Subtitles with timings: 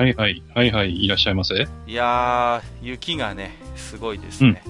[0.00, 1.68] はいはい、はいはい、いらっしゃいませ。
[1.86, 4.62] いやー雪がねすごいですね、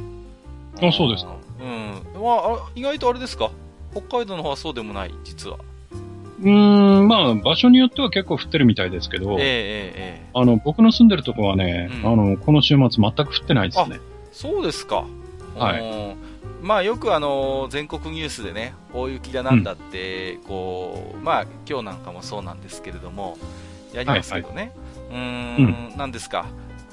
[0.83, 1.37] あそうですか。
[1.61, 3.53] うん、まあ、あ意外とあれですか？
[3.93, 5.59] 北海道の方はそうでもない実は。
[6.43, 10.27] うーん、まあ、場所によっては結構降ってるみたいですけど、ええええええ。
[10.35, 12.13] あの、僕の住んでるとこはね、うん。
[12.13, 14.01] あの、この週末全く降ってないですね。
[14.33, 15.05] そうですか。
[15.55, 15.81] はい。
[15.81, 16.17] うん。
[16.67, 23.39] まあよくあの全国ニュースでね大雪だなんだって、こうまあ今日なんかもそうなんですけれども
[23.95, 24.73] やりますけどね、
[25.11, 25.97] うーん。
[25.97, 26.47] なんですか。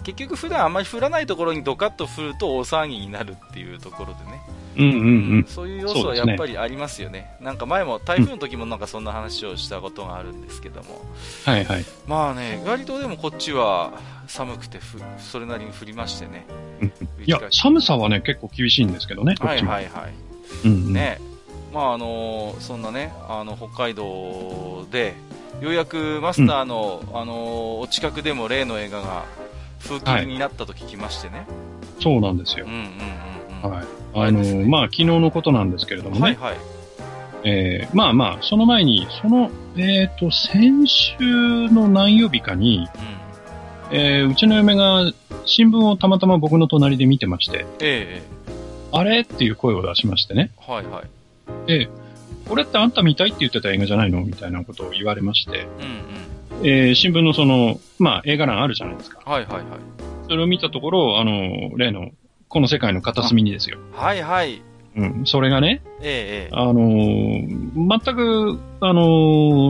[0.04, 4.42] 結局普段あんまり降らないところにドカッと降ると大騒ぎになるっていうところでね、
[4.78, 5.46] うんうんうん。
[5.46, 7.36] そういう要素はやっぱりありますよね。
[7.42, 11.02] なんか前も台風の時もなんかそんな話をしたことがあるんですけども、
[11.44, 11.86] はいはい。
[12.08, 16.45] まあね割とでもこっちは寒くてふそれなりに降りましてね。
[16.82, 16.88] うん。
[17.26, 19.58] いや、寒さはね、結構厳しいんですけどね、こはい。
[19.58, 20.14] はいはい。
[20.64, 21.20] うんうん、ね
[21.73, 25.16] まああのそんなねあの北海道で
[25.62, 29.26] ようやくマスターの、あのお近くでも例の映画が
[29.84, 31.48] 風景になったと聞きましてね、
[32.00, 32.66] そうなんですよ。
[32.68, 32.72] うん。
[32.73, 33.86] うんうんうん、はい。
[34.14, 36.22] あの、まあ、昨日のことなんですけれどもね。
[36.22, 36.58] はいはい。
[37.44, 41.16] えーまあまあ、その前に、その、えっ、と、先週
[41.70, 42.88] の何曜日かに、
[43.92, 45.12] えーうちの嫁が
[45.45, 48.22] 新聞をたまたま僕の隣で見てまして、ええ
[48.92, 49.22] あれ？
[49.22, 50.52] っていう声を出しましてね。
[50.68, 51.17] えはいはい
[51.66, 51.90] で、
[52.48, 54.22] これってあんた見たいって言ってた映画じゃないの？
[54.22, 56.67] みたいなことを言われまして、うんうん。
[56.67, 59.20] えー新聞のその、まあ映画欄あるじゃないですか。
[59.26, 59.64] はいはいはい。
[60.30, 62.11] それを見たところ、あの、例の、
[62.49, 63.80] この世界の片隅にですよ。
[63.92, 64.61] はいはい。
[64.95, 65.26] うん。
[65.26, 66.49] それがね、ええええ。
[66.52, 69.02] あのー全く、あの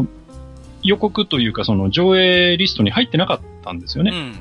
[0.03, 0.07] ー
[0.84, 4.12] 予告というかその上映リストに入ってなかったんですよね。
[4.12, 4.34] うんうん。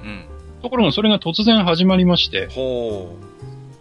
[0.62, 3.16] ところがそれが突然始まりまして、ほ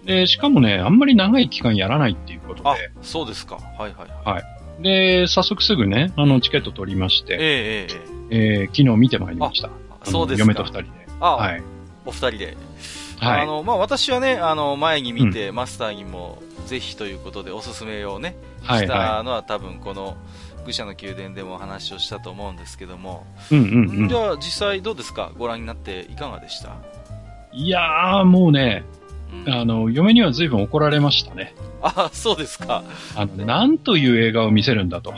[0.03, 0.07] う。
[0.07, 4.43] で、しかもね、あんまり長い期間やらないっていうことあで、そうですかはいはいはい
[4.81, 7.97] で、早速すぐね、あの、チケット取りまして、えええ
[8.29, 9.69] えええー昨日見てまいりました。
[9.69, 9.71] あ
[10.03, 10.89] そうですか嫁と二人で。
[11.21, 11.63] あ、はい。
[12.05, 12.57] お二人で
[13.19, 13.41] はい。
[13.41, 20.17] あのまあ、私はね、あの前に見て、マスターにもぜひということでおすすめをね、しはいはたのは多分この
[20.65, 23.55] 愚者の宮殿でもお話をしたと思うんですけども、い。
[23.55, 24.15] うんうんうんじ。
[24.15, 25.31] ゃあ実際どうですか？
[25.37, 26.75] ご覧になっていかがでした、
[27.53, 29.04] いやー、もうね、うん
[29.47, 31.55] あの、嫁には随分怒られましたね。
[31.81, 32.83] あそうですか。
[33.15, 35.13] あの、なんという映画を見せるんだと。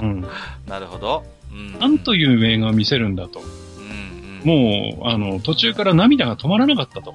[0.00, 0.26] うん。
[0.66, 1.24] なるほど。
[1.50, 3.40] うん、なんという映画を見せるんだと。
[3.40, 7.14] うんうん、もう、あの、途中から涙が止まらなかったと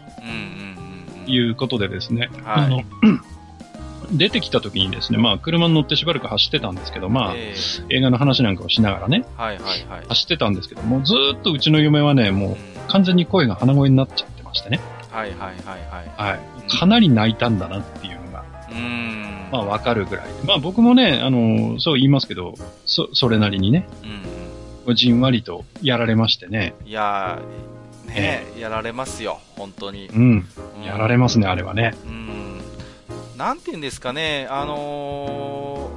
[1.28, 2.30] いうことでですね。
[2.44, 2.82] はいあの、
[4.12, 7.56] 出てきた時にですね、まあ、車に乗ってしばらく走ってたんですけど、まあ、え
[7.90, 10.06] 映画の話なんかをしながらね、えはいはいはい。
[10.08, 12.56] 走ってたんですけど、もうずーっとうちの嫁はね、もうんう
[12.88, 14.80] 完全に声が鼻声になっちゃってましてね。
[15.12, 15.56] はいはいはい
[16.18, 16.36] はい。
[16.36, 16.40] はい。
[16.70, 19.50] かなり泣いたんだなっていうのが、うーん。
[19.52, 20.34] まあわかるぐらいで。
[20.46, 22.56] まあ僕もね、あの、そう言いますけど、
[22.86, 26.74] そ、それなりにね、うんじんわりとやられましてね。
[26.82, 30.08] うん、いやー、ねやられますよ、本当に。
[30.08, 30.48] うん。
[30.78, 31.96] うんやられますね、あれはね。
[32.06, 32.58] うん。
[33.38, 35.90] なんて言うんですかね、あの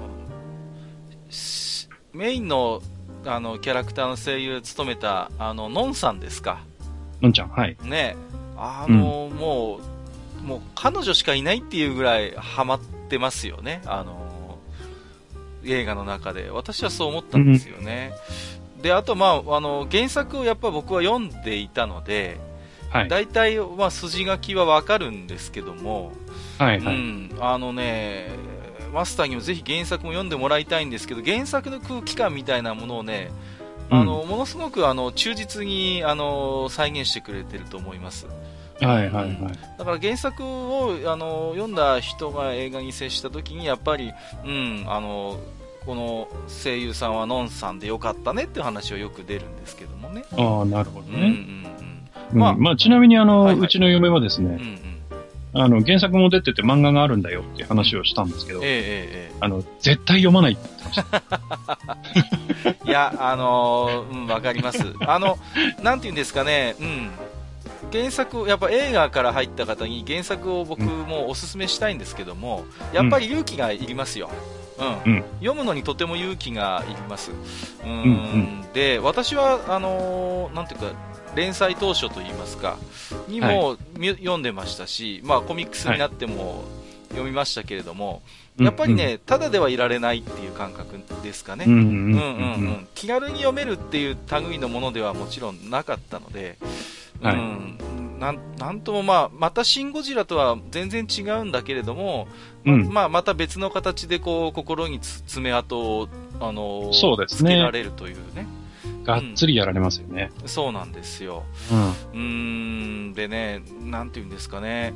[1.30, 2.80] ーしメインの
[3.24, 6.60] あのキャラクターの声優を務めたあのノンさんですか、
[7.20, 7.76] のんちゃん、はい。
[7.82, 8.16] ね、
[8.56, 9.80] あのーも
[10.42, 14.26] う、もう彼女しかいないっていうぐらいハマってますよね、あのー
[15.68, 16.50] 映画の中で。
[16.50, 18.12] 私はそう思ったんですよね。
[18.82, 22.38] で、あと、まあ、あの、原作をやっぱ僕は読んでいたので、
[22.90, 23.08] はい。
[23.08, 26.12] 大体、まあ、筋書きはわかるんですけども、
[26.58, 26.94] はい、はい。
[26.94, 28.28] うん、あのね、
[28.94, 33.30] マスターにもぜひ原作も読んでもらいたいんですけど、原作の空気感みたいなものをね、
[33.90, 38.26] あのものすごくあの忠実にあの再現してくれてると思います。
[38.80, 39.38] はい、はい、はい。
[39.78, 44.12] だから原作をあの読んだ人が映画に接した時にやっぱり、
[44.44, 45.38] うん、あの
[45.86, 50.24] この声優さんはノンさんでよかったねっていう話はよく出るんですけどもね。
[50.32, 51.26] ああ、なるほどうんうんね。
[51.28, 51.30] う
[51.62, 51.66] ん
[52.32, 54.85] まあまあ、まあ、ちなみにあの、はいはいうちの嫁はですね、うんうん
[55.58, 61.22] あの、原作も出てて漫画があるんだよっていう話をしたんですけど、えええええあの、絶対読まないって言ってました。
[62.84, 64.82] えいや、あのーうん、わかります。
[65.00, 65.38] あの、
[65.82, 67.10] なんて言うんですかね、うん。
[67.92, 74.30] 原作、やっぱ映画から入った方に原作を僕もおすすめしたいんですけども、やっぱり勇気がいりますよ。
[75.06, 77.30] うん、うん、読むのにとても勇気がいります。
[77.82, 80.86] うん、うん、で、私は、あのー、なんていうか、
[81.36, 82.78] 連載当初といいますか、
[83.28, 86.64] にも、はい、読んでましたし、まあ、コミックスになっても
[87.10, 88.22] 読みましたけれども、
[88.58, 91.66] やっぱりね、ただではいられないっていう感覚ですかね。
[91.66, 94.16] うんうんうん気軽に読めるっていう
[94.48, 96.56] 類のものではもちろんなかったので、
[97.20, 97.78] はい、うん、
[98.18, 102.28] なんなんともまあ、またシン・ゴジラとは全然違うんだけれども、
[102.64, 106.08] うん、まあ、また別の形でこう、心に爪痕を、
[106.40, 107.50] あのそうですね。
[107.50, 108.46] つけられるというね。
[109.06, 110.32] がっつりやられますよね。
[110.42, 111.44] うん、そうなんですよ。
[112.12, 112.20] うん。
[113.08, 114.94] うんでね、なんていうんですかね。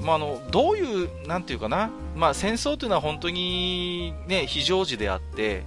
[0.00, 5.64] まあ、あのどういう、なんていうかな、まあ、戦争というのは本当に、ね、非常時であって、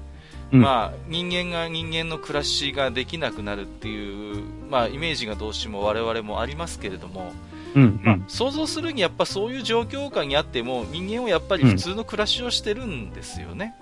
[0.52, 7.34] うん、まあ、人間が人間の暮らしができなくなるっていう、まあ、イメージがどうしても我々もありますけれども、
[7.76, 13.76] うんうん、まあ、想像するにやっぱそういう状況下にあっても人間はやっぱり普通の暮らしをしてるんですよね。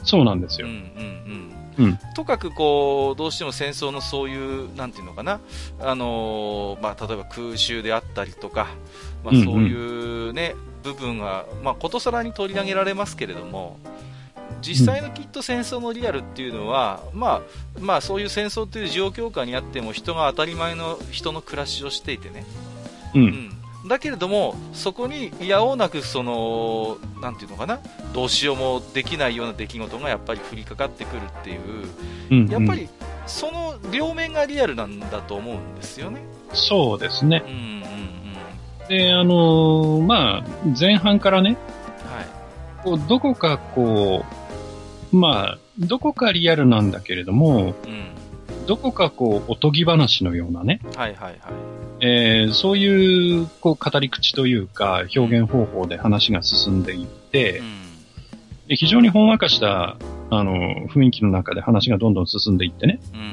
[0.00, 0.68] うん、そうなんですよ。
[0.68, 1.52] うんうんうん、
[2.14, 5.40] とかくこうどうしても戦争のそういうなんていうのかな、
[5.80, 8.68] あのー、まあ、例えば空襲であったりとか、
[9.24, 13.78] まあ、そういうね、うんうん、部分が、まあ、ことさらに取り上げられますけれども、
[14.62, 17.42] 実際のきっと戦争のリアルっていうのは、うん、まあ、
[17.78, 22.44] まあそういう戦争という状況下にあっても人が当たり前の人の暮らしをしていてね、
[23.14, 23.55] うん、うん、
[23.86, 27.80] だけれどもそこにいやおうなくそのなんていうのかな
[28.12, 31.60] どうしようもできないような出来事がやっぱり降りかかってくるっていう、
[32.30, 32.88] うんうん、やっぱり
[33.26, 36.20] その両面がリアルなんだと思うんですよね。
[36.52, 37.42] そうですね。
[37.46, 37.58] うんうん
[38.82, 40.44] うん、で、あのー、まあ、
[40.78, 41.56] 前半からね、
[42.08, 42.26] はい、
[42.84, 44.24] こうどこかこ
[45.12, 48.15] う、まあ、どこかリアルなんだけれども、うん、
[48.66, 50.80] どこかこう、おとぎ話のようなね。
[50.96, 51.36] はいはいはい。
[52.00, 57.66] えー、そういう、こう、語り口というか、表現方法で話が進んでいって、うん、
[58.68, 59.96] で非常にほんわかした、
[60.30, 63.00] あの、雰囲気の中で話がどんどん進んでいってね。
[63.14, 63.26] うんうん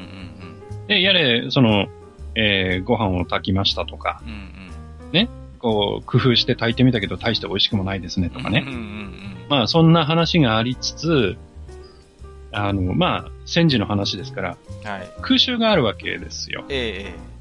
[0.82, 1.88] うん、で、やれ、その、
[2.36, 4.32] えー、ご飯を炊きましたとか、うん
[5.08, 8.64] うん、ね、こう、工夫して炊いてみたけど大して美味しくもないですねとかね。
[8.68, 11.38] うんうんうん、まあ、そんな話がありつつ、
[12.52, 16.66] あの、まあ、戦時の話ですから、はい、空襲があるわけですよ。
[16.70, 17.34] ええ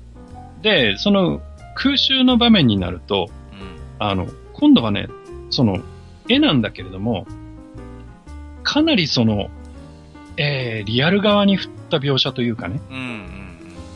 [0.63, 1.41] で、その
[1.75, 5.09] 空襲の場面になると、うん、あの、今度はね、
[5.51, 5.81] その、
[6.29, 7.27] 絵なんだけれども、
[8.63, 9.49] かなりその、
[10.37, 13.03] えー、リアル側に振った描写というかね、うんうん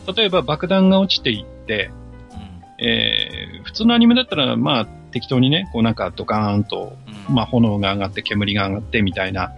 [0.07, 1.91] うん、例えば爆弾が落ちていって、
[2.31, 6.97] うん、えー、普通のアニメだったら、まあ、適当にね、こうなんかドカーンと、
[7.29, 9.53] うん、まあ炎が上がって煙が上がってみたいな、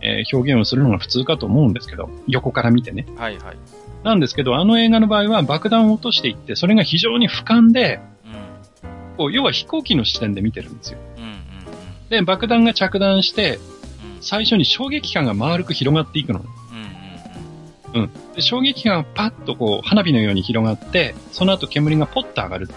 [0.00, 3.06] えー、表現をするのが普通かと思うんですけど、横から見てね。
[3.16, 3.56] はいはい。
[4.04, 10.98] なんですけど、あの映画の場合は爆弾を落としていって、それが非常に俯瞰で、うん、こう要は飛行機の視点で見てるんですよ。
[11.16, 11.36] うんうんうん、
[12.08, 13.58] で、爆弾が着弾して、
[14.20, 16.44] 最初に衝撃感が丸く広がっていくの。
[17.94, 22.68] うん、うん、で衝撃感がパッとこう、花火のように広がって、その後煙がポッと上がる。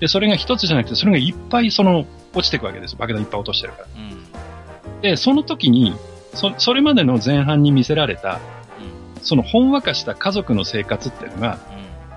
[0.00, 2.96] で、それが一つじゃなくて、それがいっぱいその、落ちていくわけです。
[2.96, 3.86] 爆弾いっぱい落としてるから。
[3.96, 5.94] うん、で、その時に、
[6.34, 8.40] そ、それまでの前半に見せられた、
[9.22, 11.58] そのほんわかした家族の生活っていうのが、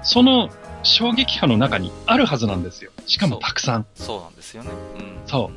[0.04, 0.50] その
[0.84, 2.92] 衝撃波の中にあるはずなんですよ。
[3.06, 3.86] しかもたくさん。
[3.96, 4.70] そうなんですよね。
[4.98, 5.52] うん、そ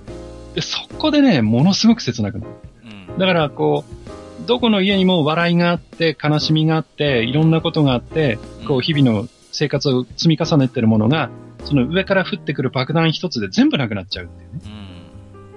[0.52, 0.54] う。
[0.54, 2.50] で、そこでね、ものすごく切なくなる。
[2.84, 11.30] うん、だから、こう、どこの家にも笑いがあって、悲しみがあって、いろんなことがあって、こう、日々の生活を積み重ねてるものが、
[11.64, 14.60] その上から降ってくる爆弾一つで全部なくなっちゃうっていうね。
[14.88, 14.93] うん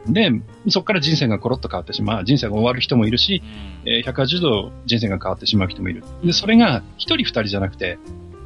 [0.07, 0.31] で、
[0.69, 2.25] そこから人生がコロッと変わってしまう。
[2.25, 3.41] 人生が終わる人もいるし、
[3.85, 6.03] えー、180度人生が変わってしまう人もいる。
[6.23, 7.97] で、それが一人二人じゃなくて、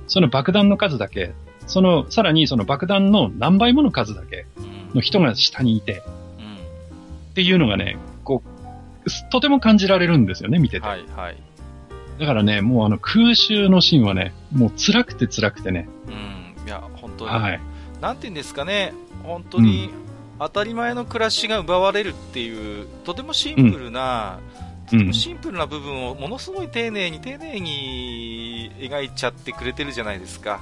[0.08, 1.34] その爆弾の数だけ、
[1.68, 4.46] その、さらにその爆弾の何倍もの数だけ
[4.94, 6.04] の人が下にいて、
[7.32, 10.88] っていうのがね、こう、とても感じられるんですよね、見てて。
[10.88, 11.38] はいはい。
[12.20, 15.90] だからね、もうあの空襲のシーンはね、もう辛くて辛くてね。
[16.08, 16.68] うん。
[16.68, 17.32] いや、本当に。
[17.32, 17.60] はい。
[18.02, 19.90] なんて言うんですかね、本当に、
[20.42, 24.40] 当たり前の暮らしが奪われるっていうとてもシンプルな、
[24.92, 30.60] うん、とてもシンプルな部分をものすごい丁寧に丁寧に描いちゃってくれてるじゃないですか。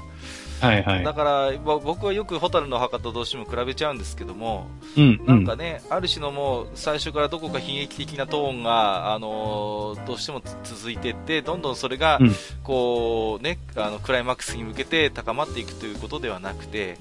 [0.59, 4.67] はいはい、だから僕はよく蛍の墓とどうしても比べちゃうんですけども、
[4.97, 12.19] うん、なんかね、ある種のもう最初からどこか悲劇的なトーンが、あのー、どうしても続いていって、どんどんそれが、
[12.63, 16.97] こうね、あのクライマックスに向けて高まっていくということではなくて、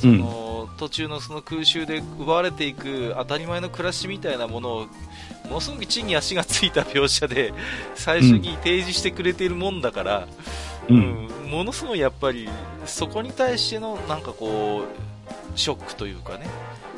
[0.00, 4.86] その、うん、途中のその空襲で奪われていく当たり前の暮らしみたいなものを
[5.48, 7.52] ものすごく地に足がついた描写で
[7.94, 10.28] 最初に提示してくれているもんだから、
[10.88, 12.48] うん、ものすごいやっぱり、
[12.86, 16.46] そこに対してのなんかこう、ショックというかね、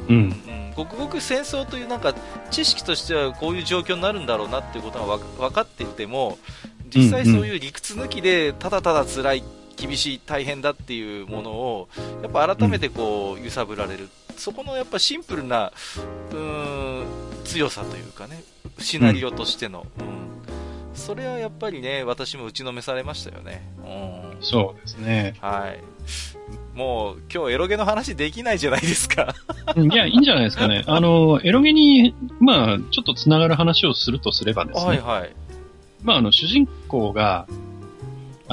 [0.09, 2.15] うん、うん、ごくごく戦争というなんか
[2.51, 5.19] 知識としてはこういう状況になるんだろうなっていうことが
[5.49, 6.39] 分かっていても
[6.95, 9.45] 実際そういう理屈抜きでただただ辛い
[9.77, 11.89] 厳しい大変だっていうものを
[12.23, 15.73] やっぱ改めてこう揺さぶられる、そこのやっぱシンプルな
[16.31, 17.07] うーん
[17.45, 18.43] 強さというかね
[18.79, 25.35] シナリオとしての、うん、それはやっぱりね私も打ちのめされましたよね、うん、そうですね。
[25.41, 25.81] はい。
[26.75, 29.35] もう今日エロゲの話できないじゃないですか。
[29.77, 30.85] いや、いいんじゃないですかね。
[30.89, 34.87] あの、エロゲに、まあ、ちょっとつながる話をするとすればですね。
[34.87, 35.35] はいはい。
[36.03, 37.47] まあ、あの、主人公が、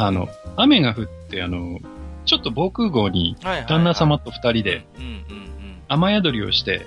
[0.01, 1.79] あの、雨が降って、あの、
[2.25, 3.35] ちょっと防空壕に
[3.67, 4.85] 旦那様と二人で、
[5.89, 6.85] 雨宿りをして、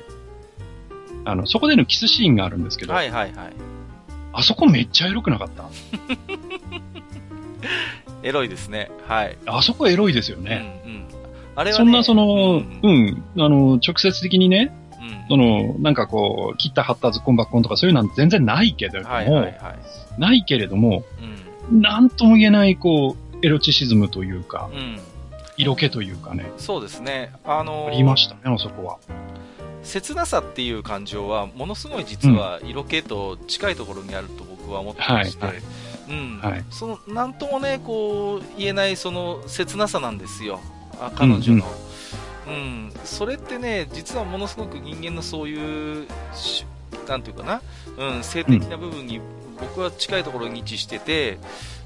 [1.25, 3.53] あの、そこでのキスシーンがあるんですけど、はいはいはい。
[4.33, 5.65] あそこめっちゃエロくなかった？
[8.23, 8.91] エロいですね。
[9.07, 9.37] はい。
[9.47, 10.83] あそこエロいですよね。
[10.87, 11.07] うん、うん、
[11.55, 19.57] あれは、ね、そんなその、うん、うん、あの、直接的にね、うん、その、なんかこう、切った貼ったズッコンバッコンとかそういうのは全然ないけれども、はいはいはい、
[20.19, 21.32] ないけれども、うん、
[21.73, 25.01] なんとも言えない、こう、エロチシズムというか、うん、
[25.57, 26.51] 色気というかね。
[26.59, 27.33] そうですね。
[27.45, 28.99] あのー、ありましたね、あそこは。
[29.83, 35.63] 切なさっていう感情は、ものすごい実は色気と近いところにあると僕は思ってまして、はいはい。
[36.11, 40.61] うん、はい、そのなんともねこう言えないその切なさなんですよ、
[41.01, 41.65] あ彼女の、
[42.47, 46.07] うん、うん、それってね実はものすごく人間のそういう
[47.09, 47.63] なんていうかな、
[47.97, 49.21] うん、性的な部分に
[49.63, 51.39] 僕は近いところに位置してて、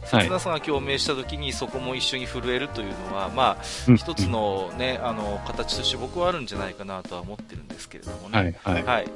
[0.07, 8.59] 切なさが共鳴した時にそこも一緒に震えるというのは、まあ、一つのね、あの、形として僕はあるんじゃないかなとは思ってるんですけれどもね。
[8.63, 8.75] はい。
[8.75, 8.85] はい。
[8.85, 9.07] はい、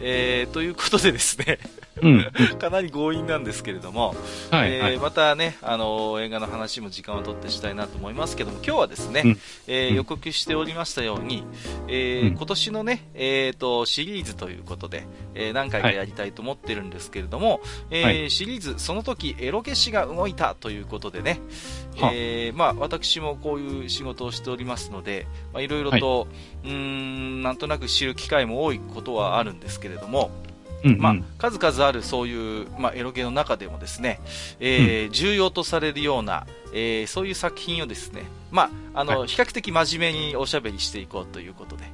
[0.00, 1.58] えー、ということでですね。
[2.02, 4.14] うん、 かなり強引なんですけれども、
[4.50, 11.44] はい、えー、またね、あの映画の話も時間を取ってしたいなと思いますけども、今日はですね、うん、えー、予告しておりましたように、
[11.88, 21.40] えー、うん、今年のね、えーと、シリーズということで、えー、何回かやりたいと思ってるんですけれども、はい、えー、シリーズ、その時エロ消しが動いたということでね、
[21.96, 26.26] えー、まあ、私もこういう仕事をしておりますので、まあ、いろいろと、は
[26.64, 30.30] い、うん、なんとなく知る機会も多いことはあるんですけれども、
[30.84, 34.20] うんうん、まあ、数々あるそういう、まあ、エロゲの中でもですね、
[34.60, 41.84] えー、うん、重要とされるような、えー、そういう作品をですね、まあ、あの、はい、比較的真面目におしゃべりしていこうということで。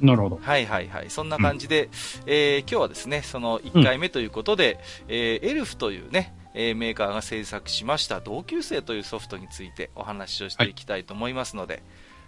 [0.00, 0.38] なるほど。
[0.40, 1.10] はいはいはい。
[1.10, 1.90] そんな感じで、うん、
[2.26, 4.74] えー、今日はですね、その1回目ということで、
[5.08, 11.82] うん、えー、エルフというね、えー、メーカーが制作しました同級生というソフトについてお話をしていきたいと思いますので。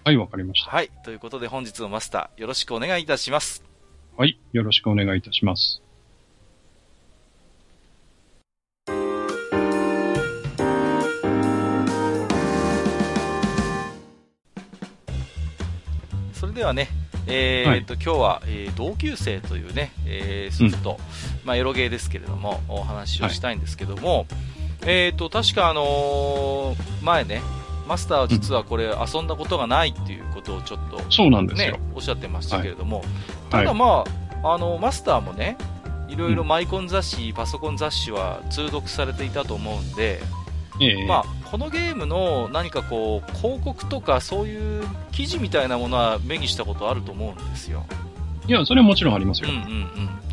[0.05, 0.71] はい、わ、はい、かりました。
[0.71, 0.91] はい。
[1.05, 3.65] ということで本日のマスター、よろしくお願いいたします。
[4.17, 5.83] はい、よろしくお願いいたします。
[16.35, 16.89] それではね、
[17.27, 20.99] えー、っと、はい、今日は、えー、同級生というね、えー、ソフト、
[21.39, 24.26] うん、まあ、エロゲーですけれども、お話をしたいんですけども、はい、
[24.87, 27.42] えー、っと、確かあのー、前ね、
[27.88, 31.76] マスターは実はこれ遊んだことがないっていうことをちょっと、ね、そうなんですよ。
[31.92, 33.07] おっしゃってましたけれども、はい、
[33.50, 34.04] ただま
[34.45, 35.57] あ、あの、マスターもね、
[36.09, 40.21] いろいろマイコン雑誌、うん、パソコン雑誌は通読されていたと思うんで、
[40.80, 47.85] ええ、まあ、このゲームの何かこう広告とかそういう記事みたいなものは目にしたことあると思うんですよ。
[48.47, 49.50] いや、それはもちろんありますよ。
[49.50, 49.61] うんうん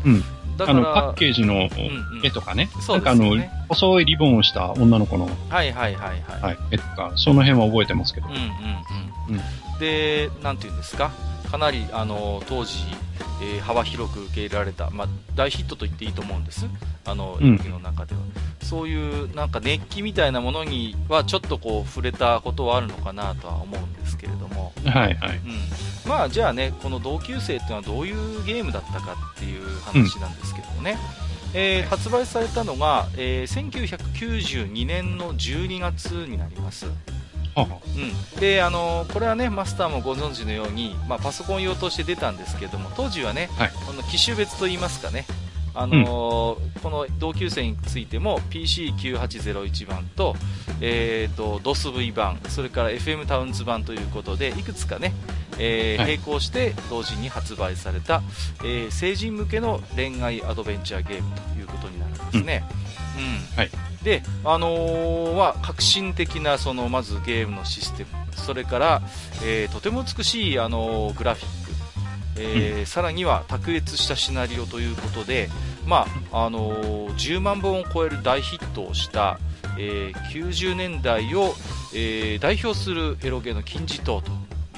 [0.04, 0.14] うん。
[0.14, 0.24] うん。
[0.58, 1.68] だからあの、パッケージの
[2.22, 2.68] 絵とかね。
[2.72, 3.20] うんうん、そうですね。
[3.20, 5.26] なんかあの、細いリボンをした女の子の。
[5.48, 6.42] はいはいはいはい。
[6.42, 8.28] はい、絵とか、その辺は覚えてますけど。
[8.28, 9.34] うんうんうん。
[9.36, 11.10] うん、で、なんていうんですか？
[11.50, 12.74] かなり、あの、当時、
[13.40, 16.66] えー、幅広く受け入れられた、まあ、大ヒットと言っていいと思うんです。
[17.04, 18.20] あの、演技の中では。
[18.68, 25.38] そういうなんか熱気みたいなものにはちょっとこう触れたことはあるのかなとは思うんですけれども、はいはい。
[25.38, 30.98] うん、まあじゃあね、この同級生っていうのはどういうゲームだったかっていう話なんですけどもね、
[31.54, 36.86] うん、えー、発売されたのが、えー、1992年の12月になります。
[37.56, 45.24] うん、であのこれはねマスターもご存知のように、まあ、パソコン用として出たんですけども当時はね、はい、この機種別といいますかね
[45.74, 50.34] あのーうん、この同級生についても PC9801 版と,、
[50.80, 55.12] えーと、DOSV 版それから FM タウンズ版ということでいくつかね、
[55.56, 58.22] えー、並行して同時に発売された、
[58.64, 62.64] えー、成人向けの恋愛アドベンチャーゲームということになるんですね。
[62.70, 62.87] うん、うん、
[63.56, 63.70] はい
[64.02, 69.02] で、あのー、は革新的なそのまずゲームのシステムそれから、
[69.44, 71.68] えー、とても美しい、あのー、グラフィック
[72.40, 75.48] えー、うん、さらには卓越したシナリオということで、
[75.86, 79.38] まああのー、10万本を超える大ヒットをした、
[79.78, 81.54] えー、90年代を、
[81.94, 84.30] えー、代表するエロゲーの金字塔と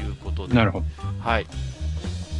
[0.02, 0.54] いうことで。
[0.54, 0.87] なるほど。
[1.20, 1.47] はい。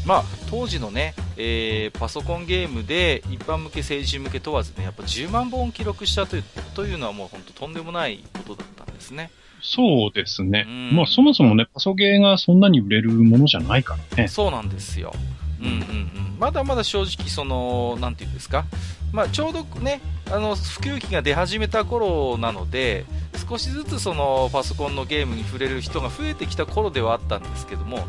[0.07, 9.31] まあ、当時のね、えー、パソコンゲームで一般向け、成人向け問わずね、やっぱ10万本記録したというというのはもう本当とんでもないことだったんですね。
[9.63, 10.67] そうですね。
[10.93, 14.29] まあそもそもね、パソゲーがそんなに売れるものじゃないからね。
[14.29, 15.13] そうなんですよ。
[15.61, 16.37] うんうんうん。
[16.39, 18.65] まだまだ正直その、なんていうんですか。
[19.13, 23.05] まあちょうどね、あの、普及機が出始めた頃なので、
[23.49, 28.07] 少しずつそのパソコンのゲームに触れる人が増えてきた頃ではあったんですけども、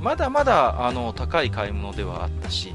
[0.00, 2.72] まだまだあの高い買い物ではあったし、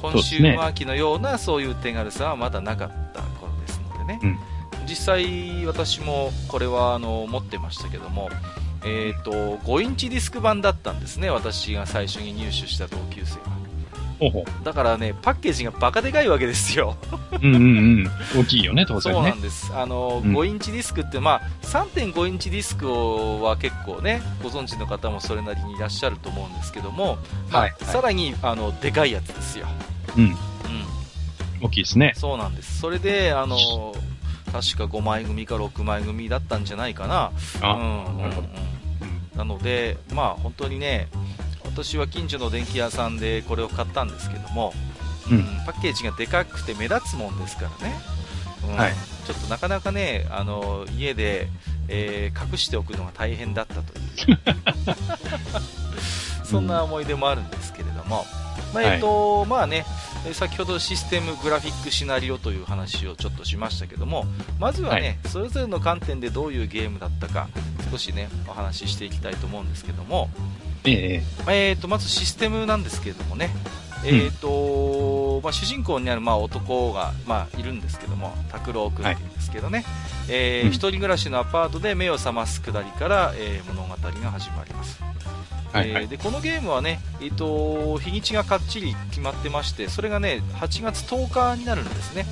[0.00, 4.38] 今週末期のようなそういう手軽さはまだなかった頃ですのでね、うん、
[4.86, 8.30] 実際私もこれはあの持ってましたけども、
[8.84, 13.53] えーと、5インチディスク版だったんですね、私が最初に入手した同級生が。
[14.62, 16.96] だからね、パッケージがバカでかいわけですよ。
[17.42, 17.68] うんうんう
[18.02, 18.10] ん。
[18.40, 19.18] 大きいよね、当然ね。
[19.18, 19.72] そうなんです。
[19.74, 22.86] あの、うん、5インチディスクって、まあ、3.5インチディスク
[23.42, 27.18] は結構ね、ご存知の方もそれなりにいらっしゃると思うんですけども、
[27.50, 29.66] まあ、はい、さらに、あの、でかいやつですよ。
[30.16, 30.24] うん。
[30.24, 30.36] うん。
[31.62, 32.12] 大きいですね。
[32.16, 32.80] そうなんです。
[32.80, 33.56] それで、あの、
[34.52, 37.32] 確か5枚組か6枚組だったんじゃないかな。
[37.60, 38.48] あ、うん、なるほど。
[39.36, 41.08] なので、まあ、本当にね、
[41.74, 44.72] 私は近所の電気屋さんでこれを買ったんですけども、
[45.28, 47.96] うん、パッケージがでかくて目立つもんですからね、
[48.68, 48.92] うん、はい、
[49.26, 51.48] ちょっとなかなかねあの家で、
[51.88, 54.38] えー、隠しておくのが大変だったという。
[56.44, 58.24] そんな思い出もあるんですけれども、
[58.72, 59.84] まあえっと、はい、まあね
[60.32, 64.24] 先ほどシステムグラフィックシナリオという話をちょっとしましたけども
[64.60, 67.48] まずはね、はい、それぞれの観点でどういうゲームだったか
[67.90, 70.30] 少しねお話ししていきたいと思うんですけども、
[70.86, 71.72] ええ。
[71.72, 73.50] ー、とまずシステムなんですけれどもね、
[74.06, 79.86] えーとまあ、主人公になるまあ男が、まあ、いるんですけども拓郎君っていうんですけどね、はい、
[80.28, 85.02] えー、うん、一人暮らしのアパートで目を覚ますくだりから、えー、物語が始まります、
[85.72, 92.26] はいはい、えー、でこのゲームはね、えーと、日にちがかっちり決まってましてそれがね8月10日になるんですね。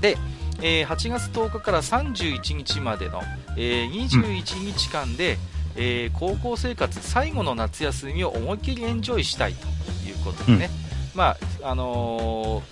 [0.00, 0.16] で、
[0.60, 3.22] えー、8月10日から31日までの、
[3.56, 9.66] えー、21日間で、うんえー、高校生活最後の夏休みを思いっきりエンジョイしたいと
[10.08, 10.70] いうことでね、
[11.14, 12.62] うん、まああの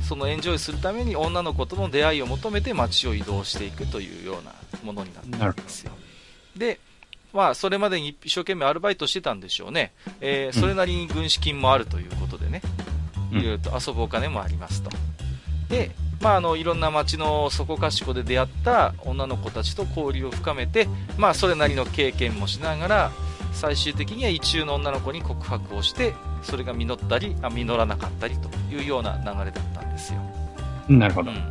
[0.00, 4.52] ー、そのエンジョイするために女の子との出会いを求めて街を移動していくというような
[4.84, 5.92] ものになってるんですよ。
[6.56, 6.80] で
[7.32, 12.62] まあ、それまでに一生懸命アルバイトしてたんでしょうね、えー、それなりに軍資金もあるということでね、
[13.30, 14.90] いろいろと遊ぶお金もありますと。
[15.68, 23.12] で、まあ、あのいろんな街のそこかしこで出会った女の子たちと交流を深めて、まあ、それなりの経験もしながら
[23.52, 30.20] 最終的には一中の女の子に告白をしてそれが実ったりあ実らなかったりというような流れだったんですよ。
[30.88, 31.44] なるほど、うんうん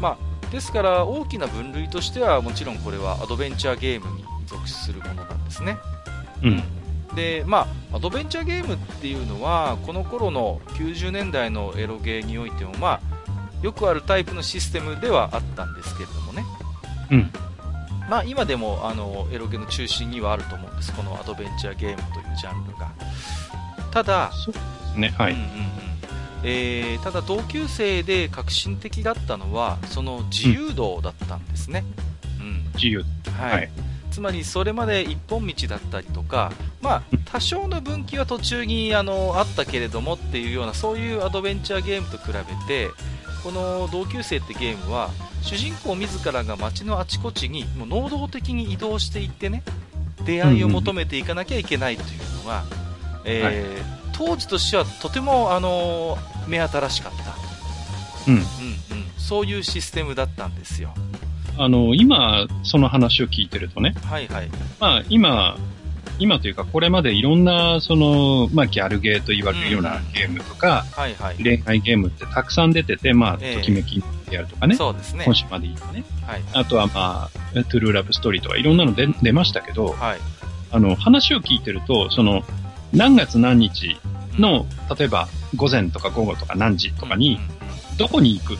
[0.00, 5.78] まあ、ですから大きな分類としてはもちろんこれはアドベンチャーゲームに属するものなんですね。
[6.42, 6.62] うん
[7.14, 13.15] でまあ、アドベンチャーゲームっていうのはこの頃の90年代のエロゲーにおいても、まあ、
[13.62, 16.44] よくあるタイプのシステムではあったんですけれどもね、
[17.10, 17.30] うん。
[18.08, 22.90] まあ、今でもあのエロゲの中心にはあると思うんです、このアドベンチャーゲームというジャンルが。
[23.90, 24.30] ただ、
[24.94, 25.32] ね、はい。
[25.32, 25.76] うんうんうん。
[26.48, 31.84] えー、ただ同級生で革新的だったのはその自由度だったんですね、
[32.38, 33.04] うん、自由、
[33.36, 33.70] はい、はい、
[34.12, 42.90] つまりそれまで一本道だったりとか、まあ、多少の分岐は途中にあのあったけれどもっていうようなそういうアドベンチャーゲームと比べて
[43.46, 45.08] この同級生ってゲームは
[45.40, 49.62] 主人公自らが街のあちこちにもう能動的に移動していってね
[50.24, 52.64] 出会いを求めていかなきゃいけないというのが、
[53.24, 57.12] えー、当時としてはとても、あのー、目新しかっ
[58.24, 58.38] た、うん。
[58.38, 58.46] うんうん、
[59.16, 60.92] そういうシステムだったんですよ。
[61.56, 64.50] あの今、その話を聞いてるとね、はいはい。
[64.80, 65.56] まあ、今、
[66.18, 75.24] 今というか、これまでいろんな、その、まあ、ギャルゲーと言われるようなゲームとか、はいはい、恋愛ゲームってたくさん出てて、まあ、ときめきやるとかね、そうですね。
[75.24, 76.04] 今週までいいね。
[76.26, 76.42] はい。
[76.52, 80.18] あとはまあ、トゥルーラブストーリーとかいろんなの出出ましたけど、はい。
[80.72, 82.42] あの、話を聞いてると、その、
[82.92, 83.96] 何月何日
[84.38, 84.66] の、
[84.98, 87.38] 例えば、午前とか午後とか何時とかに、
[87.98, 88.58] どこに行く？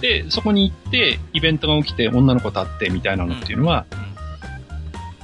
[0.00, 3.86] で、そこに行って、イベントが起きて、女の子と会ってみたいなのっていうのは、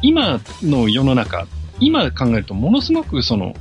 [0.03, 1.47] 今の世の中、
[1.81, 3.55] 今考えるとものすごくその、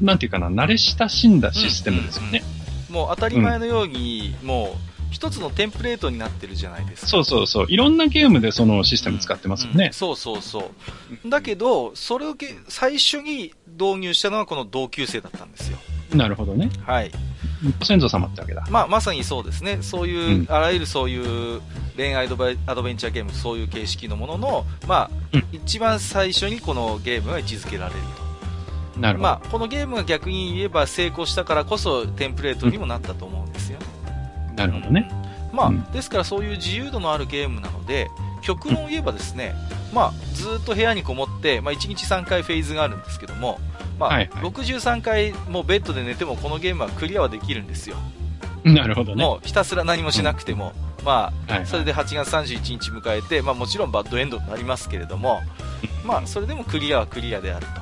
[0.00, 2.42] なんていうかな、慣れ親しんだシステムですよね。
[2.90, 4.76] うんうんうん、もう当たり前のように、うん、も
[5.10, 7.08] 一つのテンプレートになってるじゃないですか。
[7.08, 7.66] そうそうそう。
[7.68, 9.86] いろんなゲームでそのシステム使ってますよね。
[9.86, 10.70] うんそうそうそ
[11.24, 11.30] う。
[11.30, 15.78] だけど、それをけ最初に導入したのはこの同級生だったんですよ。
[16.14, 16.70] なるほどね。
[16.84, 17.10] はい。
[17.78, 18.66] ご先祖様ってわけだ。
[18.70, 19.78] まあ、まさにそうですね。
[19.80, 21.60] そういう、うんあらゆるそういう
[21.96, 28.00] 恋愛アドバイアドベンチャーゲーム、そういう形式のものの、まあ、うん一番最初にこのゲームが位置づけられる
[28.94, 29.00] と。
[29.00, 29.28] なるほど。
[29.28, 33.86] まあ、このゲームが逆に言えば成功したからこそテンプレートにもなったと思うんですよね。
[34.56, 35.10] なるほどね。
[35.52, 38.08] まあ、うんですからそういう自由度のあるゲームなので、
[38.42, 39.54] 極論を言えばですね、
[39.92, 43.58] まあ、ずーっと部屋にこもって、まあ、1日3回フェーズがあるんですけども、
[43.98, 47.96] まあ、はいはい63回もうベッドで寝てもこのゲームはクリアはできるんですよ。
[48.64, 49.22] なるほどね。
[49.22, 50.72] もうひたすら何もしなくても、
[51.04, 55.40] まはいはいあ、それで8月31日迎えて、まあもちろんバッドエンドになりますけれども、
[56.04, 57.72] まあそれでもクリアはクリアであると。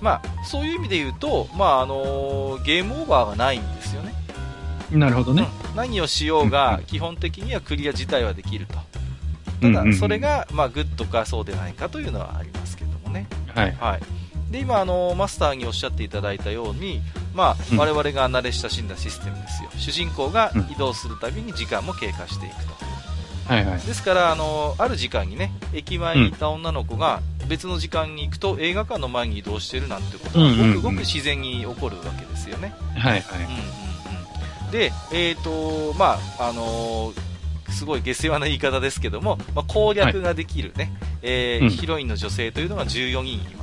[0.00, 4.14] まあそういう意味で言うと、まああのーゲームオーバーがないんですよね。
[4.90, 5.42] なるほどね。
[5.42, 8.74] うん何をしようが基本的にはクリア自体はできると。
[8.74, 8.90] うんうんうん
[9.60, 13.26] ただそれが、まあグッドかそうでないかというのはありますけどもね。
[13.54, 13.72] はい。
[13.72, 14.00] はい。
[14.50, 17.00] で、今、あの、マスターにおっしゃっていただいたように、
[17.34, 19.70] まあ、うん我々が慣れ親しんだシステムですよ。
[19.76, 22.74] 主人公がうん移動するたびに時間も経過していくと。
[23.46, 23.80] はいはい。
[23.80, 32.74] ですから、あの、ある時間にね、駅前にいた女の子が別の時間に行くと映画館の前に移動してるなんてことがうんうんうんごくごく自然に起こるわけですよね。
[32.96, 33.22] はいはい。
[33.38, 34.70] うんうんうん。
[34.72, 37.12] で、えっ、と、まあ、あの
[37.70, 43.59] すごい下世話な言い方ですけども、まあ、攻略ができるね、えーうんヒロインの女性というのが14人い。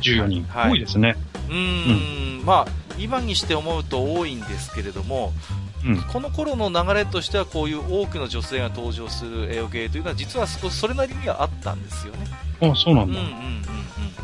[0.00, 0.44] 14人。
[0.48, 1.16] はい多いですね。
[1.48, 5.32] うーん、まあ、今にして思うと多いんですけれども、
[5.84, 6.02] うん。
[6.02, 12.26] この頃の流れとしてはこういう多くの女性が登場するエオゲーというのは実は少しそれなりにはあったんですよね。
[12.60, 13.06] あ、そうなだ。
[13.06, 13.28] うんんうんうんう。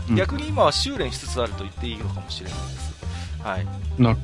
[0.09, 2.87] うんん逆に今は修練しつつあると言っていいのかもしれないです。
[3.43, 3.67] はい。
[3.99, 4.17] なる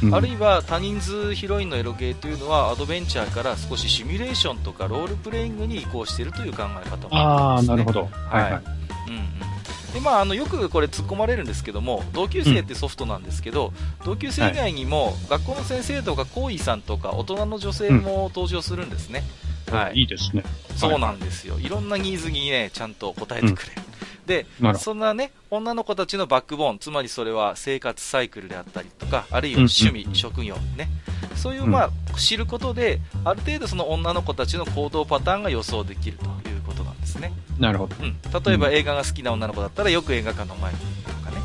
[0.00, 0.16] ほど。
[0.16, 7.76] あるいは多人数ヒロインのエロゲーというのはアドベンチャーから少しシミュレーションとかロールプレイングに移行しているという考え方もああ、ります、ね。
[7.76, 8.08] なるほど。
[8.28, 8.62] はいはい。
[9.08, 9.55] うんうん
[9.96, 13.72] でまあ、あのよくこれ突っ込まれるんですけども同級生ってソフトなんですけど、
[14.04, 19.22] 同級生以外にも、学校の先生とか行為さんとか大人の女性も登場するんですね、
[19.70, 20.00] はい。
[20.00, 20.02] い。
[20.02, 20.44] いですね。
[20.76, 21.58] そうなんですよ。
[21.58, 23.86] いろんなニーズにねちゃんと答えてくれる、でな
[24.34, 24.78] るほど。
[24.78, 30.88] そんなね女の子たちのバックボーンつまりそれは生活サイクルであったりとかあるいは趣味、職業ね。
[31.34, 37.32] そういう、うんまあ、知ることである程度その女の子たちの行動パターンが予想できるということなんですね。
[37.58, 37.94] なるほど。
[38.00, 41.36] うん、例えば映画が好きな女の子だったらよく映画館の前にいるとかね。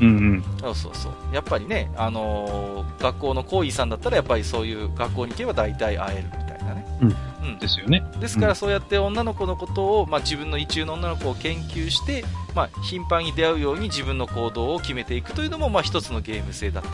[0.00, 0.44] うんうん。
[0.60, 1.12] そうそうそう。
[1.34, 7.16] やっぱりね、あのー学校の行為さんだったらやっぱりそういう学校に行けば大体会えるみたいなね、うんうん
[7.58, 8.04] ですよね。
[8.20, 16.90] ですからそうやって女の子のことを、まあ、自分の意中の女の子を研究して、まあ、頻繁に出会うように自分の行動を決めていくというのも、まあ、一つのゲーム性だった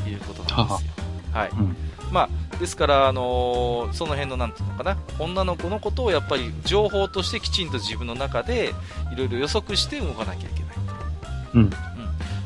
[0.00, 0.90] ということなんですよ。
[1.32, 1.76] はいうん
[2.12, 8.72] まあ、ですから、あのーその辺のなんていうのかな女の子のことをやっぱり情報としてきちんと自分の中で
[9.12, 10.76] いろいろ予測して動かなきゃいけない。
[11.54, 11.70] うん。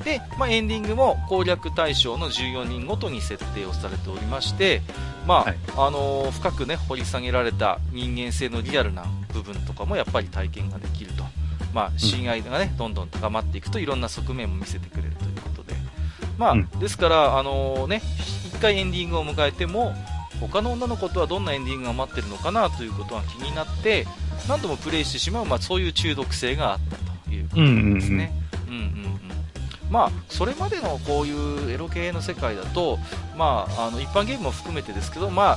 [0.08, 4.80] で、まあ、エンディングも攻略対象の14人ごとに設定をされておりまして、
[5.26, 5.56] まあはい。
[5.76, 11.24] あのー深く、ね、掘り下げられた人間性のリアルな部分とかもやっぱり体験ができると、
[11.74, 15.74] まあ、親愛が、ねどんどん高まっていくといろんな側面も見せてくれるということで、
[16.38, 16.66] まあうん。
[16.78, 18.00] ですから、あのーね、
[18.56, 19.92] 1回エンディングを迎えても
[20.40, 24.06] 他の女の子とはどんなエンディングが待ってるのかなということが気になって
[24.48, 26.96] 何度もプレイしてしまう、まあ、そういう中毒性があった
[27.28, 28.32] ということですね。
[28.68, 28.84] うんうんう
[29.24, 29.27] ん
[29.90, 32.98] まあ、それまでのこういうエロ系の世界だと、
[33.36, 35.56] まあ、あの一般ゲームも含めてですけど、ま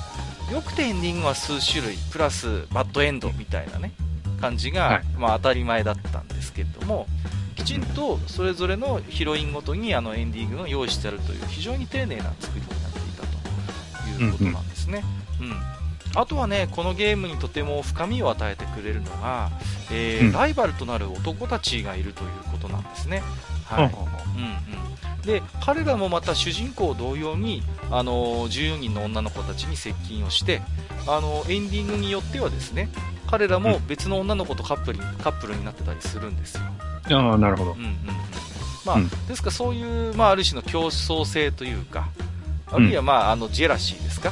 [0.50, 3.92] あ、よくてエンディングは数種類プラスバッドエンドみたいなね
[4.40, 7.08] 感じが、はいまあ、当たり前だったんですけれども
[7.56, 15.04] きちんとそれぞれのヒロインごとにあのエンディングが用意してあるという非常に丁寧な作りになっていたということなんですね。
[15.40, 15.82] うん
[16.14, 19.50] あとはね、このゲームにとても深みを与えてくれるのが、
[19.92, 23.24] えーうんライバルとなる男たちがいるということなんですね。
[23.76, 23.90] はい。
[23.90, 24.44] ほうん
[25.16, 30.62] うん、で彼らもまた主人公同様に、あの14人の女の子たちに接近をして、
[31.08, 32.90] あのエンディングによってはですね
[33.28, 36.62] 彼らも別の女の子とカップルにカップルになってたりするんですよ。
[37.10, 37.78] うああ、なるほどうん。
[37.78, 37.96] うんうん
[38.86, 42.10] まあうんですからそういう、まあ、ある種の競争性というか
[42.66, 44.32] あるいは、まあ、あのジェラシーですか？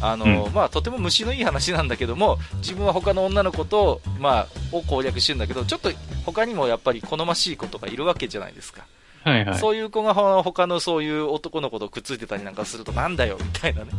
[0.00, 5.90] あの、うまあ、とても虫のいい話なんだけども自分は他の女の子と、まあ、を攻略してるんだけどちょっと
[6.24, 8.84] 他にもやっぱり好ましい子とかいるわけじゃないですか。
[9.24, 9.58] はいはい。
[9.58, 13.90] そういう子がほ他のそういう男の子とくっついてたりなんかするとなんだよみたいなね。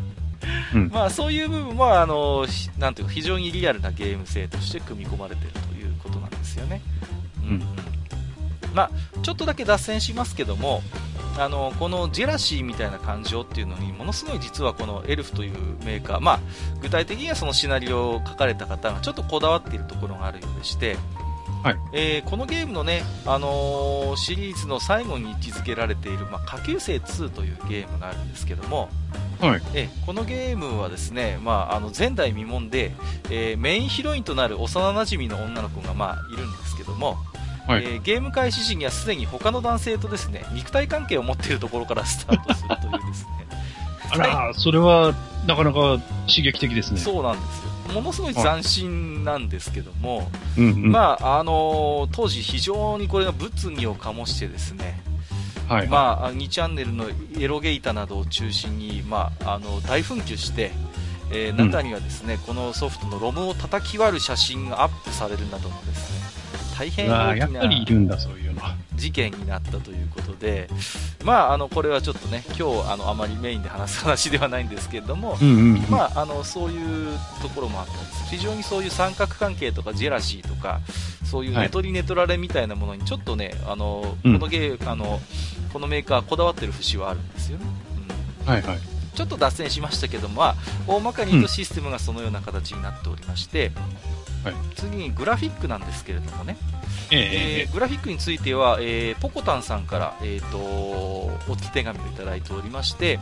[0.73, 6.81] うんまあそういう部分はあのひなんていうか非常にリアルなゲーム性として組み込まれているということなんですよね。
[7.43, 7.61] うんうん。
[8.73, 10.81] まあ、ちょっとだけ脱線しますけども、
[11.37, 15.53] あのこのジェラシーみたいな感情っていうのにものすごい実はこのエルフという
[15.85, 16.39] メーカー、まあ、
[16.81, 20.97] 具体的にはそのシナリオを書かれた方がちょっとこだわっているところがあるようでして、
[21.63, 21.75] はい。
[21.93, 28.89] えー、このゲームのね、あのー、シリーズの最後に位置づけられている、まあ、下級生2というゲームがあるんですけども、
[29.39, 32.91] はい、えこのゲームはですね、まあ、あの前代未聞で、
[33.29, 37.17] えー、メインヒロインとなる幼なじみの女の子が、まあ、いるんですけども、
[37.67, 43.29] はい、えー、ゲーム開始時にはすでに他の男性とですね肉体関係を持っているところからスタートするというですね。
[44.13, 45.13] あら、それは
[45.47, 46.99] なかなか刺激的ですね。
[46.99, 47.71] そうなんですよ。
[47.91, 55.01] ものすごい斬新なんですけども、うんうん、まああのー、当時非常にこれが物議を醸してですね
[55.67, 57.05] はいはい、まあ、2チャンネルの
[57.37, 60.71] エロゲイタなどを中心に、まあ、あの大紛糾して、
[61.31, 66.40] えー、中にはですね、うん、このソフトのロムを叩き割る写真がアップされるなどのですね
[66.81, 68.17] 大変大きな
[68.95, 70.67] 事件になったということで、
[71.23, 78.25] まあ、あのこれはちょっとね今日あのあまりメインで話す話ではないんですけれども、うんうんうん、まあ、あのそういうところもあったんです。
[78.31, 80.81] 非常にそういう三角関係とかジェラシーとか
[81.23, 85.19] そういうネトリネトラレみたいなものにちょっとね、あのこのゲー、あの
[85.71, 87.65] このメーカーこだわってる節はあるんですよね。
[88.43, 88.79] うん、はいはい。
[89.13, 90.55] ちょっと脱線しましたけども、まあ、
[90.87, 93.71] 大まかに言うとシステムがそのような形になっておりまして、
[94.43, 96.57] はい、次にグラフィックなんですけれどもね、
[97.11, 97.19] えー、
[97.63, 103.19] えー、グラフィックについては、えー、ポコタンさんから、えーと、お手紙をいただいておりまして、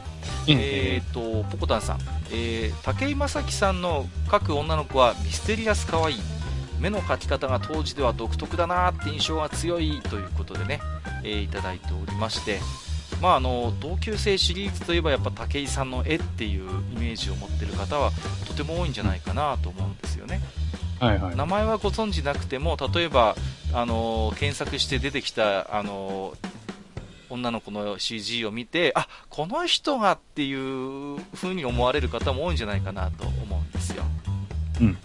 [0.48, 2.00] えーと、ポコタンさん、
[2.32, 6.16] えー、武井正樹さんの描く女の子はミステリアス可愛い。
[6.80, 10.80] 目の描き方が当時では独特だなって印象が強いということでね、
[11.24, 12.60] えー、いただいておりまして、
[13.22, 18.12] まあ、あの同級生シリーズといえばやっぱ武井さんの絵っていうイメージを持ってる方は
[18.48, 20.40] とても多いんじゃないかなと思うんですよね。
[21.00, 23.36] はいはい、名前はご存知なくても例えば、
[23.74, 26.34] あの検索して出てきた、あの
[27.30, 34.04] 女の子の CG を見てあこの人がっていう風に思われる方も多いんじゃないかなと思うんですよ。
[34.82, 34.98] うん。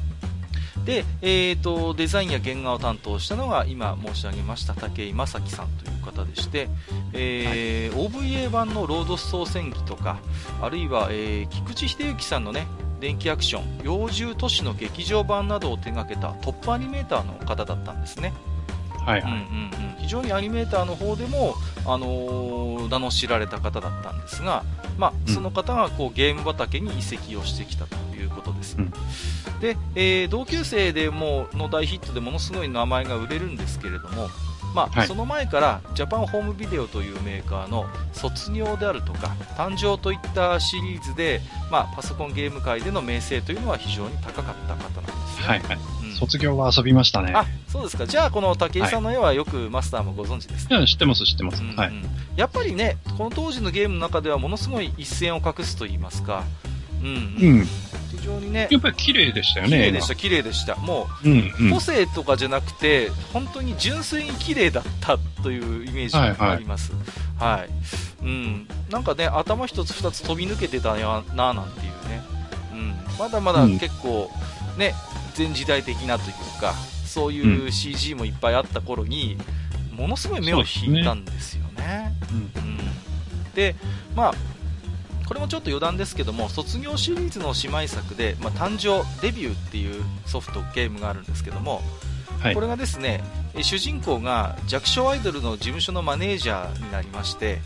[0.85, 6.69] で、えーと、デザインや原画を担当したのが今申し上げました武井正樹さんという方でして、
[7.15, 10.19] えーはい、OVA 版のロード総選挙とか
[10.61, 12.67] あるいは、えー、菊池秀幸さんのね
[13.05, 18.33] 電気アクション幼獣都市の劇場版などを手掛けたトップアニメーターの方だったんですね。
[19.05, 24.64] はいはいうんうんうん、非常にアニメーターの方でも、あのー、名の知られた方だったんですが、
[24.97, 28.77] まあ、その方がこうゲーム畑に移籍をしてきたということです。
[28.79, 28.90] うん、
[29.61, 34.31] で、えー、同級生でもの大ヒットでものすごい名前が売れるんですけれども、
[34.75, 45.47] まあ、はい、その前からジャパンホームビデオというメーカーの卒業であるとか誕生といったシリーズで、まあ、パソコンゲーム界での名声というのは非常に高かった方なんですね。
[45.47, 47.33] はいはいうん、卒業は遊びましたね。
[47.35, 48.07] あ、そうですか。
[48.07, 51.77] じゃあ、この武井さんの絵はよくマスターもご存知ですか、はい、知ってます、知ってます、うんうん。
[51.77, 51.93] はい。
[52.37, 56.45] やっぱりね、この当時のゲームの中ではものすごい一線を画すと言いますか、
[57.01, 57.11] うん、う
[57.63, 57.65] ん。
[57.65, 57.71] 非
[58.25, 58.69] 常にね。
[58.71, 59.73] やっぱり綺麗でしたよね。
[59.73, 60.77] 綺麗でした、綺麗でした。
[60.77, 66.93] もう、うんうん、個性とかじゃなくて、本当に純粋に綺麗だったというイメージがあります。
[66.93, 67.71] はい、はい、はい。
[68.23, 68.69] うん。
[68.91, 72.23] なんかね、頭一つ二つ飛び抜けてたよな、なんていうね。
[72.73, 72.95] うん。
[73.19, 74.31] まだまだ結構、
[74.79, 74.95] ね、
[75.37, 76.75] 前時代的なというか、
[77.07, 79.37] そういう CG もいっぱいあった頃に、
[79.97, 82.13] ものすごい目を引いたんですよね。
[82.31, 82.79] うねうん、うん。
[83.55, 83.77] で、
[84.17, 84.35] まあ、
[85.27, 91.81] これもちょっと余談ですけども卒業シリーズの姉妹作で、まあ、誕生デビューっていうソフトゲームがあるんですけども、
[92.41, 93.23] はい、これがですね
[93.63, 97.61] 主人公が弱小アイドルの事務所のマネージャーになりまして、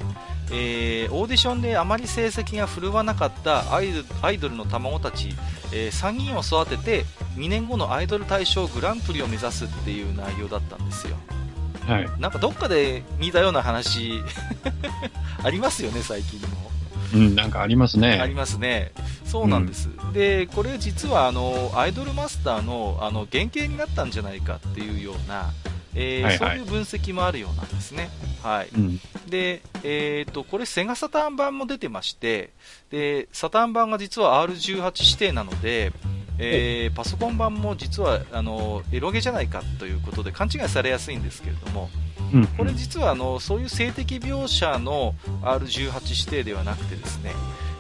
[0.52, 5.30] えー、オーディションであまり成績が振るわなかったアイドルの卵たち、
[5.72, 7.04] えー、3人を育てて
[7.36, 11.16] 2年後のアイドル大賞グランプリを目指すっていう内容だったんですよ。
[11.86, 14.22] はい、なんかどっかで見たような話
[15.42, 16.77] ありますよね、最近も。
[17.14, 18.18] うん、なんかありますね。
[18.20, 18.92] ありますね。
[19.24, 19.88] そうなんです。
[19.88, 25.52] うん、で、これ実はあの、アイドルマスターのあの原型になったんじゃないかっていうような、
[25.94, 28.10] えーはいはい、そういう分析もあるようなんですね。
[28.42, 28.68] はい。
[28.74, 32.50] うん、で、えっ、ー、と、これセガサターン版も出てまして、
[32.90, 35.92] で、サターン版が実は R18 指定なので、
[36.38, 41.90] えー、パソコン版も実はあのエロゲじゃないかということで勘違いされやすいんですけれども、
[42.32, 47.32] うん、これ実はあのそういう性的描写の R18 指定ではなくてですね、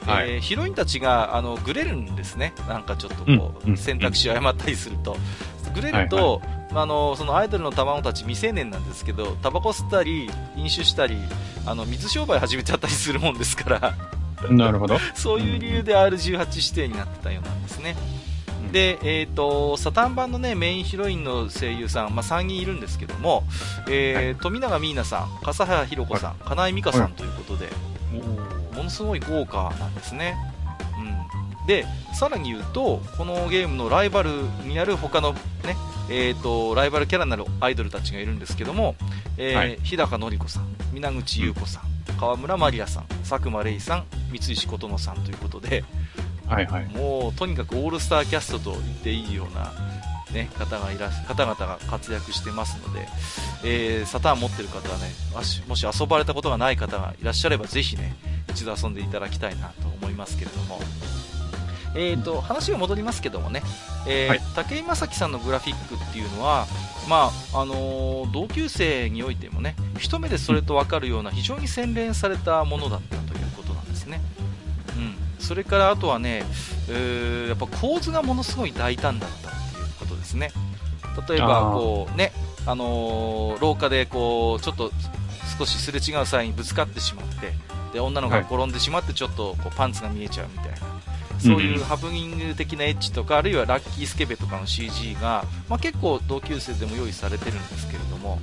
[0.06, 5.16] はい、えー、ヒロインたちがあのグレるんですね、なんかちょっとこう、うん、選択肢を誤ったりすると、
[5.74, 11.16] グレると、はいはい、あのそのアイドルの卵たち未成年なんですけど、タバコ吸ったり、飲酒したり、
[11.66, 13.94] あの水商売始めちゃったりするもんですから、
[14.50, 14.98] なるほど。
[15.14, 17.96] そういう理由で R18 指定になってたようなんですね。
[18.68, 23.44] うで、えっ、ー、と、サタン版のね、メインヒロインの声優さん、まあ、3人いるんですけども、
[23.88, 27.68] えー、はい、富永美奈さん、笠原ひろ子さん、金井美香さんということで、
[28.76, 30.36] ものすごい豪華なんですね。
[31.60, 31.66] うん。
[31.66, 34.30] で、さらに言うと、このゲームのライバル
[34.64, 35.76] になる他のね、
[36.10, 38.96] えーと、ライバルキャラになるアイドルたちがいるんですけども、
[39.36, 45.84] えーはい、日高のり子さん、皆口優子さん、うん、川村まりやさん、佐久間玲さん、三石琴乃さんということで、
[46.48, 49.72] はいはい、もうとにかくオールスターキャストと言っていいような、
[50.32, 53.06] ね、方がいら方々が活躍してますので、
[53.64, 55.12] えー、サターン持ってる方はね
[55.68, 58.16] もし遊ばれたことがない方がいらっしゃればぜひね
[58.48, 60.80] 一度遊んでいただきたいなと思いますけれども。
[61.94, 63.62] えーと、話が戻りますけどもね、
[64.06, 66.66] えーはい、武井正樹さんのグラフィックっていうのは、
[67.08, 74.37] まああのー、同級生においてもね一目でそれと分かるような非常に洗練されたものだったということなんですね、うん、
[75.38, 76.44] それからあとはね、
[76.88, 80.50] えー、やっぱ構図がものすごい大胆だったっていうことですね。
[81.28, 82.32] 例えばこうね、
[82.66, 84.92] あのー、廊下でこうちょっと
[85.58, 87.52] 少しすれ違う際にぶつかってしまって
[87.92, 90.78] で女の子が転んでしまってちょっとこうパンツが見えちゃうみたいな、
[91.40, 98.38] そういうハプニング的なエッジとか、あるいはラッキースケベとかの CG が、まあ、結構同級生でも用意されてるんですけれども、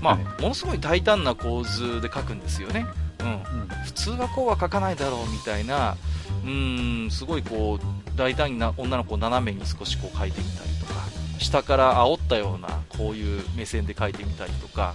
[0.00, 2.86] まあ、ものすごい大胆な構図で描くんですよね。
[3.20, 5.96] うん、普通はこうは描かないだろうみたいな、
[6.44, 10.94] うーん、すごいこう、大胆な女の子を斜めに少しこう描いてみたりとか、
[11.38, 14.94] 下から煽ったようなこういう目線で描いてみたりとか、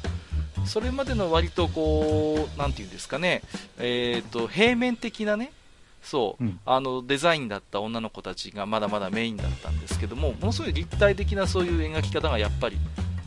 [0.65, 3.41] それまでの割とこう、なんていうんですかね、
[3.77, 5.51] えっ、ー、と、平面的なね、
[6.05, 12.77] そう、うん、あのデザインだった女の子たちがまだまだメインだったんですけども、ものすごい立体的なそういう描き方がやっぱり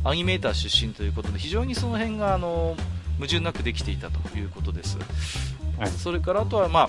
[0.04, 2.76] アニメーター出身ということで、非常にその辺があの
[3.16, 4.96] 矛盾なくできていたということです。
[5.78, 6.88] はい、それからあとは、まあ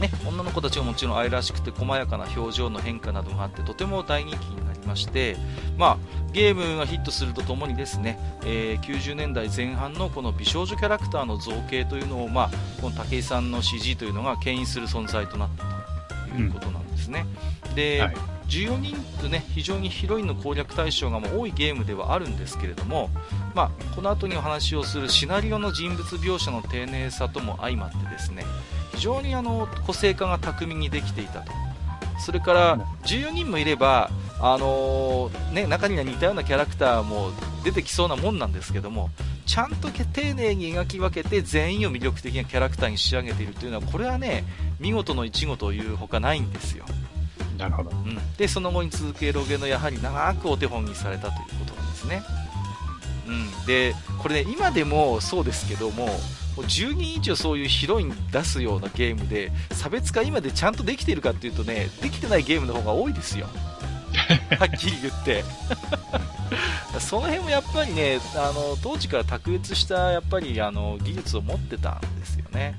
[0.00, 5.36] ね、女の子たちはもちろん愛らしくて細やかな表情の変化などがあってとても大人気になりまして、
[5.76, 15.64] まあ、ゲームがヒットするとともにですね、えー、90年代前半のこの美少女キャラクターの造形というのを、まあ、この武井さんの CG というのが牽引する存在となった
[16.32, 17.26] ということなんですね。
[17.68, 18.14] うん、で、はい
[18.48, 23.10] 14人とね非常にヒロインの攻略対象が多いゲームではあるんですけれども、
[23.54, 28.44] まあ、この後にお話をするシナリオの人物描写の丁寧さとも相まってですね
[28.98, 31.52] 非常にあの個性化が巧みにできていたと。
[32.18, 37.30] それから14人もいれば、あのー、ね、中には似たようなキャラクターも
[37.62, 39.10] 出てきそうなもんなんですけども
[39.46, 44.44] ちゃんと丁寧に描き分けて全員を魅力的なキャラクターに仕上げているというのはこれはね
[44.80, 46.84] 見事の一語というほかないんですよ。
[47.56, 52.22] なるほど、うん、でその後に続くエロゲのやはり長くお手本にされたということなんですね。
[53.28, 56.08] うん、でこれね今でもそうですけども
[56.62, 63.46] 10人以上そういうヒロイン出すようなゲームで差別化今でちゃんとできているかっていうとねできてないゲームの方が多いですよ。
[64.58, 65.44] はっきり言って。
[66.98, 72.76] その辺もやっぱりねあの当時から卓越したやっぱりあの技術を持ってたんですよね。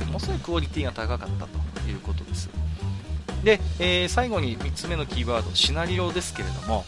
[0.00, 0.06] うん。
[0.06, 2.48] ものすごいクオリティが高かったということです。
[3.42, 6.86] で、えー、最後に3つ目のキーワードシナリオですけれども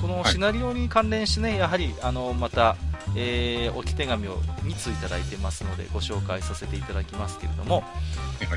[0.00, 2.76] このシナリオに関連してね、やはりあのまた
[3.16, 7.82] えー、置き手紙を2通いただいてますのでご紹介させていただきますけれども、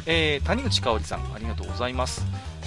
[0.05, 2.23] えー、谷口香織さんありがとうございます、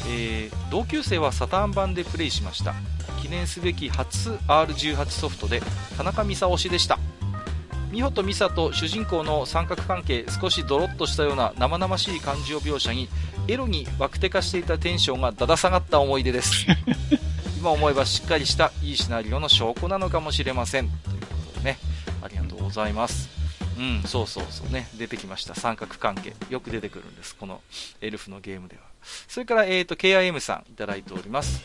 [0.09, 2.75] えー、同級生はサターン版でプレイしました。
[3.23, 5.61] 記念すべき初 R18 ソフトで
[5.97, 6.99] 田中美沙推しでした。
[7.91, 13.09] 美穂と美沙と主人公の三角関係少しドロッとしたような生々しい感情描写に
[13.49, 16.67] エロにワクテ化していたテンションがだだ下がった思い出です
[17.59, 21.79] 今思えばしっかりしたいいシナリオの証拠なのかもしれませんということでね。
[22.23, 23.29] ありがとうございます。
[23.79, 25.55] うん、そうそうそうね、出てきました。
[25.55, 26.35] 三角関係。
[26.49, 27.37] よく出てくるんです。
[27.37, 27.61] この
[28.01, 28.83] エルフのゲームでは。
[29.29, 31.63] それから、えっ、ー、と、KIM さんいただいております。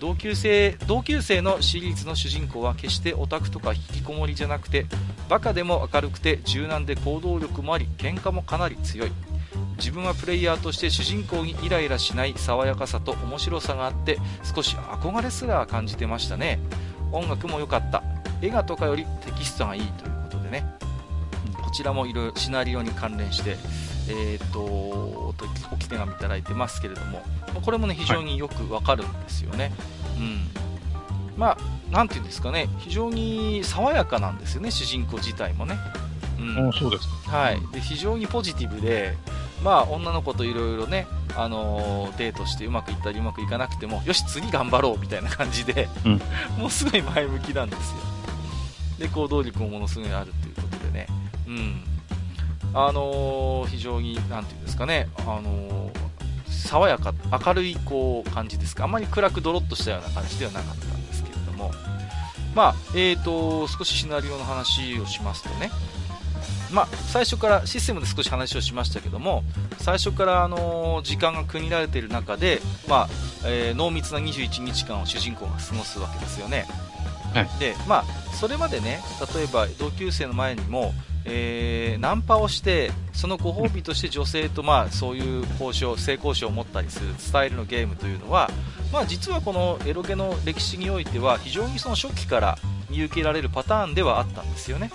[0.00, 4.86] 同級生、同級生のシリーズの主人公は決してオタクとか引きこもりじゃなくて、
[5.28, 9.12] バカでも明るくて柔軟で行動力もあり、喧嘩もかなり強い。
[9.76, 14.18] 自分はプレイヤーとして主人公にイライラしない爽やかさと面白さがあって
[14.54, 16.60] 少し憧れすら感じてましたね。
[17.10, 18.02] 音楽も良かった。
[18.40, 20.64] 映画とかよりテキストがいいということでね、
[21.62, 23.56] こちらもいろいろシナリオに関連して、
[24.08, 25.34] えーと、お
[25.78, 27.22] き手紙いただいてますけれども、
[27.64, 29.64] これもね非常によくわかるんですよね。
[29.64, 29.72] はい、
[30.18, 30.48] うん。
[31.36, 35.78] まあ、なんていうんですかね、非常に爽やかなんですよね、主人公自体もね。
[36.38, 39.16] うん、そうですはい、で非常にポジティブで、
[39.62, 46.20] まあ、女の子といろいろね、あのー、デートしてうまくいったりうまくいかなくても、よし、次頑張ろうみたいな感じで、うん、
[46.58, 47.96] もうすごい前向きなんですよ。
[48.98, 51.06] で行動力もものすごいあるということでね、
[51.46, 51.84] うん。
[52.74, 55.92] あのー、非常に、なんていうんですかね、あのー、
[56.48, 57.14] 爽やか、
[57.46, 58.84] 明るいこう感じですか。
[58.84, 61.70] あまり暗くドロッとしたような感じではなかったんですけれども、
[62.54, 65.70] まあ、えーと、少しシナリオの話をしますとね、
[66.72, 69.44] まあ、最初からシステムで少し話をしましたけども
[69.78, 73.08] 最初からあの時間が区切られている中で、まあ
[73.44, 76.66] えー、濃密な21日間を主人公が過ごすわけですよね、
[77.34, 78.04] はい、でまあ、
[78.34, 79.00] それまでね
[79.34, 80.92] 例えば同級生の前にも、
[81.24, 88.50] えー、ナンパをしてそのご褒美として女性と、まあ、そういう交渉性交渉を持ったりするスタイルのゲームというのは、
[88.92, 92.58] まあ、実はこのエロゲの歴史においては非常にその初期から
[92.90, 94.90] 見受けられるパターンではあったんですよね。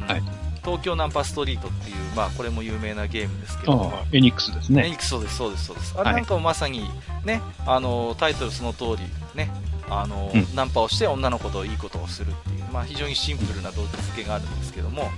[0.00, 4.86] うん、はい東京ナンパストリートっていう、まあ、これも有名なゲームですけどエニックスですね。
[4.86, 5.94] エニックスそうです、そうです、そうです。
[5.96, 6.90] あれなんかもまさに、
[7.24, 8.98] ね、あの、タイトルその通り、
[9.36, 9.50] ね、
[9.88, 15.08] あの、うん、ナンパをして女の子といいことをするっていう、まあ、非常にシンプルな動機づけがあるんですけども、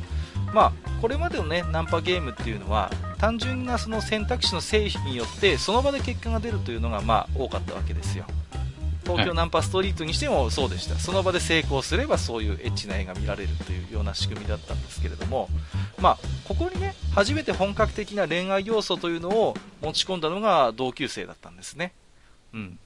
[0.53, 8.25] まあ、これまでのね、ナンパゲームっていうのは、単純なその選択肢の成否によって、その場で結果が出るというのが、まあ、多かったわけですよ。
[9.09, 15.49] 東京ナンパストリートにしてもそうでした、その場で成功すればそういうエッチな絵が見られるというような仕組みだったんですけれども、
[15.99, 21.93] まあ、ここにね初めて本格的な恋愛要素というのを持ち込んだのが同級生だったんですね。
[22.53, 22.79] うん。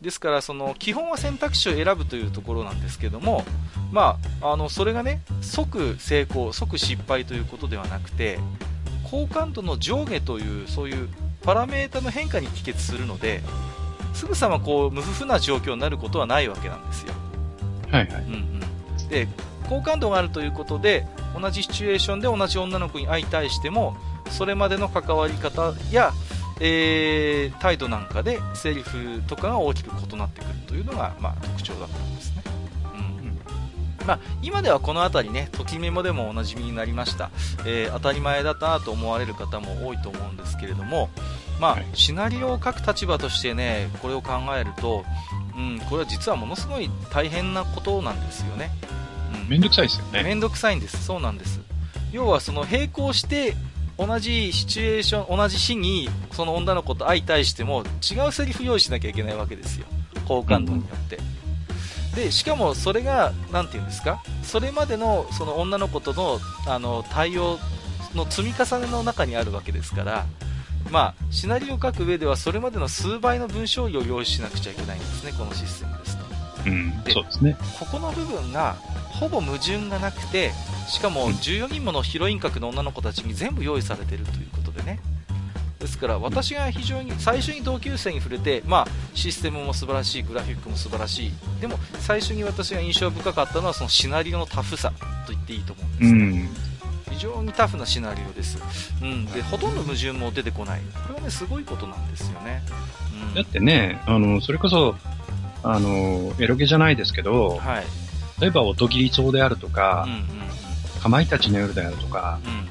[0.00, 3.44] ですからその基本は選択肢を選ぶというところなんですけども、
[3.92, 8.38] まあ、あのそれがね即成功、即失敗ということではなくて
[9.10, 11.08] 好感度の上下というそういう
[11.42, 13.42] パラメータの変化に帰結するので
[14.14, 17.14] すぐさまこう無夫婦な状況になることはないわけなんですよ。
[17.90, 18.22] はいはい。
[18.22, 19.28] うんうん、で
[19.68, 21.06] 好感度があるということで
[21.40, 23.96] 同じシチュエーションで同じ女の子に相対しても
[24.30, 26.12] それまでの関わり方や、
[26.60, 32.42] えー、態度なんかでセリフとかが大きく異なってくるというのが、まあ、特徴だったんですね。
[34.06, 37.30] まあ、今ではこの辺りね、ときメモでもおなじみになりました、
[37.66, 41.10] えー、当たり前だったなと思われる方も多いと思うんですけれども、
[41.60, 45.04] まあ、はい、シナリオを書く立場としてね、これを考えると、
[45.54, 48.70] うん、これは実はものすごい大変なことなんですよね。
[49.42, 50.22] うん、めんどくさいですよね。
[50.22, 51.04] めんどくさいんです。
[51.04, 51.60] そうなんです。
[52.12, 53.54] 要はその並行して
[53.98, 59.86] 同じシチュエーション、同じ日にその女の子と相対しても違うセリフ用意しなきゃいけないわけですよ。
[60.26, 61.16] 好感度によって。
[61.16, 64.22] うん、で、しかもそれが、なんて言うんですか？
[64.42, 67.58] それまでのその女の子とのあの対応
[68.14, 70.26] の積み重ねの中にあるわけですから、
[70.90, 76.24] まあ、シナリオを書く上ではそれまでの数倍の文章量を用意しなくちゃいけないんですね、このシステムですと。
[76.66, 77.56] うん、でそうですね。
[77.78, 78.74] ここの部分が
[79.08, 80.52] ほぼ矛盾がなくて、
[80.88, 85.00] しかも14人ものヒロイン格の女の子たちに全部用意されているということでね。
[85.78, 94.92] ですから私が非常に最初に同級生に触れて、まあ、システムも素晴らしい、グラフィックも素晴らしい、でも最初に私が印象深かったのはそのシナリオのタフさ
[95.26, 96.69] と言っていいと思うんですね。
[97.10, 98.58] うん非常にタフなシナリオです、
[99.02, 102.62] うん、でほとんど矛盾も出てこない、これはねすごいことなんですよね。
[103.28, 104.94] うん、だってね、あのそれこそ
[105.62, 107.84] あのエロゲじゃないですけど、はい、
[108.40, 112.68] 例えば音切り帳であるとか、うんうんうん、かまいたちの夜であるとか、うん、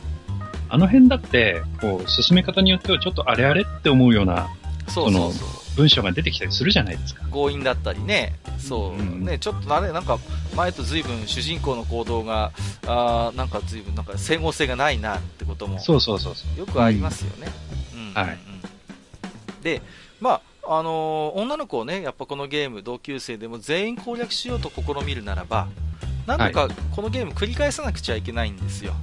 [0.69, 4.49] あの辺だってこう進め方によってはちょっとあれあれって思うような
[4.87, 5.49] そうそうそう
[5.79, 7.23] 文章が出てきたりするじゃないですか。
[7.31, 10.19] 強引だったりね、そう、うん、ね、ちょっとあれ、なんか、
[10.55, 12.51] 前と随分主人公の行動が、
[12.85, 16.59] あなんか随分、なんか整合性がないなってことも、そうそうそうそう。
[16.59, 17.47] よくありますよね。
[19.63, 19.81] で、
[20.19, 25.69] まあ、あのー、女の子をね、やっぱこのゲーム、同級生でも全員攻略しようと試みるならば、
[26.27, 28.93] なんとかこのゲーム繰り返さなくちゃいけないんですよ。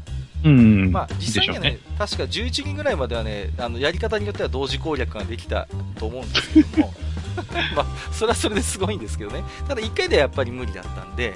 [0.47, 5.67] うん、まあ、実際にはね、ね確か11人ぐらいまではね、あのやり方によっては同時攻略ができた
[5.99, 6.95] と思うんですけども、
[7.75, 11.35] まあ、それはそれですごいんですけどね、ただ1回ではやっぱり無理だったんで、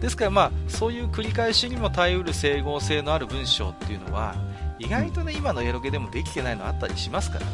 [0.00, 4.34] ですから、まあ、そういう繰り返しにも耐えうる整合性のある文章っていうのは、
[4.78, 7.50] 意外とね、今のエロゲでもできてないのあったりしますからね。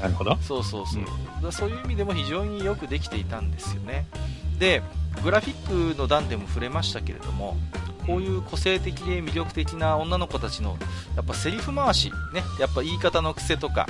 [0.00, 0.36] なるほど。
[0.40, 1.04] そうそうそう。
[1.42, 4.06] うん、そういう意味でも非常によくできていたんですよね。
[4.58, 4.82] で、
[5.22, 7.56] グラフィックの段でも触れましたけれども、
[8.06, 10.76] こういう個性的で魅力的な女の子たちの
[11.16, 13.86] やっぱセリフ回し、ね、やっぱ言い方の癖とか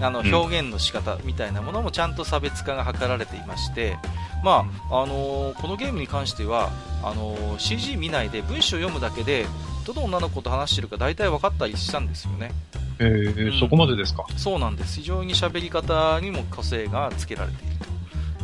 [0.00, 3.96] あの表現の仕方みたいなものもちゃんと差別化が図られていまして、
[4.42, 6.70] まああのー、このゲームに関しては
[7.02, 9.46] あのー、CG 見ないで文章を読むだけで
[9.86, 12.50] どの女の子と話してるか大体分かったりしたんですよね。
[12.98, 14.24] えー、うん、そこまでですか？
[14.36, 15.00] そうなんです。
[15.00, 17.76] 非常に喋り方にも個性がつけられている。
[17.76, 17.83] と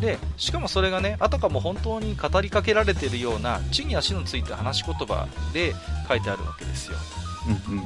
[0.01, 5.73] でしかもそれがねあたかも本当に語りかけられているような地に足のついた話し言葉で
[6.09, 6.97] 書いてあるわけですよ、
[7.69, 7.83] うんうん、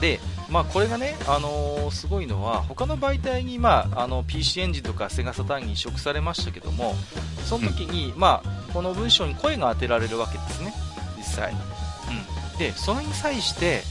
[0.00, 6.94] で、まあ、これがね、あのー、すごいのは他の媒体に、まあ、あの PC エンジンとかセガサターンに移植されましたけども
[7.46, 10.74] その時に、うん、まあ、この文章に声が当てられるわけですね
[11.16, 13.82] 実際、うん、でそれに際して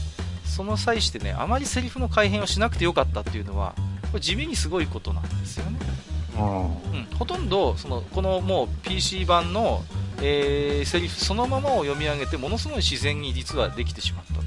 [0.44, 5.78] その際してねあまりセリフの改変をしなくてよかったっていうのはこれ地味にすごいことなんですよね。
[6.36, 9.82] あうん、ほとんどそのこのもう PC 版の、
[10.22, 14.40] えーセリフそのままを読み上げてものすごい自然に実はできてしまったと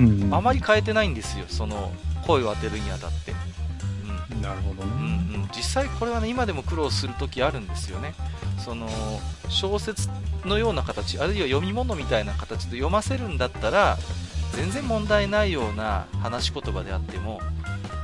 [0.00, 0.08] いう。
[0.08, 0.34] ーうん。
[0.34, 1.44] あまり変えてないんですよ。
[1.48, 1.92] その
[2.26, 3.32] 声を当てるにあたって、
[4.40, 5.36] なるほどうんうんね。
[5.36, 8.14] うん、実際これはね今でも苦労する時あるんですよね。
[8.58, 8.88] その
[9.48, 10.08] 小説
[10.44, 13.98] のような形あるいは読み物みたいな形で読ませるんだったら
[14.52, 17.40] 全然問題ないような話し言葉であっても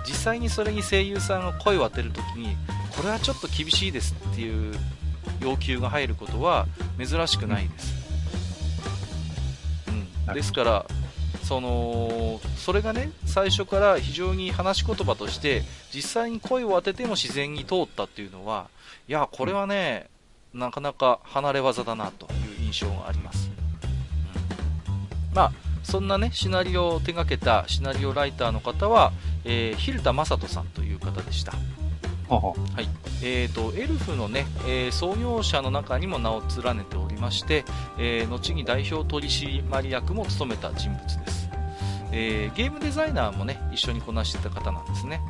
[0.07, 2.57] 実際にそれに声優さんが声を当てるときに
[2.96, 4.74] これはちょっと厳しいですっていう
[5.40, 6.66] 要求が入ることは
[6.99, 7.94] 珍しくないです、
[10.26, 10.86] うん、ですから
[11.44, 15.62] そのそれがね最初から非常に話し言葉として
[15.94, 18.68] 実際に声を当てても自然に通ったっていうのは
[19.09, 20.09] いやこれはね、
[20.53, 23.51] なかなか離れ技だなという印象があります、
[24.90, 25.34] うん。
[25.34, 25.53] まあ
[25.89, 29.11] そんなねシナリオを手掛けたシナリオライターの方は、
[29.45, 31.53] えー、蛭田正人さんという方でした。
[32.28, 32.89] はい。
[33.22, 37.64] えー、とエルフの、ねえー創業者の中にも名を連ねておりまして、
[37.99, 41.49] えー後に代表取締役も務めた人物です、
[42.12, 45.22] えーゲームデザイナーも、ね、一緒にこなしてた方なんですね。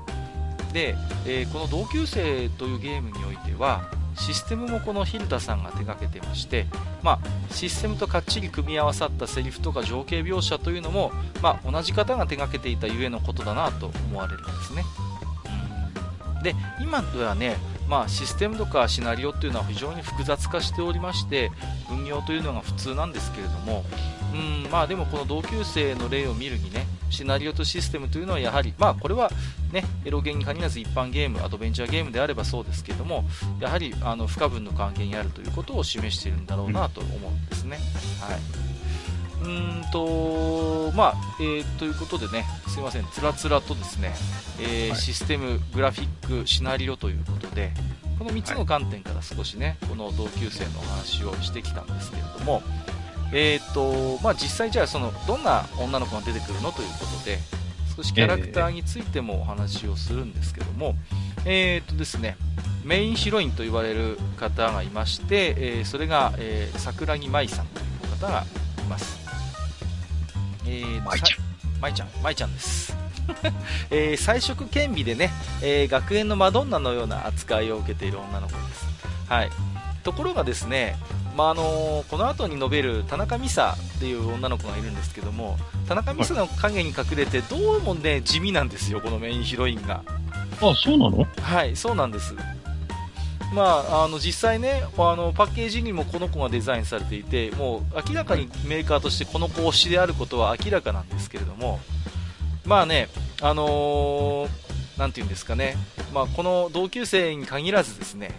[0.72, 3.88] で、えーこの同級生というゲームにおいては
[4.18, 6.66] システムもこのヒルダさんが手掛けてまして、
[7.02, 11.12] まあ、システムとかっちり組み合わさったセリフとか情景描写というのも、
[11.42, 14.82] まあ、同じ方が手掛けていたゆえのことだなと思われるんですね、
[16.36, 16.42] うん。
[16.42, 17.56] で今ではね、
[17.88, 21.50] まあ、システムとかシナリオというのは非常に複雑化しておりまして
[21.90, 23.84] 運用というのが普通なんですけれども、
[24.34, 29.30] うんまあ、でもこの同級生の例を見るにねシナリオとシステムというのはやはり、まあ、これは、
[29.72, 33.24] ね、エロゲーに限らず一般ゲームアドベンチャーゲームであればそうですけれども
[33.60, 37.78] やはりあの不可分の関係にあるということを示しているんだろうなと思うんですね。
[38.20, 38.68] はい。
[39.40, 44.12] うーんとまあえーということでね、すいません、つらつらとですね、
[44.60, 45.00] えーはい。
[45.00, 47.72] システム、グラフィック、シナリオということで、
[48.18, 52.62] この3つの観点から少しね、この同級生のお話をしてきたんですけれども、
[53.32, 57.38] えーとまあ、実際、じゃあそのどんな女の子が出てくるのということで、
[57.96, 60.94] 少しキャラクターについてもお話をするんですけども、
[61.44, 62.36] えーとですね、
[62.84, 68.44] メインヒロインと言われる方がいまして、えーそれが、えー桜木舞さんという方が
[68.78, 69.18] います。
[70.66, 71.42] えー舞ちゃんさ
[71.80, 72.96] 舞ちゃん、舞ちゃんです。
[73.90, 78.86] えー彩色兼備でね、えー学園のマドンナのような扱いを受けている女の子です。
[79.28, 79.50] はい。
[80.02, 80.96] ところがですね、
[81.38, 90.02] まああのこの後に述べる田中美沙っていう女の子がいるんですけども、田中美沙の影に隠れてどうもね地味なんですよ、このメインヒロインが。
[90.60, 91.24] あ、そうなの？
[91.40, 92.34] はい、そうなんです。
[93.54, 101.80] まあ、あの実際ねあのパッケージにもこの子がデザインされていてもう明らかにメーカーとしてこの子推しであることは明らかなんですけれども
[102.66, 103.08] まあね
[103.40, 104.68] あのー
[104.98, 105.76] なんていうんですかね、
[106.12, 108.32] まあ、この同級生に限らずですね、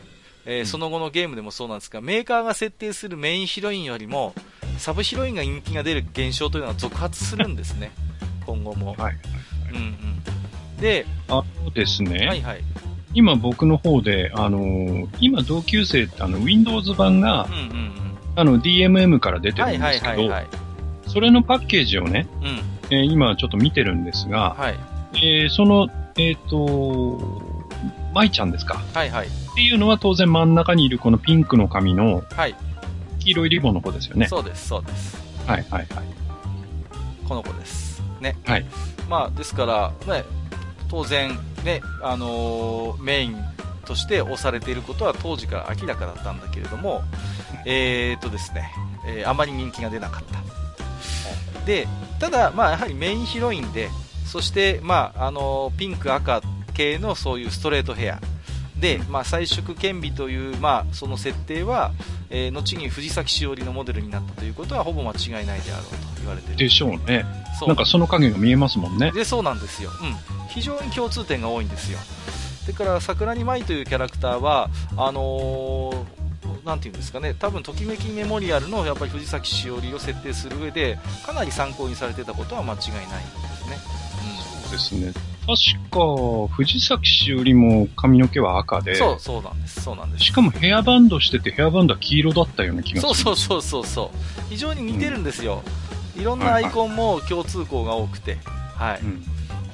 [0.46, 4.34] えーその後のゲームでもそうなんですがメーカーが設定するメインヒロインよりも
[4.78, 7.92] サブヒロインが人気が出る現象というのは続発するんですね
[8.46, 9.18] 今後も、はい。
[9.72, 12.64] うんうん、で、あのですね、はいはい
[13.16, 18.00] 今僕の方で、あのー今同級生ってあの Windows 版がうん、うんうん
[18.36, 20.48] あの DMM から出てはいはいるんですけど、はいはい。
[21.08, 22.96] それのパッケージをね、うん。
[22.96, 24.80] えー今ちょっと見てるんですが、はい。
[25.16, 27.42] えーその、えっ、と、
[28.14, 29.28] 舞ちゃんですかはいはい。
[29.60, 32.56] っていうのは当然真ん中にいるこのピンクの髪のはい。
[33.20, 34.26] 黄色いリボンの子ですよね。
[34.30, 35.18] そうです、そうです。
[35.46, 36.06] はいはいはい。
[37.28, 38.02] この子です。
[38.22, 38.38] ね。
[38.46, 38.66] はい。
[39.10, 40.24] まあ、ですから、ね、
[40.88, 43.36] 当然、ね、あのーメイン
[43.84, 47.04] として押されていることは当時から明らかだったんだけれども、
[47.68, 48.72] えーとですね、
[49.06, 51.66] えーあまり人気が出なかった。
[51.66, 51.86] で、
[52.18, 53.90] ただ、まあ、やはりメインヒロインで、
[54.26, 56.42] そして、まあ、あのーピンク、赤
[56.74, 58.22] 系のそういうストレートヘア。
[58.80, 61.92] で、まあ、彩色兼備という、まあ、その設定は、
[62.30, 66.58] えー後に藤崎しおりのモデルになったということはほぼ間違いないであろうと言われている。
[66.58, 67.26] でしょうね。
[67.60, 69.12] そうなんかその影が見えますもんね。
[69.12, 72.00] でそうなんですよ、うん、非常に共通点が多いんですよ
[72.62, 76.20] それから桜に舞というキャラクターはあのー
[76.66, 83.08] なんていうんですかね多分ときめきメモリアルのやっぱり藤崎しおりを設定する上でかなり参考にされてたことは間違いないんで
[83.56, 83.78] すね、
[84.64, 85.29] そうですね。
[85.50, 89.82] 確か、藤崎しおりも髪の毛は赤うん、で、そうそうなんです。
[89.82, 90.26] そうなんです。
[90.26, 93.16] しかもヘアバンドしててヘアバンドは黄色だったような気がする。
[93.16, 94.18] そうそうそうそうそう。
[94.50, 95.64] 非常に似てるんですよ、
[96.16, 98.38] いろんなアイコンも共通項が多くて。
[98.76, 99.24] はい、うん。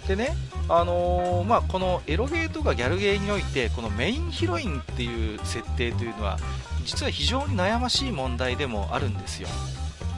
[0.07, 0.35] でね、
[0.69, 6.39] あのーまあ、このエロゲーとかギャルゲーにおいてこのメインヒロインっていう設定というのは
[6.85, 9.47] 実は非常に悩ましい問題でもあるんですよ。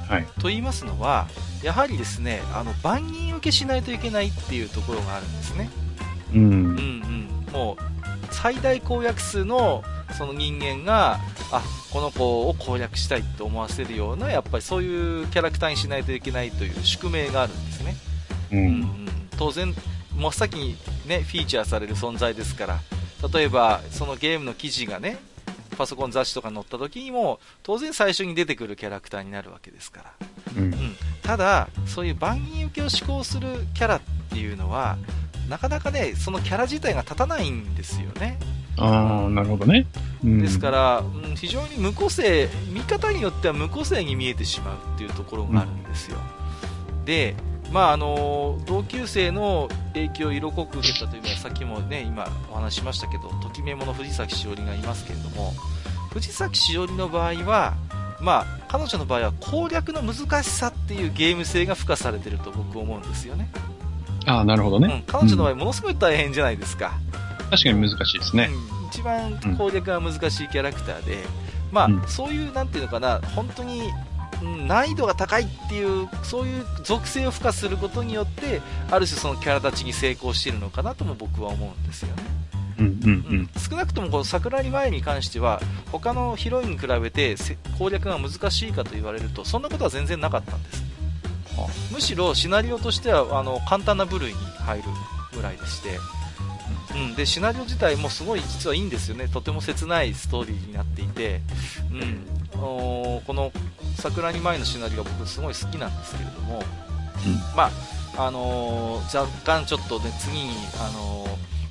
[0.07, 0.27] はい。
[0.39, 1.27] と言いますのは
[1.63, 5.69] やはりですねあの万人受けしないといけないっていうところがあるんですね。
[6.33, 6.41] うん。
[6.41, 7.17] うんうん
[7.51, 7.83] もう
[8.31, 9.83] 最大公約数の
[10.17, 11.19] その人間が
[11.51, 17.95] あこの子を攻略したいと思わせるようなやっぱりそういうキャラクターにしないといけないという宿命があるんですね、
[18.51, 19.73] うん、うん、当然
[20.15, 22.79] 真っ先に、ね、フィーチャーされる存在ですから
[23.33, 25.17] 例えばそのゲームの記事がね
[25.77, 30.13] パソコン雑誌とか載った時にも当然最初に出てくるキャラクターになるわけですから、
[30.57, 34.97] うん、うん、ただそういう万人受けを志向するキャラっていうのは
[35.49, 38.39] なかなかねそのキャラ自体が立たないんですよね。
[38.79, 39.87] ああなるほどね、
[40.23, 46.17] うん、ですから、うん、非常に無個性見方によっては無個性に見えてしまうっていうところがあるんですよ、
[46.99, 47.35] うん、で
[47.71, 55.53] まああの同級生の影響を色濃く受けたというのはさっきもね今お話しましたけどときめもの藤崎しおりがいますけれども
[56.11, 57.75] 藤崎しおりの場合は
[58.21, 63.49] まあ彼女の場合は攻略の難しさっていうゲーム性が付加されてると僕思うんですよね。
[64.25, 66.99] ああなるほどね、うん、彼女の場合ものすごい大変じゃないですか、
[67.49, 68.49] 確かに難しいですね、
[68.81, 71.23] うん、一番攻略が難しいキャラクターで、
[71.71, 73.89] まあ、そういうなんていうのかな本当に
[74.41, 78.61] 難易度が高いっていうそういう属性を付加することによって
[78.91, 82.23] ある種そのキャラたちに成功しているのかなとも僕は思うんですよね。
[82.79, 85.59] うんうんうん、少なくともこの桜木前に関しては
[85.91, 87.35] 他のヒロインに比べて
[87.79, 90.83] 攻略が難しいかと言われるとそんなことは全然なかったんです、
[91.91, 94.83] むしろシナリオとしてはあの簡単な部類に入る
[95.33, 95.97] ぐらいでして、
[96.93, 99.27] うん、でシナリオ自体もすごい実はいいんですよね。
[99.27, 101.41] とても切ないストーリーになっていて、
[101.91, 103.51] うん、この
[103.97, 107.71] 桜に前のシナリオが僕すごい好きなんですけれども、うん、まあ
[108.27, 111.25] あのー、若干ちょっとね次に、あの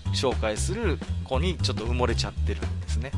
[0.06, 3.10] ー、紹介する子にちょっと埋もれちゃってるんですね、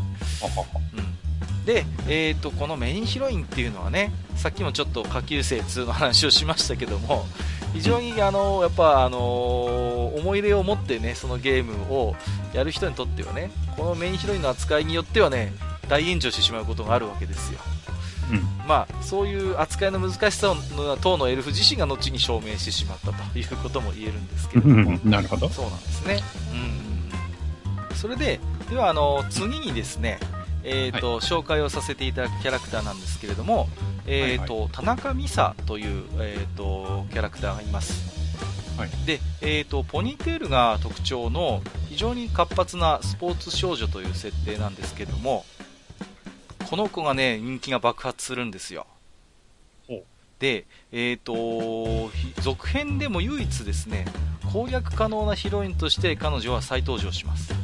[0.96, 7.26] うん、で、えーと、このメインヒロインっていうのはねさっきもちょっと下級生2の話をしましたけども
[7.74, 12.14] 非常にあのやっぱあの思い入れを持ってねそのゲームを
[12.54, 15.52] やる人にとってはねこのメインヒロインの扱いによってはね
[15.88, 17.61] 大炎上してしまうことがあるわけですよ。
[18.30, 20.56] うん、まあ、そういう扱いの難しさを
[21.00, 25.48] 当のエルフ自身が後に証明してしまったと いうことも言えるんですけれども、なるほど。
[25.48, 26.22] そうなんですね、
[27.90, 30.18] うん、それでではあの次にですね、
[30.62, 33.68] えーと、はい、紹介をさせていただくキャラクターなんですけれども、
[34.06, 38.18] えーと、はいはい、田中美沙という、えーと、キャラクターがいます、
[38.78, 45.46] はい、で、えー、とポニーテールが特徴の非常に活発なスポーツ少女という設定なんですけれども、
[46.68, 48.86] この子がね、人気が爆発するんですよ。
[50.38, 52.10] で、えっ、ー、と、
[52.42, 54.04] 続編でも唯一ですね、
[54.52, 57.54] 攻略可能なヒロインとして彼女は再登場します。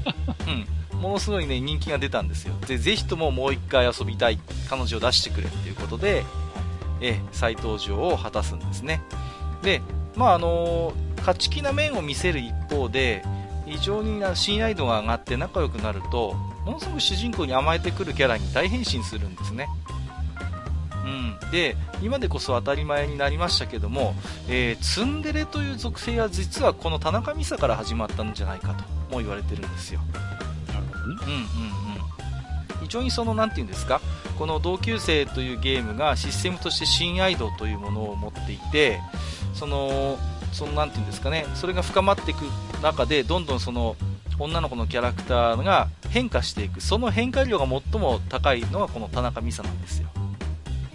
[0.92, 1.00] うん。
[1.00, 2.54] ものすごいね、人気が出たんですよ。
[2.66, 4.38] で、ぜひとももう一回遊びたい、
[4.68, 6.24] 彼女を出してくれっていうことで、
[7.00, 9.02] え、再登場を果たすんですね。
[9.62, 9.82] で、
[10.16, 13.22] まああの勝ち気な面を見せる一方で、
[13.66, 16.34] 非常に信頼度が上がって仲良くなると、
[16.66, 19.68] ものすごく主人公に甘えてくるキャラに大変身するんですね。
[21.04, 24.16] うん、で今でこそ当たり前になりましたけども、
[24.48, 28.82] えー、ツンデレという属性は実はこの田中美沙から始まったんじゃないかと
[29.14, 30.00] も言われてるんですよ。
[30.66, 31.16] なるほどね。
[31.22, 31.46] うんうんうん。
[32.82, 34.00] 非常にその何て言うんですか
[34.36, 39.00] この同級生というゲームがシステムとして親愛度というものを持っていて
[39.54, 40.18] その
[40.52, 42.42] その何て言うんですかねそれが深まっていく
[42.82, 43.96] 中でどんどんその
[44.38, 46.80] 女の子のキャラクターが変化していく。
[46.80, 50.08] その変化量が最も高いのがこの田中美沙なんですよ、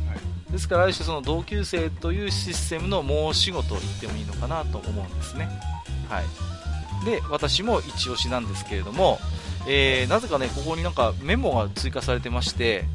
[0.07, 0.15] は
[0.49, 5.49] い、ですからある種その同級生というシステムの申し子と言ってもいいのかなと思うんですね、
[6.09, 9.19] はい、で私も一押しなんですけれども、
[9.67, 12.85] えー、なぜかねここになんかメモが追加されてまして、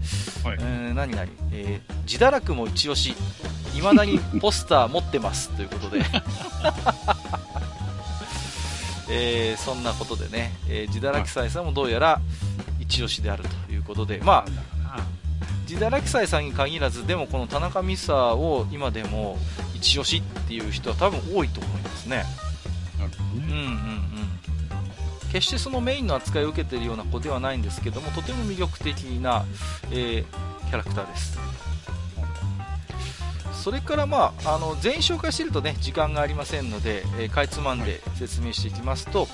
[0.44, 3.14] はい、えー、何々、えー、自堕落も一押し。
[3.76, 5.51] 未だにポスター持ってます。
[5.51, 6.03] ということで
[9.09, 12.20] えー、そんなことでね、えー、自堕落斎さんもどうやら
[12.80, 14.46] 一押しであるということで、まあ、
[15.68, 19.36] 自堕落斎さんに限らず、でもこの田中美沙を今でも
[19.74, 22.24] 一押しっていう人は多分多いと思いますね。
[23.34, 24.07] うんうんうん。
[25.32, 29.44] 決してそのメインの扱いを受けているような子ではないんですけども、とても魅力的な、
[29.90, 30.24] えー、
[30.68, 31.38] キャラクターです。
[33.66, 39.26] それから、まあ、あの全員紹介していると、ね、時間がありませんので、えー、かいつまんで説明していきますと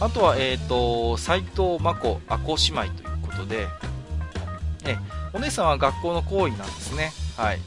[0.00, 3.68] あとは、えーと、斉藤真子阿子姉妹ということで、
[4.84, 4.98] え
[5.32, 7.58] お姉さんは学校の行為なんですね、はい、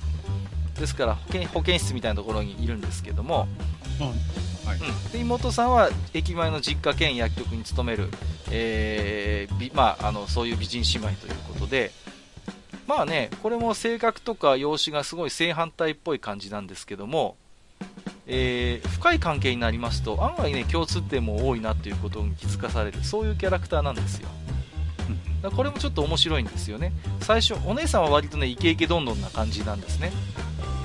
[0.79, 3.47] ですから保健保健室みたいなところにいるんですけども、
[3.99, 4.69] うん。
[4.69, 4.77] はい。
[4.77, 8.09] うん、で妹さんは駅前の実家兼薬局に勤める、
[8.51, 11.91] えーまあ、あのそういう美人姉妹ということで、
[12.87, 17.37] まあね、これも性格とか容姿がすごい正反対っぽい感じなんですけども、
[18.27, 24.29] えー、深い関係になりますと案外ね共通点も多いなということに気づかされるそういうキャラクターなんですよ。
[25.41, 26.93] だこれもちょっと面白いんですよね。
[27.19, 30.11] 最初お姉さんは割とねイケイケどんどんな感じなんですね、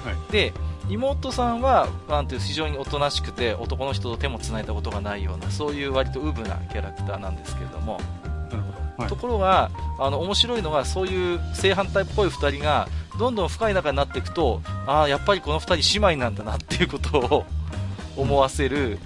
[0.04, 0.52] はい、で
[0.88, 8.00] 妹さんはなんていう非常におとなしくて男の人と手もつないだことがないようなそういう割とウブなキャラクターなんですけれども
[8.98, 17.46] はい、ところがあの面白いのがそういう正反対っぽい2人がどんどん深い仲になっていくとああやっぱりこの2人姉妹なんだなっていうことを
[18.16, 18.98] 思わせる、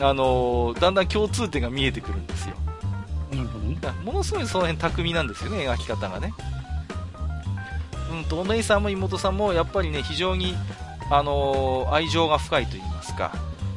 [0.00, 2.54] あのー、だんだん共通点が見えてくるんですよ。
[3.30, 6.32] なるほど、ね、ものすごいその辺巧みなんですよね描き方がね。
[8.10, 10.56] うんとお姉さんも妹さんもやっぱりね非常に、
[11.10, 13.32] あのー、愛情が深いと言いますか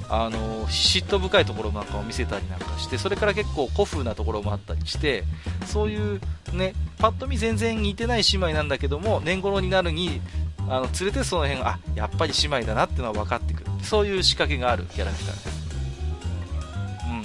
[0.10, 5.24] あの嫉妬深いところなんかを見せたりなんかしてそれから結構古風なところもあったりして
[5.66, 6.22] そういう
[6.54, 10.22] ねパッと見全然似てない姉妹なんだけども年頃になるに
[10.70, 13.68] あの連れてその辺あやっぱり姉妹だなっていうのは分かってくる。
[13.84, 15.68] そういう仕掛けがあるキャラクターです、
[17.08, 17.24] うんうん、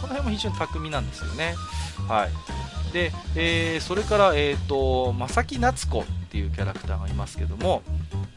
[0.00, 1.54] この辺も非常に巧みなんですよね。
[2.08, 2.92] はい。
[2.92, 7.82] で、えー、それから、えーと、正木夏子っていうキャラクターがいますけども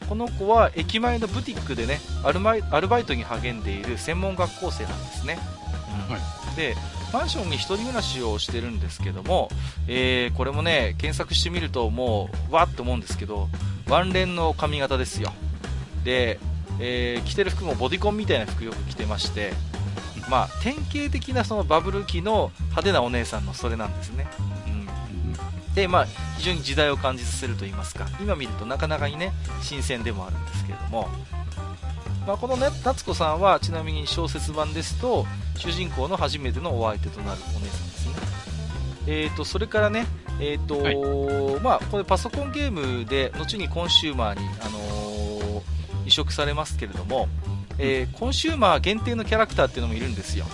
[0.08, 5.38] この子は駅前のブティックでねアルマイアルバイトに励んでいる専門学校生なんですね、
[6.08, 6.14] うん。
[6.14, 6.74] はい、で
[7.12, 9.48] マンションに1人暮らしをしてるんですけども、
[9.88, 13.48] えー、これもね検索してみるともうわっと思うんですけど
[13.88, 15.32] ワンレンの髪型ですよ。
[16.04, 16.38] で、
[16.80, 19.52] えー、着てる服もボディコンみたいな服よく着てまして
[20.30, 24.26] まあ、典型的なそのバブル期の派手なお姉さんのそれなんですね、
[25.76, 26.06] で、まあ、
[26.38, 31.08] 非常に時代を感じさせると言いますか、今見るとなかなかにね、新鮮でもあるんですけれども、
[32.26, 35.26] まあ、この、ね、夏子さんは、ちなみに小説版ですと、
[35.58, 38.14] 主人公の初めてのお相手となるお姉さんですね。
[39.06, 40.06] えーと、それからね、
[40.40, 45.62] えーと、はい、まあ、これパソコンゲームで、後にコンシューマーに、あのー、
[46.06, 47.28] 移植されますけれども、
[47.78, 50.46] えー、コンシューマー限定のキャラクターっていうのもいるんですよ。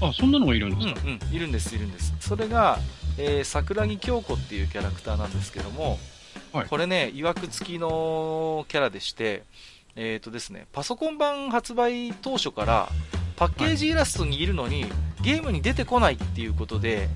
[0.00, 2.14] あ、そんなのがいるんですか、うん、うん、いるんです、いるんです。
[2.20, 2.78] それが、
[3.22, 5.98] えー、桜木京子っていうキャラクターなんですけども、
[6.52, 9.42] はい、これね、いわくつきのキャラでして、
[9.94, 12.88] えーとですね、パソコン版発売当初から
[13.36, 14.92] パッケージイラストにいるのに、はい、
[15.22, 17.08] ゲームに出てこないっていうことで、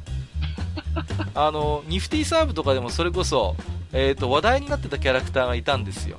[1.35, 3.57] あのニフティサーブとかでもそれこそ、
[3.93, 6.19] えーと、話題になってたキャラクターがいたんですよ。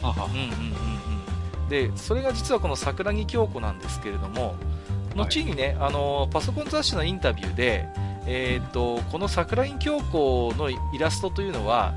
[0.00, 0.24] はは。
[0.26, 0.46] うんうんうん
[1.62, 4.54] うん、でそれが実はこの桜木京子なんですけれども、
[5.14, 7.86] 後にね、あのパソコン雑誌のインタビューで、
[8.26, 11.94] えーと、この桜木京子のイラストというのは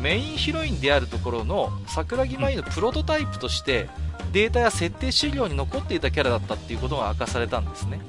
[0.00, 3.88] メインヒロインであるところの桜木舞のプロトタイプとして
[4.32, 8.00] データや設定資料に残っていたキャラだったっていうことが明かされたんですね。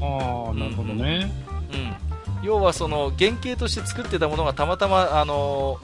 [0.00, 1.30] ああ、なるほどね。
[1.72, 5.78] うん、要はその原型として作ってたものがたまたま、あの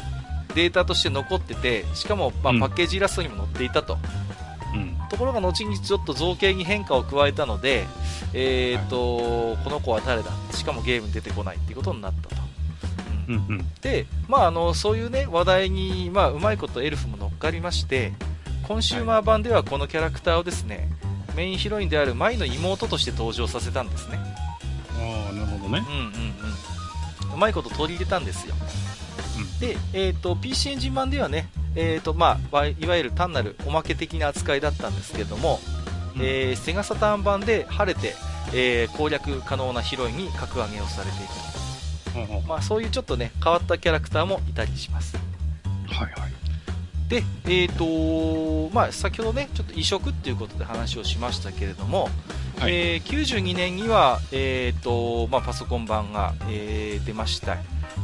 [0.55, 4.32] データとして残っててしかも、まあ、パッケージイラストにも載っていたと、うん、
[5.13, 7.87] ところが後にちょっと造形に変化を加えたので、
[8.33, 10.31] えーと、この子は誰だ？
[10.53, 12.43] しかもゲームに出てこないっていうことになったと。
[13.29, 13.35] うん。
[13.35, 18.13] うん、で、まあ、あのそういう、ね、話題に、まあ、うまいことエルフも乗っかりまして
[18.67, 20.89] コンシューマー版ではこのキャラクターをですね、
[21.37, 24.19] メインヒロインである舞の妹として登場させたんですね。
[24.99, 25.85] ああなるほどね。
[25.87, 26.05] うんうん
[27.31, 27.35] うん。
[27.35, 28.55] うまいこと取り入れたんですよ、
[29.39, 35.61] うん、で、えーと、PC エンジン版ではね、えーとまあ、いわゆる単なるおまけ的な扱いだったんですけども、
[36.17, 38.15] えー、セガサターン版で晴れて、
[38.55, 45.17] えー、攻略可能なヒロインに格上げをされている、うん、まあ、そういうちょっとね変わったキャラクターもいたりします。
[45.87, 46.33] はいはい。
[47.09, 52.09] で、えーとまあ、先ほどねちょっと移植っていうことで話をしましたけれども、
[52.59, 57.59] はい、えー、92年には、えーとまあ、パソコン版が、えー、出ました、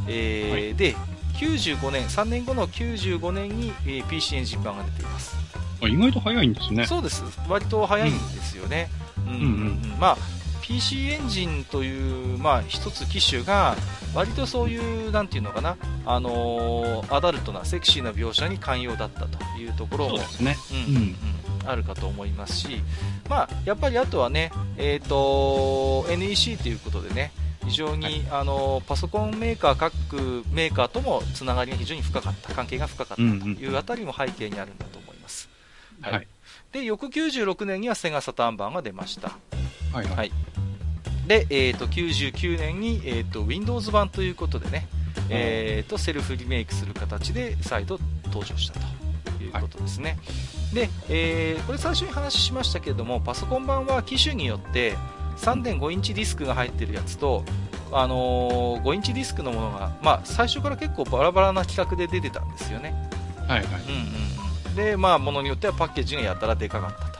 [0.07, 0.95] えー、はい、で
[1.39, 5.35] 95年3年後の95年に、えー、PC エンジン版が出ています。
[5.81, 6.85] あ意外と早いんですね。
[6.85, 7.23] そうです。
[7.47, 8.89] 割と早いんですよね、
[9.25, 9.99] うん、うんうんうん。
[9.99, 10.17] まあ
[10.61, 13.75] PC エンジンという、まあ、一つ機種が
[14.13, 20.57] 割とそういうなんていうのかな、あのー、アダルトなセクシーな描写に寛容だったというところも、ね。
[20.87, 22.83] うんうんうん、あるかと思いますし、
[23.27, 27.31] まあ、やっぱりあとはね、えーと、NEC ということでね
[27.69, 35.49] 非常に、はい、あのパソコンメーカー各メーカーともつながりが非常に深かった関係が深かったというあたりも背景にあるんだと思います。
[36.01, 36.27] はい、
[36.71, 39.37] で翌96年にはセガサターン版が出ました、
[39.91, 40.31] はい、はい、
[41.27, 44.87] で、えーと、99年に、えーと、Windows 版ということでね、
[45.29, 50.15] えーと、セルフリメイクする形で再度登場したということですね、は
[50.71, 54.95] い、で、えー、これ最初に話しましたけれどもパソコン版は機種によって
[55.39, 57.43] 3.5インチディスクが入ってるやつと
[57.91, 62.93] あのー、5インチディスクのものが、まあ、最初から結構バラバラな規格で出てたんですよね。
[63.47, 63.65] はいはい。
[63.65, 63.75] うんう
[64.35, 67.19] んで、まあ、ものによってはパッケージがやたらでかかった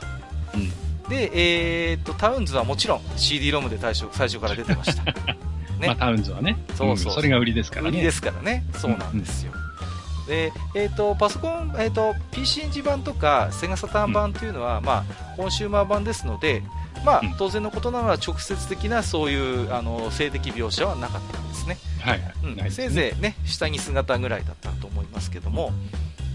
[1.10, 5.02] で、えー、っと、タウンズはもちろん CD ロムで最初最初から出てました。
[5.80, 6.56] ね、まあ、タウンズはね。
[6.76, 7.88] そうそう、うん、それが売りですからね。
[7.88, 8.64] 売りですからね。
[8.74, 9.52] そうなんですよ。
[9.52, 16.62] うん、で、えー、っと、パソコン、えー、っと、PC エンジン版とか、セガサターン版というのは、うん、まあ、コンシューマー版ですので、
[17.04, 21.78] まあ、当然のことながら直接的なそういうあの性的描写はなかったんですね。
[22.00, 25.72] はい、うんね、せいぜいね、下着姿ぐらいだったと思いますけども、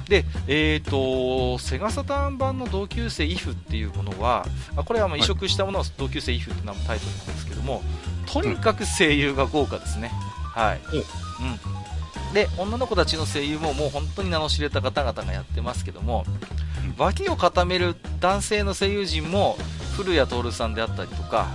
[0.07, 4.45] で、えーと、セガサターン版の同級生イフっていうものは、
[4.75, 7.81] あこれはまあ移植したものは同級生イフっていうのはタイトルなんですけども、
[8.27, 10.11] とにかく声優が豪華ですね。
[10.53, 10.79] はい。
[10.93, 12.33] うん。
[12.33, 16.25] で、女の子たちの声優ももう本当に名の知れた方々がやってますけども、
[16.97, 19.57] 脇を固める男性の声優陣も、
[19.95, 21.47] 古谷徹さんであったりとか、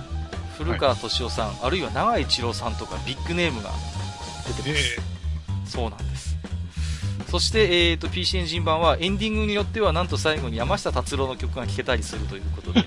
[0.57, 3.69] 古川敏夫さん、はい、あるいは長井一郎さんとかビッグネームが
[4.47, 5.71] 出てます。
[5.71, 6.31] そうなんです。
[7.31, 12.83] そして、えーと、PC エンジン版はエンディングによってはなんと最後に山下達郎の曲が聴けたりするということで。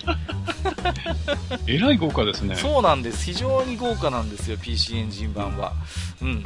[1.66, 2.54] えらい豪華ですね。
[2.56, 3.24] そうなんです。
[3.24, 5.72] 非常に豪華なんですよ PC エンジン版は。
[6.20, 6.38] うんうんう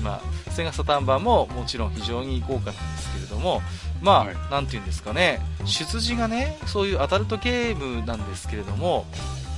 [0.00, 0.02] ん。
[0.02, 3.60] まあセガサタン版ももちろん非常に豪華なんですけれども
[4.04, 5.40] まあ、はい、なんていうんですかね。
[5.64, 9.06] 出自がねそういうアダルトゲームなんですけれども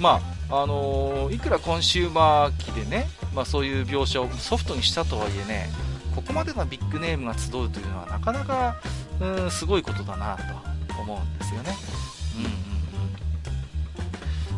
[0.01, 5.69] まああのー、いくらコンシューマー機でね、まあ、そういう描写をソフトにしたとはいえね
[6.15, 8.77] ここまでのビッグネームが集うというのはなかなか
[9.21, 10.37] うんすごいことだな
[10.95, 11.75] と思うんですよね。
[12.37, 12.57] うんうんうん。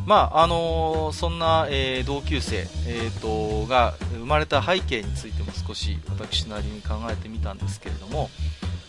[0.06, 8.30] まああのー、そんな、えー、同級生、えーと、が生まれた背景についても少し私なりに考えてみたんですけれども、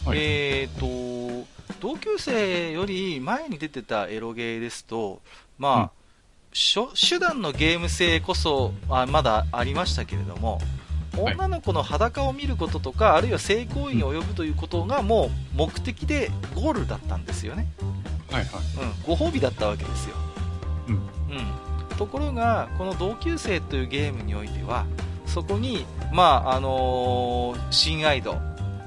[0.06, 1.48] はい、えーと、
[1.80, 5.22] 同級生より前に出てたエロゲーですと、
[5.58, 5.90] まあ、うん、
[6.96, 10.60] 手段のゲーム性こそあまだありましたけれども、
[11.18, 17.68] 女の子の裸を見ることとか、あるいは性行為に及ぶということがもう目的でゴールだったんですよね。
[18.32, 18.86] はいはい。
[18.86, 20.16] うん、ご褒美だったわけですよ。
[20.88, 20.96] うん。
[20.96, 21.98] うん。
[21.98, 24.86] ところが、この同級生というゲームにおいては、
[25.26, 28.38] そこに、まあ、あのー、親愛度、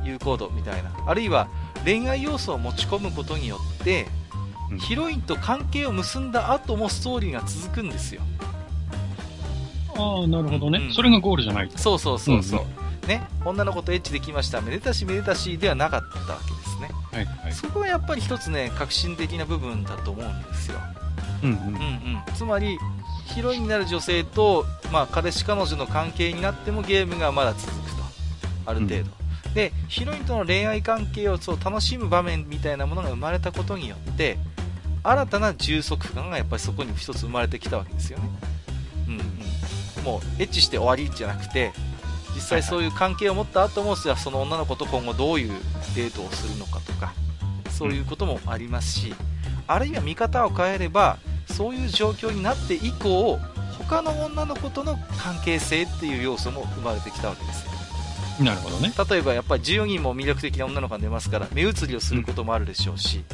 [0.05, 1.48] 有効度みたいな、あるいは
[1.84, 4.07] 恋愛要素を持ち込むことによって、
[4.78, 8.22] ヒロインと関係を結んだ後もストーリーが続くんですよ。
[9.96, 12.64] ああ、なるほどね、うん、それがゴールじゃないそうそうそうそう、
[13.03, 16.90] うん、ね、女の子とエッチできました、めでたしめでたしではなかったわけですね。
[17.12, 20.78] はいはい、そこがやっぱり一つね、革新的な部分だと思うんですよ。
[21.42, 21.57] うんうん。
[21.57, 22.78] うんうん、つまり、
[23.26, 28.03] ヒロインになる女性と、まあ、彼氏彼女の関係になってもゲームがまだ続くと。
[28.66, 29.22] ある程度。
[29.55, 34.38] で、ヒロインとの恋愛関係をそう楽しむ場面みたいなものが生まれたことによって、
[35.03, 38.24] 新たな充足感がやっぱりそこに一つ生まれてきたわけですよね。
[39.09, 40.05] うんうん。
[40.05, 41.72] もうエッチして終わりじゃなくて
[42.34, 45.53] 実際そういう関係を持った後も、じゃあその女の子と今後どういう
[45.94, 47.12] デートをするのかとか
[47.70, 49.14] そういうこともありますし、
[49.66, 53.38] あるいは見方を変えればそういう状況になって以降
[53.88, 57.72] 他の女の子との関係性っていう要素も生まれてきたわけですよ
[58.41, 58.93] なるほどね。
[59.11, 63.24] 例えばやっぱり14人も魅力的な女の子が出ますから目移りをすることもあるでしょうし、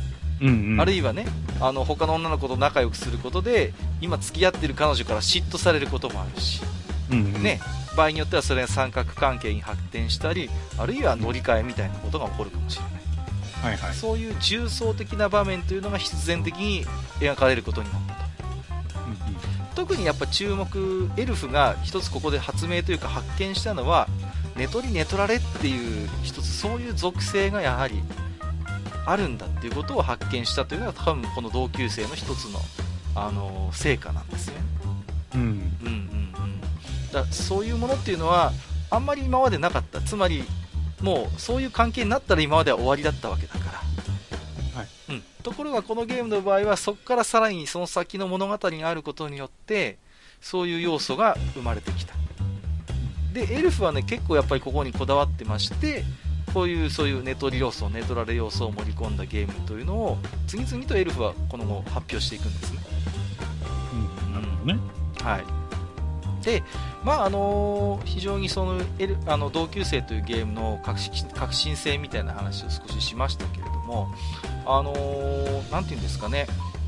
[0.41, 1.27] うんうん、あるいはね
[1.61, 6.63] あの他の女の子と仲良くすることで今付き合ってる彼女から嫉妬されることもあるし、
[7.11, 7.61] うんうん、ね、
[7.97, 16.85] 場合によってはそれが三角関係に発展したりあるいは乗り換えみたいなことが起こるかもしれない、はいはい、そういう重層的な場面というのが必然的に
[17.21, 18.15] 描かれることになった。
[18.15, 18.21] と、
[19.05, 19.19] うんうん、
[19.75, 24.07] 特にやっぱ注目エルフが一つここで発明というか発見したのは
[24.59, 28.03] 寝取り寝取られっていう一つそういう属性がやはり
[29.07, 32.59] あるんだっていうことを発見したというのが多分この同級生の一つの、
[33.15, 34.61] あの成果なんですよね。
[35.35, 35.55] うん、うんうん
[35.85, 37.13] うん。
[37.13, 38.53] だそういうものっていうのは
[38.91, 40.01] あんまり今までなかった。
[40.01, 40.45] つまり
[41.01, 44.89] もうそういう関係になったら今までは終わりだったわけだから、はい。
[45.11, 49.99] うん、ところがこのゲームの場合はそこからさらにその先の物語があることによって
[50.41, 52.15] そういう要素が生まれてきた
[53.33, 56.05] でエルフはね結構やっぱりここにこだわってまして
[56.53, 62.81] こういうそういうネトリ要素、ネトラレ要素を盛り込んだゲームというのを次々とエルフはこの後発表していくんですね。
[64.27, 64.81] うん、なるほどね。
[65.23, 65.45] はい。
[66.45, 66.63] で、
[67.05, 74.09] まああのー、非常にそのエルあの同級生というゲームの革新革新性みたいな話を少ししましたけれども、
[74.67, 76.47] あのー、なんていうんですかね、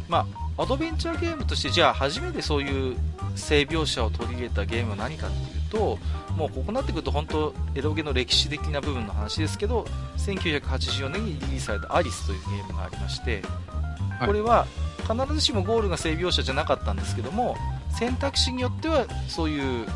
[0.08, 0.26] ま
[0.56, 2.96] あ、アドベンチャーゲームとしてじゃあ初めてそういう
[3.36, 5.98] 性描写を取り入れたゲームは何かっていうと、
[6.36, 9.86] もうここになってくると本当エロゲの歴史的な部分の話ですけど
[10.18, 13.42] 1984年にリリースされた「アリス」というゲームがありまして
[14.24, 14.66] これは
[15.08, 17.56] 必ずしもゴールが性描写じゃなかったんですけども
[17.98, 19.86] 選択肢によってはそういう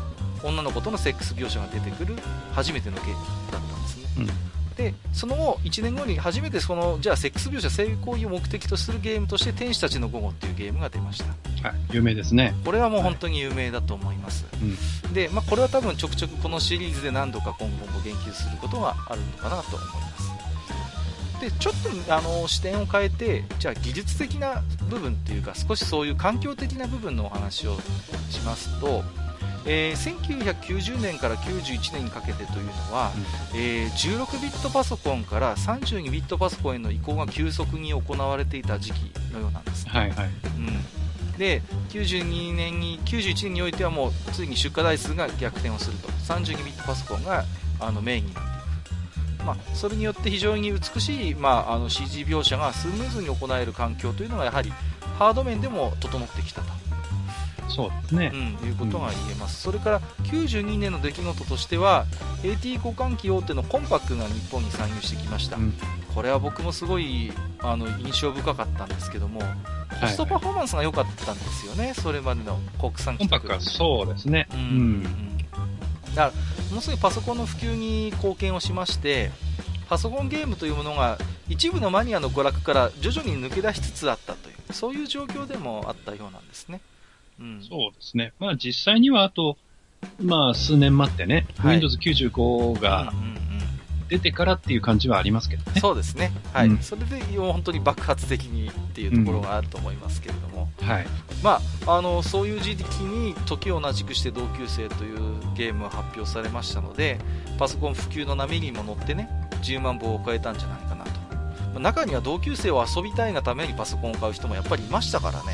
[0.43, 2.15] 女の子とのセックス描写が出てくる
[2.53, 3.15] 初めてのゲーム
[3.51, 4.29] だったんですね、うん、
[4.75, 11.25] でその後1年後に初めてそのじゃあセックス描写性行為を目的とするゲームとして天使たちの午後っていうゲームが出ました
[11.65, 12.53] はい、有名ですね。
[12.63, 15.13] これはもう本当に有名だと思います、うん。
[15.13, 20.35] で、まあ、これは多分ちょくちょくこのシリーズで何度か今後も言及することがあるのかなと思います
[21.41, 27.77] でちょっとあの視点を変えてじゃあ技術的な部分っていうか少しそういう環境的な部分のお話を
[28.29, 29.03] しますと、
[29.65, 33.11] えー1990年から91年にかけてというのは、
[33.53, 39.91] えー16ビットパソコンから32ビットパソコンへの移行が急速に行われていた時期のようなんですね。
[39.91, 40.27] はいはい。
[40.27, 46.09] うん、で92年に91年においてはもうついに出荷台数が逆転をすると。
[46.25, 47.45] 32ビットパソコンが
[47.79, 54.71] あのメインになっていく、まあ、それによって非常に美しい、まあ、あの CG 描写がスムーズに行える環境というのがやはり
[55.19, 56.67] ハード面でも整ってきたと、
[57.69, 58.31] そうですね。
[58.33, 58.65] う。
[58.65, 62.05] ん、いうことが言えます、それから92年の出来事としては
[62.43, 65.73] AT 互換機大手のコンパックが日本に参入してきました、うん。
[66.13, 69.41] これは僕もすごいあの印象深かったんですけども
[69.99, 74.47] コストパフォーマンスが良かったんですよね、それまでの国産機コンパクトはそうですね。
[74.51, 75.03] ううん。
[75.03, 75.37] ん。
[75.37, 75.51] だか
[76.15, 76.31] ら
[76.69, 79.31] ものすごいパソコンの普及に貢献をしまして
[79.89, 86.81] パソコンゲームというものが一部のマニアの娯楽から徐々に抜け出しつつあったというそういう状況でもあったようなんですね、
[87.39, 88.33] うん、そうですね。
[88.39, 89.57] まあ実際にはあと、
[90.21, 91.75] まあ数年待ってね、はい。
[91.75, 93.35] Windows 95がうんうんうん。
[94.07, 95.81] 出てからっていう感じはありますけどね。
[95.81, 96.67] そうですね、はい。
[96.67, 96.77] うん。
[96.79, 101.07] それで本当に爆発的にっていうところがあると思いますけれども、はい。
[101.43, 105.19] まあ、あのそういう時期に時を同じくして同級生という
[105.55, 107.19] ゲームが発表されましたので
[107.57, 109.29] パソコン普及の波にも乗ってね
[109.61, 111.11] 10万本を超えたんじゃないかなと。
[111.11, 111.24] まあ
[111.79, 115.53] 中には同級生を遊びたいがためにパソコンを買う人もやっぱりいましたからね。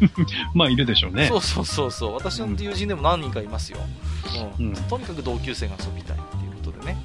[0.54, 1.28] まあいるでしょうね。
[1.28, 2.14] そうそうそうそう。
[2.14, 3.78] 私の友人でも何人かいますよ、
[4.58, 4.66] うん。
[4.66, 4.74] うん。
[4.74, 6.96] とにかく同級生が遊びたいっていうことでね。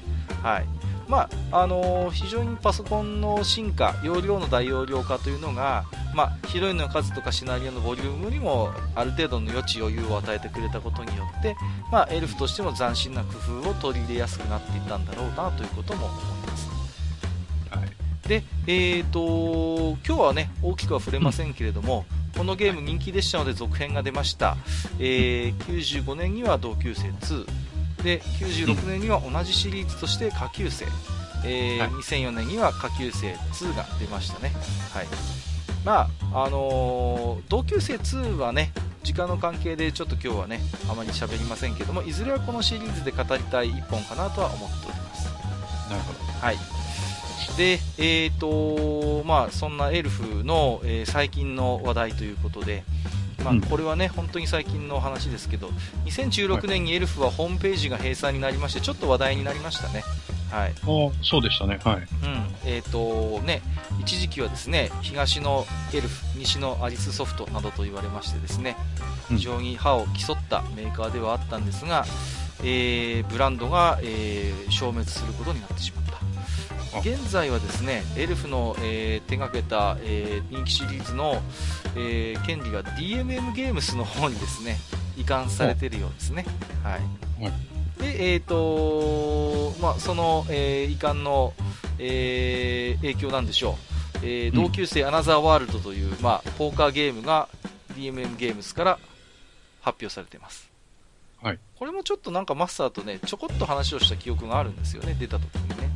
[0.42, 0.66] はい。
[1.08, 11.56] まああのー非常にパソコンの進化容量の大容量化というのが、まあ、ヒロインの数とかシナリオのボリュームにもある程度の余地余裕を与えてくれたことによって、
[11.90, 16.66] まあ、エルフとしても斬新な工夫を取り入れやすくなっていったんだろうなということも思います。
[16.66, 16.67] はい。
[18.28, 22.04] で、えー、と今日はね大きくは触れませんけれども、
[22.36, 24.56] このゲーム人気でしたので続編が出ました、
[25.00, 27.46] えー95年には同級生2
[28.04, 30.84] で96年には同じシリーズとして下級生、
[31.44, 31.88] えーはい。
[31.88, 34.52] 2004年には下級生2が出ましたね、
[34.92, 35.06] はい。
[35.84, 38.72] まああのー同級生2はね
[39.02, 40.60] 時間の関係でちょっと今日はね
[40.90, 45.24] あまり喋りませんけどもいずれはこのシリーズで語りたい1本かなとは思っております。
[45.88, 46.18] なるほど。
[46.46, 46.77] はい。
[47.58, 52.84] で、えーとまあ、そんなエルフの、えー最近の話題ということで、
[53.44, 55.68] まあうんこれはね本当に最近の話ですけど、
[56.06, 60.02] 2016年にエルフはホームページが閉鎖になりまして、ちょっと話題になりましたね。
[60.50, 60.70] はい。
[60.70, 60.74] あ
[61.22, 61.78] そうでしたね。
[61.84, 61.96] はい。
[61.96, 62.06] うん。
[62.64, 63.60] えーとね、
[64.00, 68.76] 一時期はですね、東のエルフ、西のアリスソフトなどと言われましてですね、
[69.30, 72.06] うん非常に歯を競ったメーカーではあったんですが、
[72.60, 76.04] えーブランドが、えー消滅することになってしまっ
[77.00, 81.42] 現在はですねエルフの、えー手掛けた、えー人気シリーズの、
[81.96, 84.76] えー権利が DMM ゲームスの方にですね
[85.16, 86.44] 移管されているようですね。
[86.82, 86.92] はい
[87.42, 87.52] はい
[87.98, 91.52] でえーとまあ、その、えー移管の、
[91.98, 97.48] えー影響なんでしょう、えーうん同級生アナザーワールドという、まあ、ポーカーゲームが
[97.94, 98.98] DMM ゲームスから
[99.80, 100.70] 発表されています。
[101.42, 105.88] はいこれもちょっとなんかマスターとねちょこっと話をした記憶があるんですよね、出た時にね。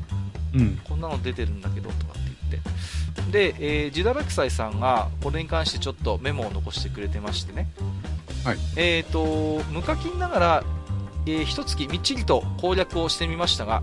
[0.55, 0.77] うん。
[0.85, 2.63] こんなの出てるんだけどとかって言っ
[3.33, 3.53] て。
[3.53, 7.69] で、えー、ジダラクサイさんがこれに関してちょっとメモを残してくれてましてね。
[8.45, 10.65] はいえっ、と、無課金ながら、
[11.27, 13.83] えー、一月みっちりと攻略をしてみましたが、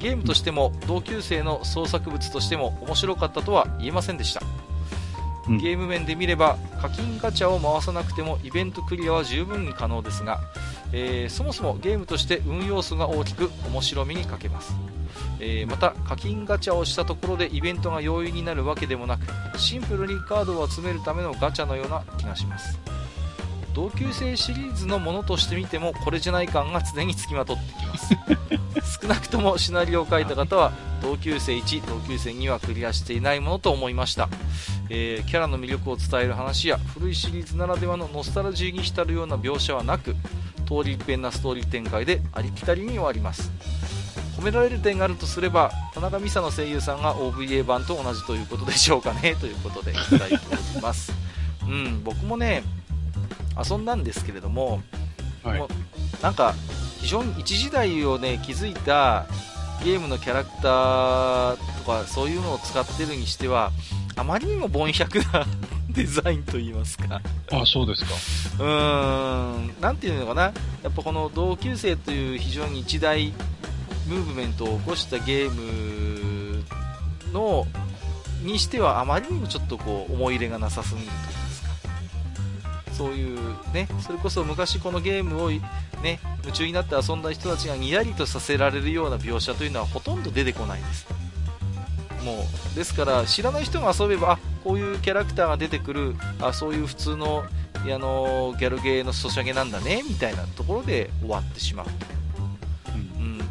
[0.00, 4.40] ゲームとしても同級生の創作物としても面白かったとは言えませんでした。
[5.48, 10.40] うんゲーム面で見れば課金ガチャを回さなくてもイベントクリアは十分に可能ですが、
[10.92, 14.74] えーそもそもゲームとして運要素が大きく面白みに欠けます、
[15.40, 22.78] えーまた課金ガチャをしたところでイベントが容易になるわけでもなくシンプルにカードを集めるためのガチャのような気がします。
[23.74, 28.16] 同級生シリーズのものとして見てもこれじゃない感が常につきまとってきます。
[29.02, 30.72] 少なくともシナリオを書いた方は
[31.02, 34.30] 同級生1同級生2はクリアしていないものと思いました。
[34.88, 40.14] えーキャラの魅力を伝える話や古いシリーズならではのノスタルジーに浸るような描写はなく
[40.66, 43.50] 通り一遍なストーリー展開でありきたりに終わります
[44.38, 51.12] 褒められる点があるとすれば田中美沙の声優さんが OVA 版と同じということでしょうかねということでいただいております。
[51.66, 52.62] うん僕もね
[53.58, 54.82] 遊んだんですけれども
[55.42, 55.58] はい。
[55.58, 55.68] もう
[56.22, 56.54] なんか
[57.00, 59.26] 非常に一時代をね築いた
[59.84, 63.72] ゲームのキャラクターとかそういうのを使ってるにしては
[64.16, 65.46] あまりにも凡百な
[65.90, 67.20] デザインといいますか。
[67.52, 68.14] あそうですか。
[68.64, 70.42] うーんなんていうのかな。
[70.42, 70.52] や
[70.88, 73.32] っぱこの同級生という非常に一大
[74.06, 76.64] ムーブメントを起こしたゲーム
[77.32, 77.66] の
[78.42, 82.92] にしてはあまりにもちょっとこう思い入れがなさすぎると言いますか。
[82.92, 83.38] そういう
[83.72, 85.60] ねそれこそ昔このゲームをね
[86.42, 91.06] 夢中になって遊んだ人たちがにやりとさせられるような描写というのはほとんど出てこないです。
[92.24, 96.16] もうですから知らない人が遊べばあこういうキャラクターが出てくる。
[96.40, 97.44] あそういう普通の
[97.74, 101.86] あのギャルゲーのソシャゲなんだねみたいなところで終わってしまう、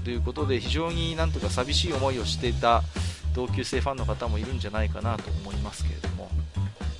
[0.06, 2.84] ということで非常になんとか寂しい思いをしていた
[3.34, 6.30] 同級生ファンの方もいるんじゃないかなと思いますけれども、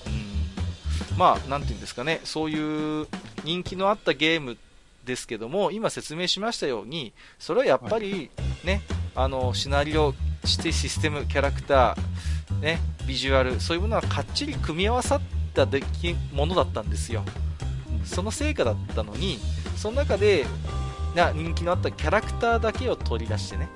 [0.08, 3.08] うん、まあ、なんていうんですかね、そういう
[3.44, 4.58] 人気のあったゲーム
[5.06, 8.32] ですけども、今説明しましたように、それはやっぱり
[8.64, 8.82] ね、
[9.14, 15.22] あのシナリオ、してシステム、キャラクター、ね、ビジュアル、そういうものはかっちり組み合わさっ
[15.54, 17.24] たできものだったんですよ。
[18.04, 19.38] その成果だったのに、
[19.78, 20.48] その中で
[21.16, 23.70] な人気のあったキャラクターだけを取り出してね、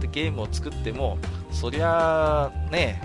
[0.00, 1.18] でゲームを作っても、
[1.50, 3.00] そりゃあね、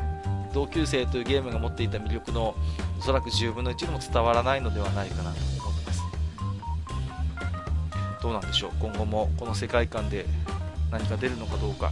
[0.53, 2.55] 同級生というゲームが持っていた魅力の
[2.99, 6.01] おそらく10分の1にも伝わらないのではないかなと思ってます。
[8.21, 8.71] どうなんでしょう？
[8.79, 10.25] 今後もこの世界観で
[10.91, 11.91] 何か出るのかどうか。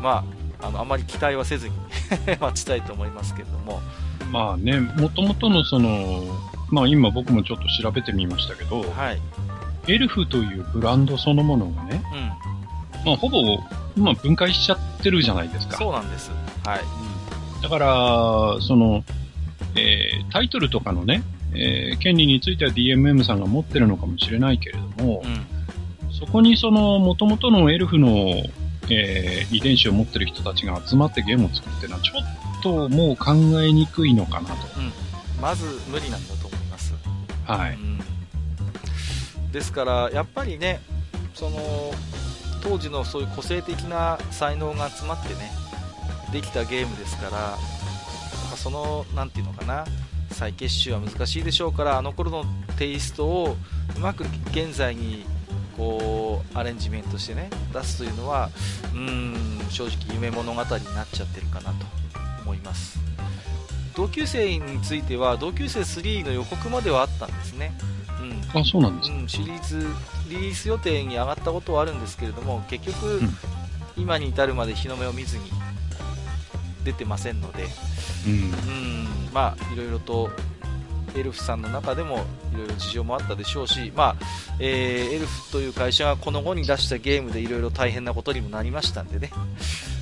[0.00, 0.24] ま
[0.60, 1.74] ああのあまり期待はせずに
[2.40, 3.80] 待ちたいと思いますけれども。
[4.32, 6.22] まあね、もともとのその、
[6.70, 9.20] まあ今僕もちょっと調べてみましたけど、はい
[9.88, 13.06] エルフというブランドそのものがね、うん。
[13.06, 13.42] まあほぼ、
[13.96, 15.76] まあ分解しちゃってるじゃないですか。
[15.78, 16.30] そうなんです。
[16.64, 16.80] はい。
[17.62, 19.04] だから、その、
[19.74, 21.22] えータイトルとかのね、
[21.54, 25.46] えー権利については DMM さんが持ってるのかもしれないけれども、うん。
[26.12, 28.42] そこにその、元々のエルフの、
[28.90, 33.32] えー遺伝子を持ってる人たちが集まってゲームを作ってるのは、ちょっともう考
[33.62, 34.56] えにくいのかなと。
[35.40, 36.94] まず無理なんだと思います。
[37.46, 37.74] はい。
[37.74, 37.98] うん
[39.52, 40.80] ですから、やっぱりね、
[41.34, 41.58] その
[42.62, 45.50] 当時のそういう個性的な才能が集まってね、
[46.32, 47.58] できたゲームですから、
[48.56, 49.84] その、なんていうのかな、
[50.30, 52.44] 再結集は難しいでしょうから、あの頃の
[52.78, 53.56] テイストを
[53.96, 55.24] うまく現在に
[55.76, 58.50] こうアレンジメントしてね、出すというのは、
[58.94, 61.86] うん、正直夢物語になっちゃってるかなと
[62.42, 62.98] 思います。
[63.96, 67.72] 同級生については、同級生3の予告まではあったんですね。
[68.20, 69.10] うん、あ、そうなんです。
[69.10, 69.86] うん、シリーズ
[70.28, 73.36] リリース予定に上がったことはあるんですけれども結局、ん
[73.96, 75.44] 今に至るまで日の目を見ずに
[76.84, 77.64] 出てませんので、
[78.26, 78.32] うん。
[78.32, 80.30] うん、まあいろいろと
[81.16, 84.16] エルフさんの中でもいろいろ事情もあったでしょうし、まあ
[84.60, 89.30] えーエルフという会社がこの後に出したゲームでいろいろ大変なことにもなりましたんでね、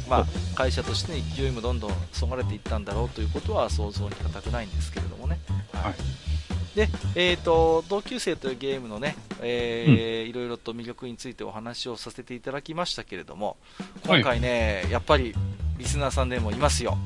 [0.08, 5.38] まあ、会社としての勢いもどんどんそがれていったんだろうということは想像に難くないんですけれどもね。
[5.72, 6.35] はい
[6.76, 13.56] で、えー、と同級生というゲームのね、えーいろいろと魅力についてお話をさせていただきましたけれども、
[14.04, 15.34] 今回ね、やっぱり
[15.78, 16.98] リスナーさんでもいますよ、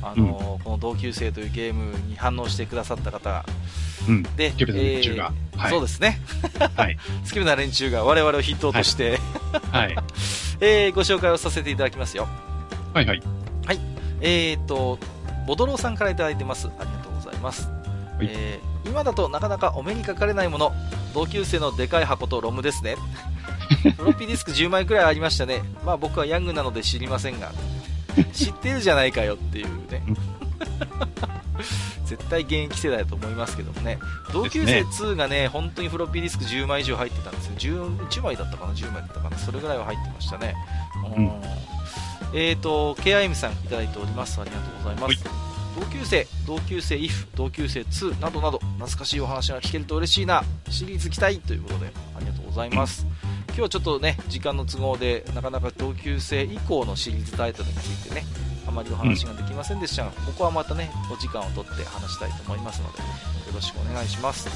[0.00, 3.44] あのこの同級生というゲームに反応してくださった方が、
[4.08, 4.22] うん。
[4.36, 6.20] で、スケベな連中がはいそうですね、
[6.76, 6.96] はい。
[7.24, 9.18] スケベな連中が我々を筆頭として、
[9.72, 9.96] はい。
[10.60, 12.28] えーご紹介をさせていただきますよ。
[12.94, 13.22] はいはい。
[14.20, 15.00] えー、と、
[15.46, 16.68] ボドローさんからいただいてます。
[16.68, 17.68] ありがとうございます。
[18.20, 20.72] いえー今だとなかなかお目にかかれないもの、
[21.14, 22.96] 同級生のでかい箱とロムですね。
[23.96, 25.62] フロッピーディスク10枚くらいありましたね。
[25.84, 27.52] まあ僕はヤングなので知りませんが、
[28.32, 30.02] 知ってるじゃないかよっていうね。
[32.04, 33.98] 絶対現役世代だと思いますけどもね。
[34.32, 37.54] 同級生2がね、本当にフロッピーディスク10枚以上入ってたんですよ。
[37.56, 39.38] 10 1枚だったかな ?10 枚だったかな？
[39.38, 40.54] それぐらいは入ってましたね。
[41.16, 41.42] うんうん
[42.32, 44.40] えーと、KIM さんいただいております。
[44.40, 45.45] ありがとうございます。
[45.76, 53.04] 同級生、同級生 IF、同級生2などなど懐かしいお話が聞けると嬉しいな、シリーズ期待ということでありがとうございます。
[53.48, 58.24] 今日はちょっとね、時間の都合でなかなか同級生以降のシリーズタイトルについてね、
[58.66, 63.04] あまりお話ができませんでしたが、ここはまたね、お時間をとって話したいと思いますので、よ
[63.54, 64.48] ろしくお願いします。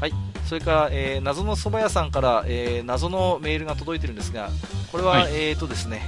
[0.00, 0.12] はい。
[0.46, 4.48] それから、えー謎の蕎麦屋さんから、えー謎のメールが届いてるんですが、
[4.90, 6.02] これは、はいえーとですね、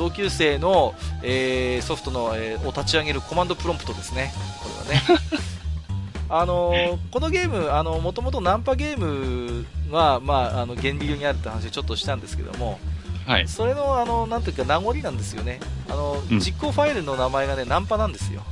[0.00, 4.32] 同級生の、えーソフトの、えーを立ち上げるコマンドプロンプトですね、
[4.62, 5.20] これはね。
[6.30, 12.80] あのーこのゲーム、あのもともとナンパゲームは、まあ、あの原理にあるって話をちょっとしたんですけども、
[13.26, 13.46] はい。
[13.46, 15.60] それのあのなんていうか名残なんですよね、
[15.90, 18.42] あのうん実行ファイルの名前がねナンパなんですよ、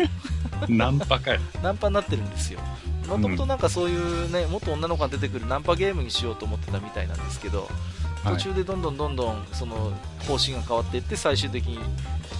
[0.66, 1.40] ナンパかよ。
[1.62, 2.60] ナンパになってるんですよ。
[3.06, 7.68] もともとなんかそういうね、もっと女の子が出てくるナンパゲームにしようと思ってたみたいなんですけど、
[8.24, 9.92] 途中でどんどんどんどんその
[10.26, 11.78] 方針が変わっていって最終的に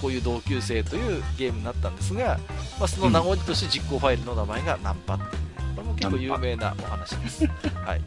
[0.01, 2.39] こういう同級生というゲームになったんですが、
[2.79, 7.47] まあ、その名残として実行ファイルの名前がナンパこれも結構有名なお話です。
[7.47, 8.01] はい。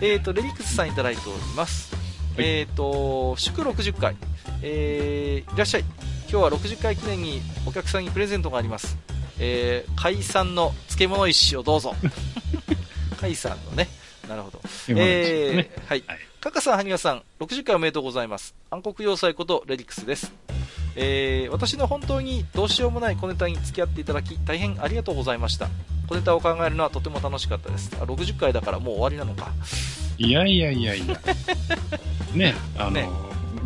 [0.00, 1.94] えっ、ー、と、レリクスさんいただいております。
[2.36, 4.16] はい、えっ、ー、と、祝60回、
[4.62, 5.84] えー、いらっしゃい。
[6.30, 8.96] 今日は60回記念にお客さんにプレゼントがあります。
[9.38, 11.94] えー、海産の漬物石をどうぞ。
[13.20, 13.88] 海産のね、
[14.28, 14.60] なるほど。
[14.88, 16.04] えー、はい。
[16.42, 18.56] カカさん、ハニガさん、60回おめでとうございます。
[18.68, 20.32] 暗黒要塞ことレリクスです。
[20.96, 25.68] えー、私の本当にどうしようもない小ネタに付き合っていただき、大変ありがとうございました。
[26.08, 27.96] 小ネタを考えるのはとても楽しかったです。
[28.00, 29.52] あ、60回だからもう終わりなのか。
[30.18, 31.20] いやいやいやいや。
[32.34, 33.08] ね、あの、ね、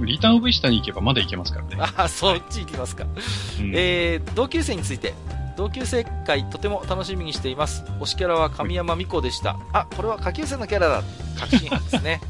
[0.00, 1.76] リターンオブイスタに行けばまだ行けますからね。
[1.96, 3.04] あ、そっち行きますか。
[3.04, 5.14] うん、えー、同級生について。
[5.56, 7.82] 同級生会とても楽しみにしています。
[8.00, 9.56] 推しキャラは神山美子でした。
[9.72, 11.02] あ、これは下級生のキャラだ。
[11.40, 12.20] 確信犯ですね。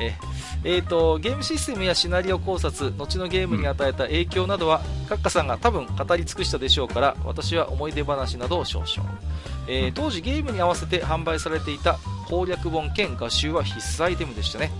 [0.00, 0.16] え
[0.64, 0.78] え。
[0.78, 9.20] ーと、ゲームシステムやシナリオ考察後のゲームに与えた影響などは、カッカさんが多分語り尽くしたでしょうから私は思い出話などを少々、
[9.68, 11.98] えー、当時ゲームに合わせて販売されていた
[12.28, 14.70] 攻略本兼画集は必須アイテムでしたね。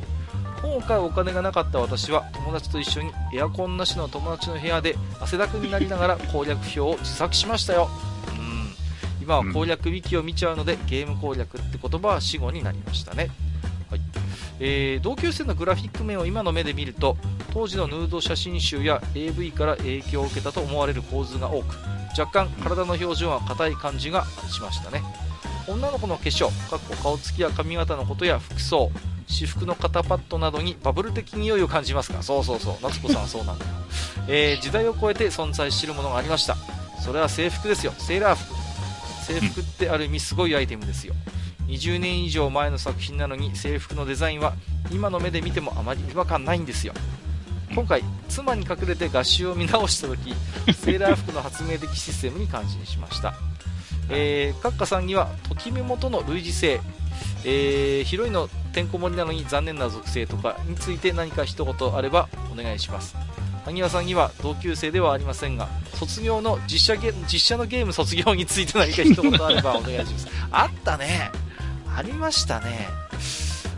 [0.62, 7.88] 本を買うお金がなかった私は友達と一緒にエアコンなしの友達の部屋で汗だくになりながら 攻略表を自作しましたよ。
[8.28, 8.74] うん。
[9.22, 13.30] 今は攻略ウィキを見ちゃうので、ゲーム攻略って言葉は死語になりましたね
[14.61, 17.16] えー、同級生のグラフィック面を今の目で見ると
[17.53, 21.77] 当時のヌード写真集や AV から影響を受けたと思われる構図が多く
[22.19, 25.03] 若干体の表情が硬い感じがしましたね。
[25.66, 26.51] 女の子の化粧
[27.03, 28.91] 顔つきや髪型のことや服装
[29.27, 32.74] 私服の肩パッドなどにバブル的匂いを感じますがそうそうそう。
[32.82, 33.65] 夏子さんはそうなんだ、
[34.27, 36.57] えー、時代を超えて存在しているものがありました
[37.01, 38.61] それは制服ですよセーラー服
[39.32, 41.15] 制服ってある意味すごいアイテムですよ。
[41.70, 44.55] 20年以上前の作品なのに制服のデザインは
[44.90, 46.92] 今の目で見てもあまり違和感ないんですよ。
[47.72, 50.34] 今回妻に隠れて合集を見直した時
[50.74, 53.34] セーラー服の発明的システムに感心しました。
[54.10, 56.80] えー、カッカさんにはときめもとの類似性、
[57.44, 63.14] えー、ヒロインのてんこ盛りなのに残念な属性とかについて何か一言あればお願いします。
[63.64, 70.26] 萩谷さんには同級生ではありませんが卒業の実写ゲ実写のゲーム卒業について何か一言あればお願いします。
[70.51, 71.30] あったね
[71.97, 72.89] ありましたね。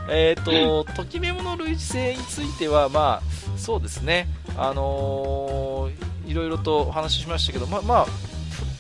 [0.09, 8.07] えっ、ー、と、ときめもの類似性については、まあ、そうですね、あのー、いろいろとお話ししましたけど、ままあ、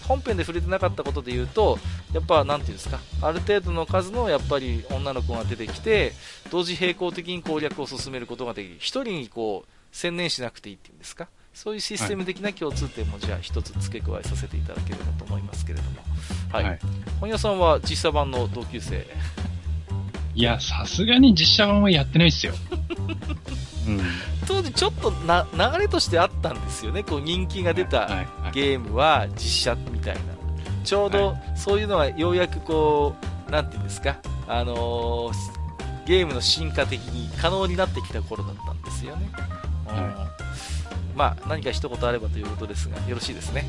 [0.08, 1.78] 本編で触れてなかったことで言うと、
[2.12, 6.12] やっぱ、なていうんですか、ある程度の数のやっぱり女の子が出てきて、
[6.50, 16.02] 同時並行的に攻略を進めることができる、1人にこう、専念しなくていいっていうんですか、そういうシステム的な共通点も、じゃあ一つ付け加えさせていただければと思いますけれども。
[16.50, 16.64] はい。
[16.64, 16.78] はい、
[17.20, 19.06] 本屋さんは実写版の同級生？
[20.34, 22.54] いや、さすがに実写版はやってないっすよ。
[23.86, 24.00] うん、
[24.46, 27.02] 当時ちょっとな流れとしてあったんですよね。
[27.02, 28.08] こう人気が出た
[28.52, 30.20] ゲームは実写みたいな。
[30.84, 33.14] ちょうどそういうのがようやくこ
[33.48, 34.16] う、なんていうんですか、
[34.48, 35.32] あのー、
[36.06, 39.28] ゲームの進化的に可能になってきた頃だったんですよね。
[39.86, 40.81] はい、
[41.14, 43.68] まあ、何か一言あればということですが、よろしいですね。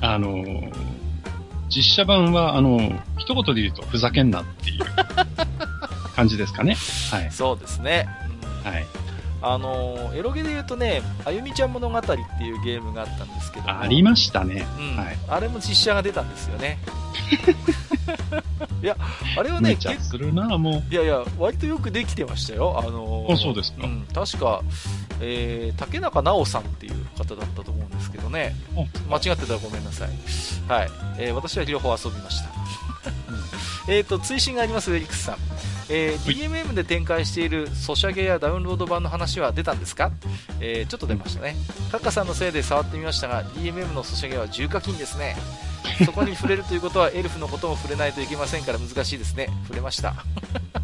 [0.00, 1.04] あのー
[1.74, 2.78] 実写版は、あの、
[3.18, 4.84] 一言で言うとふざけんなっていう
[6.14, 6.76] 感じですかね。
[7.10, 7.30] はい。
[7.32, 8.06] そうですね。
[8.64, 8.86] うん、はい。
[9.42, 14.66] あの、エロゲで言うとね、あゆみちゃん物語っていうゲームがあったんですけどありましたね。
[14.78, 14.96] うん。
[14.96, 15.18] はい。
[15.28, 16.78] あれも実写が出たんですよね。
[18.82, 18.96] いや、
[19.36, 20.94] あれはね、結するな、もう。
[20.94, 22.74] いやいや、割とよくできてましたよ。
[22.78, 23.84] あのー、そうですか。
[23.84, 24.62] うん、確か、
[25.20, 28.54] えー、竹中直さんっていう方だったと思うんですけどね。
[29.08, 30.08] 間違ってたらごめんなさい。
[30.68, 30.90] はい。
[31.18, 32.50] えー、私は両方遊びました。
[33.92, 35.36] えっと、追伸があります、エリックスさん。
[35.88, 40.10] えー、DMM で展開しているソシャゲやダウンロード版の話は出たんですか、
[40.58, 41.56] えー、ちょっと出ましたね。
[41.92, 45.36] カッカさんのせいで触ってみましたが、DMM のソシャゲは重課金ですね。
[46.04, 49.48] そこに触れるということはエルフのことも触れないといけませんから難しいですね。
[49.64, 50.14] 触れました。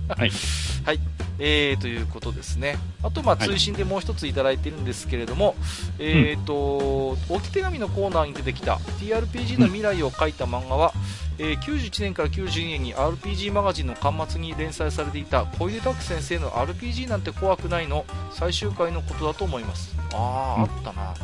[0.08, 0.30] はい。
[0.84, 1.00] はい。
[1.40, 2.76] えー、ということですね。
[3.02, 5.56] あと、まあ、追伸でもう一ついただいてるんですけれども、はい、
[5.98, 10.92] えっ、ー、と、置き手紙のコーナーに出てきた TRPG の未来を書いた漫画は、
[11.38, 19.96] うん、えー、91年から92年に RPG マガジンの端末に連載されていた小出拓先生の RPG なんて怖くないの最終回のことだと思います。
[20.12, 21.14] ああ、あったな。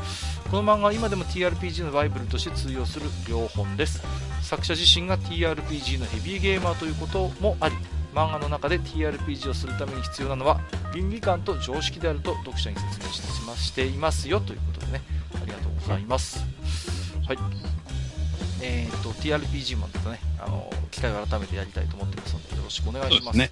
[0.50, 4.02] この漫画は今でも TRPG のバイブルとして通用する両本です
[4.42, 7.74] 作者自身が TRPG のヘビーゲーマーということもあり
[8.16, 10.58] 漫画の中で TRPG をするために必要なのは
[10.94, 15.02] 倫理観と常識であると読者に説明していますよということでね
[15.34, 16.38] ありがとうございます、
[17.26, 17.38] はい
[18.62, 23.38] えーと、TRPG もまたね、あの機会を改めてやりたいと思ってますので、よろしくお願いします。
[23.38, 23.50] ね、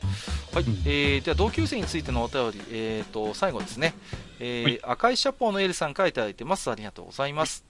[0.52, 3.94] はい、うん、えー、では同級生についてのお便り、えーと、最後ですね、
[4.40, 6.70] えー、はい、赤いシャポーのエルさんからいただいてます。
[6.70, 7.64] ありがとうございます。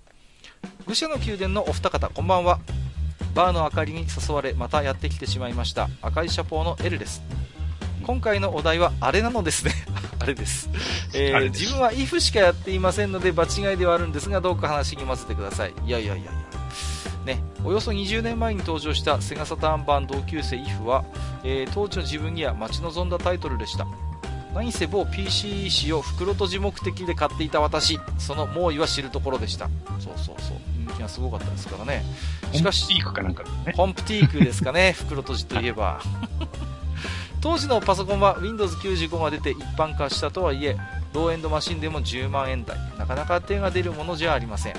[0.87, 2.61] 愚者の宮殿のお二方、こんばんは。
[3.35, 5.89] バーの明かりに誘われ、またやってきてしまいました。
[6.03, 7.21] 赤いシャポーのエルです。
[8.05, 9.73] 今回のお題はあれなのですね。
[10.21, 10.71] あれです、
[11.13, 15.73] えー、自分は if しかやっていませんので場違いではあるんですがどうか話に混ぜてください。
[15.85, 16.33] いやいやいやいや。
[17.25, 21.05] ね、およそ20年前に登場したセガサターン版同級生 IF は、
[21.43, 23.87] えー、当時の自分には待ち望んだタイトルでした。
[24.55, 27.99] 何せ某 PC 紙を袋閉じ目的で買っていた私。
[28.19, 29.69] その猛威は知るところでした。
[29.99, 30.75] そうそうそう。
[30.85, 32.05] 人気がすごかったですからね
[32.55, 33.73] しかしポンプティークかなんかね。
[33.75, 36.01] ポンプティークですかね 袋閉じといえば。
[37.41, 40.79] 当時のパソコンは Windows95 が出て一般化したとはいえ
[41.13, 42.79] ローエンドマシンでも10万円台。
[42.99, 44.75] なかなか手が出るものじゃありません。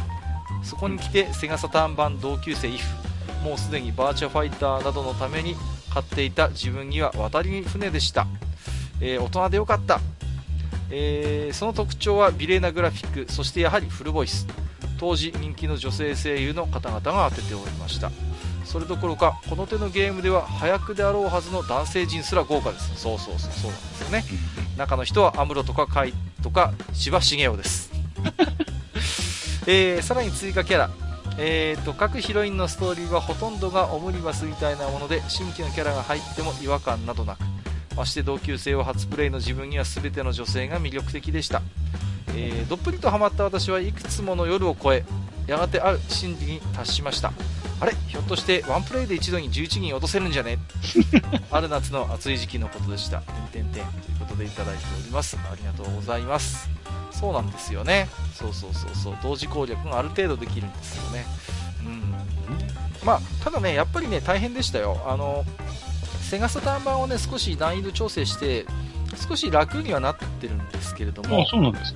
[0.64, 2.84] そこに来てセガサターン版同級生 IF
[3.43, 5.56] もうすでにバーチャファイターなどのために
[5.93, 8.26] 買っていた自分には渡りに船でした、
[8.99, 10.02] えー、大人でよかった、
[10.89, 13.31] えー、その特徴は美麗なグラフィック。
[13.31, 14.47] そしてやはりフルボイス。
[15.00, 18.12] 当時人気の女性声優の方々が当てておりました。
[18.64, 22.96] それどころかこの手のゲームでは早くであろうはずの男性陣すら豪華です。
[22.96, 24.24] そうそうそうそうなんですよね。
[24.78, 26.14] 中の人はアムロとかカイ
[26.44, 27.92] とか千葉茂雄です。
[29.68, 30.90] えー、さらに追加キャラ、
[31.38, 37.40] えーと、各ヒロインのストーリーはほとんどがオムニバスみたいなもので新規のキャラが入っても違和感などなく。
[37.96, 41.62] まして同級生を初プレイの自分には全ての女性が魅力的でした、
[42.30, 45.03] えー、どっぷりとハマった私はいくつもの夜を超え
[45.47, 47.31] やがてある心理に達しました
[47.80, 47.93] あれ？
[48.07, 50.57] ひょっとしてワンプレイで一度に11人落とせるんじゃね？
[51.52, 53.19] ある夏の暑い時期のことでした。
[53.19, 55.38] てんてんてんということでいただいております。
[55.52, 56.69] ありがとうございます。
[57.11, 58.07] そうなんですよね。
[58.34, 59.18] そうそうそうそう。
[59.22, 61.26] 同時攻略がある程度できるんですよね。
[61.85, 62.15] うん。
[63.06, 65.02] まあ、ただね、やっぱりね、大変でしたよ。
[65.07, 65.45] あの、
[66.22, 68.65] セガサターン版をね、少し難易度調整して、
[69.15, 71.45] 少し楽にはなってるんですけれども、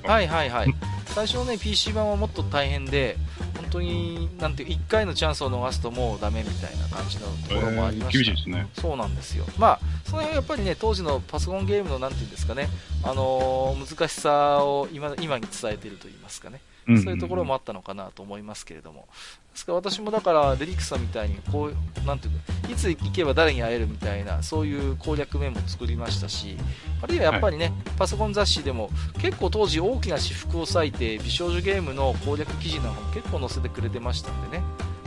[0.04, 0.74] はいはいはい。
[1.06, 3.16] 最初のね、PC 版はもっと大変で、
[3.56, 8.68] 本当に、なんていう、1回のチャンスを逃すともうダメみたいな感じのところもありました、えー、厳しいですね。
[8.74, 9.44] そうなんですよ。
[9.58, 12.68] まあ、その辺はやっぱりね、当時のパソコンゲームの、なんていうんですかね、
[13.02, 16.60] あのー、難しさを今今に伝えていると言いますかね。
[16.86, 19.06] そういうところもあったのかなと思いますけれども、
[19.52, 26.56] ですから私もだからレリックさんみたいにこうなんていうかいつ行けば誰に会えるみたいなそういう攻略面も作りましたし
[27.02, 28.90] あるいはやっぱりね、はい、パソコン雑誌でも
[29.20, 34.64] 結構当時大きな私服を割いて美少女ゲームの攻略記事なんかも結構載せてくれてましたんでね、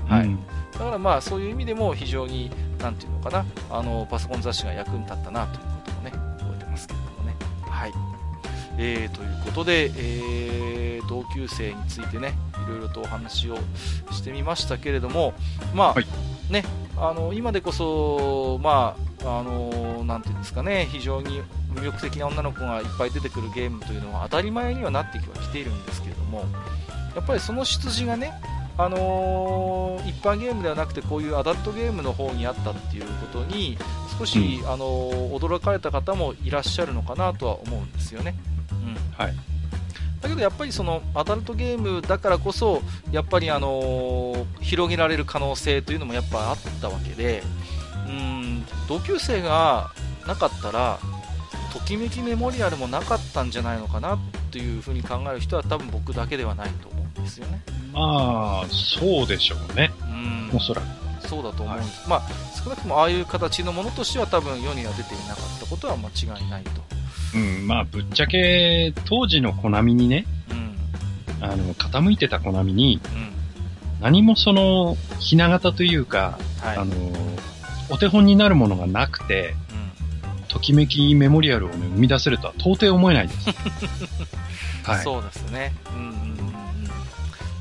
[0.08, 0.40] はい、うん、
[0.74, 7.36] だからまあそういう意味でも非常になんていうのかなあのパソコン雑誌が役に立ったなということもね覚えてますけれどもね。
[7.62, 8.13] はい
[8.78, 12.34] えー、ということで、えー、同級生についてね、
[12.66, 13.58] いろいろとお話を
[14.12, 15.34] してみましたけれども、
[15.74, 16.06] まあ、はい、
[16.50, 16.64] ね、
[16.98, 21.42] あの今でこそ、まあ、あのなんていうんですかね、非常に
[21.76, 26.46] 魅力的な女の子がいっぱい出てくるゲームというのは当たり前にはなってきはきているんですけれども、
[27.16, 28.34] やっぱりその出自がね、
[28.78, 33.78] あのー、一般ゲームではなくてこういうアダルトゲームの方にあったっていうことに
[34.18, 38.36] 少し、うん、あのー、驚かれた方もいらっしゃるのかなとは思うんですよね。
[39.18, 39.34] はい、
[40.22, 42.82] だけどやっぱりそのアダルトゲームだからこそ
[43.12, 47.44] やっぱりあの広げられる可能性というのもやっぱあったわけで
[48.08, 49.92] うん同級生が
[50.28, 51.00] なかったら
[51.74, 54.20] ときめきメモリアルもなかったんじゃないのかな
[54.52, 57.64] というふうに考える人は多分僕だけではないと思うんですよね。
[57.92, 59.92] まあ、そうでしょうね。
[60.52, 60.56] うん。
[60.56, 61.28] おそらく。
[61.28, 62.02] そうだと思うんです。
[62.02, 62.22] はい、まあ、
[62.64, 66.70] 少なくともああいう形のものとしては多分世には出ていなかったことは間違いないと。
[67.36, 70.54] うん、まあ、ぶっちゃけ、当時のコナミにね、う
[71.42, 76.94] ん、あの、傾いてたコナミに、うん、何もその、ひな形というか、はい、あの、
[77.90, 79.56] お手本になるものがなくて、
[80.38, 83.50] うん、ときめきメモリアルを、ね、生み出せるとは到底思えないです。
[84.84, 85.04] はい。
[85.04, 85.74] そうですね。
[85.96, 86.54] うんうんうん。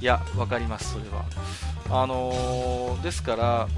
[0.01, 1.25] いや、わかります、それは。
[2.03, 3.69] あのー、ですから、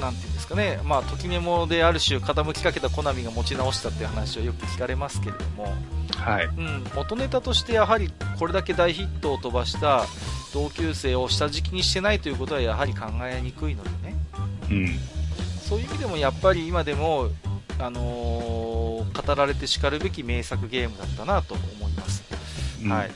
[0.00, 5.74] なんていうんですかね、まあ、ときメモである種傾きかけたコナミが持ち直したっていう話はよく聞かれますけれども、
[6.16, 6.46] はい。
[6.46, 10.04] うん、元ネタとしてやはりこれだけ大ヒットを飛ばした
[10.52, 14.16] 同級生を下敷きにしてないということはやはり考えにくいのでね、
[14.70, 14.88] うん、
[15.60, 17.28] そういう意味でもやっぱり今でも、
[17.78, 22.24] あのー、語られてしかるべき名作ゲームだったなと思います。
[22.82, 23.10] うん、はい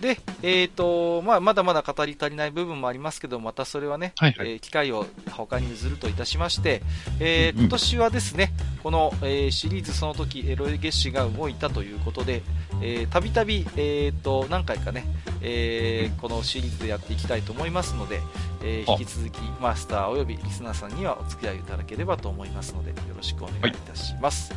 [0.00, 6.82] で、えーとまあ、まだまだ語り足りない部分もありますけど、またそれはね、はいはい、えー、機会を他に譲るといたしまして、
[7.20, 8.52] えー、今年はですね、
[8.82, 12.42] この、えー、シリーズその時エロエ月誌が動いたということで、
[13.10, 15.04] たびたび、えーと、何回かね、
[15.40, 18.20] えー、このシリーズでやっていきたいと思いますので、
[18.62, 24.52] えー、引き続きマスターおよびリスナーさんにはお付き合いいただければと思いますのでよろしくお願いいたします。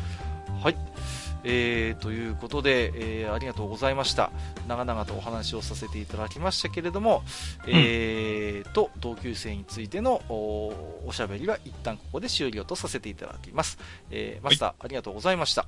[0.62, 4.30] はい、はいえー、ということで、えー、ありがとうございました。
[4.68, 7.22] 長々とお話をさせていただきましたけれども、
[7.66, 13.78] うん、えー、と、同級生についてのおしゃべりは一旦ここで終了とさせていただきます。
[14.10, 15.66] えー、マスター、はい、ありがとうございました。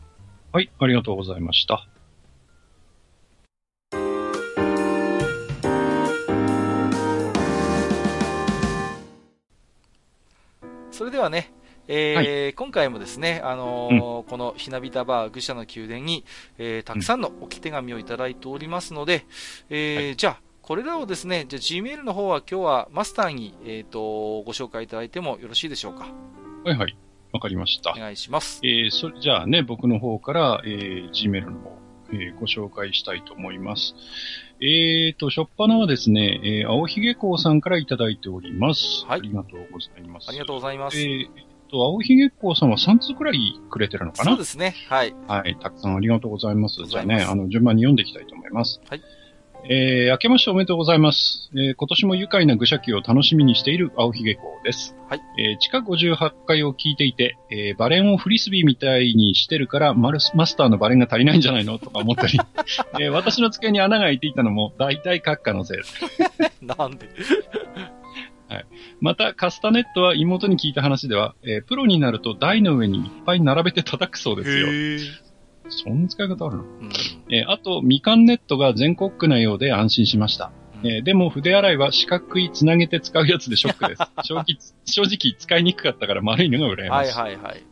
[0.52, 1.86] はい、ありがとうございました。
[10.94, 11.52] それではね、
[11.88, 16.24] えー、はい、今回もですね、あのーうん、このひなびたバー愚者の宮殿に、
[16.58, 19.26] えー、たくさんの置き手紙をいただいておりますので、
[19.68, 26.06] えー、はい、じゃあ、これらをですね、じゃあ Gmail の方は今日はマスターに、えっ、と、ご紹介いただいてもよろしいでしょうか？
[26.64, 26.96] はいはい。
[27.32, 27.90] わかりました。
[27.90, 28.60] お願いします。
[28.62, 31.78] えー、それじゃあね、僕の方から、えー、Gmail の方、
[32.12, 33.94] えー、ご紹介したいと思います。
[34.62, 39.04] えーと、しょっぱなはですね、えー、青ひげこうさんからいただいております。
[39.06, 39.20] はい。
[39.20, 40.28] ありがとうございます。
[40.30, 40.98] ありがとうございます。
[40.98, 41.28] えー
[41.74, 44.30] と、青ひげこうさんは3通くらいくれてるのかな？
[44.30, 44.74] そうですね。
[44.88, 45.14] はい。
[45.26, 45.56] はい。
[45.60, 46.84] たくさんありがとうございます。
[46.86, 48.80] じゃあね、あの、順番に読んでいきたいと思います。
[48.88, 49.02] はい。
[49.66, 51.50] えー、明けましておめでとうございます。
[51.54, 54.94] えー、今年も愉快な愚者期を楽しみにしている青ひげこうです。
[55.08, 55.20] はい。
[55.38, 62.38] えー、地下58階を聞いていて、えー、バレンをフリスビーみたいにしてるからマルス、マスターのバレンが足りないんじゃないのとか思ったり、
[63.00, 65.98] えー、私の机に穴が開いていたのも大体閣下のせいです。
[66.60, 67.08] なんで？
[68.54, 68.66] はい。
[69.00, 74.68] また、カスタネットは妹に聞いた話では、えー、プロになると台の上にいっぱい並べて叩くそうですよ。
[75.68, 76.90] そんな使い方あるの、うん、
[77.30, 80.52] えー、あと、みかんネットが全国区なようで安心しました。
[80.82, 84.02] うん、えー、でも、筆洗いは四角いつなげて使うやつでショックです。
[84.22, 84.44] 正直、
[84.84, 87.18] 正直使いにくかったから丸いのが羨ましい。
[87.18, 87.62] はいはいはい。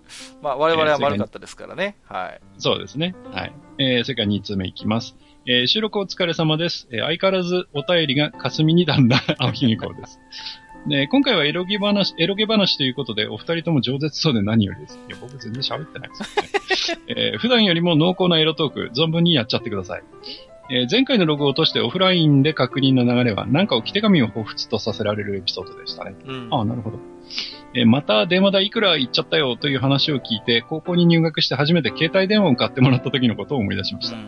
[0.43, 1.97] まあ、我々は丸かったですからね。
[2.05, 2.41] はい。
[2.59, 3.15] そうですね。
[3.31, 3.53] はい。
[3.79, 5.17] えー、それから2通目いきます。
[5.45, 6.87] えー、収録お疲れ様です。
[6.93, 10.21] えー、相変わらずお便りが霞に段だ、 青ひげこうです。
[10.87, 14.99] で、今回はエロゲ話、エロゲ話ということで、お二人とも饒舌そうで何よりです。
[15.09, 17.03] いや、僕全然喋ってないですよね。
[17.33, 20.03] えー、普段よりも濃厚なエロトーク、存分にやっちゃってください。
[20.71, 26.15] えー、前回のログを落としてオフラインで確認の流れは、なんか置き手紙を彷彿とさせられるエピソードでしたね。
[26.25, 26.99] うん、ああ、なるほど。
[27.75, 34.17] えー、また電話代いくら行っちゃったよという話を聞いて、高校に入学して初めて携帯電話を買ってもらった時のことを思い出しました。
[34.17, 34.25] うん、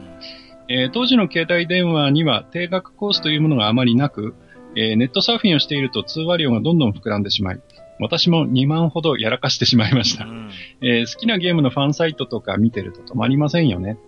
[0.69, 4.35] えー、当時の携帯電話には定額コースというものがあまりなく、
[4.77, 7.61] えー、ネットサーフィンをしていると通話料がどんどん膨らんでしまい、
[8.01, 10.25] 私も2万ほどやらかしてしまいました。
[10.25, 10.51] うん、
[10.83, 13.99] えー、好きなゲームのファンサイトとか見てると止まりませんよね。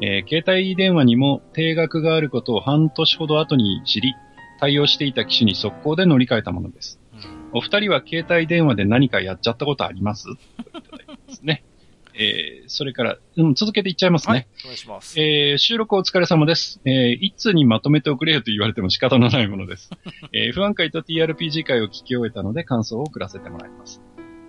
[0.00, 4.14] えー、携帯電話にも定額があることを半年ほど後に知り、
[4.60, 7.00] 対応していた機種に速攻で乗り換えたものです。
[7.12, 10.24] うん、お二人は携帯電話で何かやっちゃったことあります？
[10.24, 10.36] とい
[10.82, 11.64] ただいてますね。
[12.14, 14.32] えー、それから、うん、続けていっちゃいますね。
[14.32, 15.20] はい、お願いします。
[15.20, 16.80] えー、収録お疲れ様です。
[16.84, 19.90] えー、一通にまとめておくれよと言われても仕方のないものです。
[20.32, 24.02] えー、F1 回と TRPG 回を聞き終えたので感想を送らせてもらいます。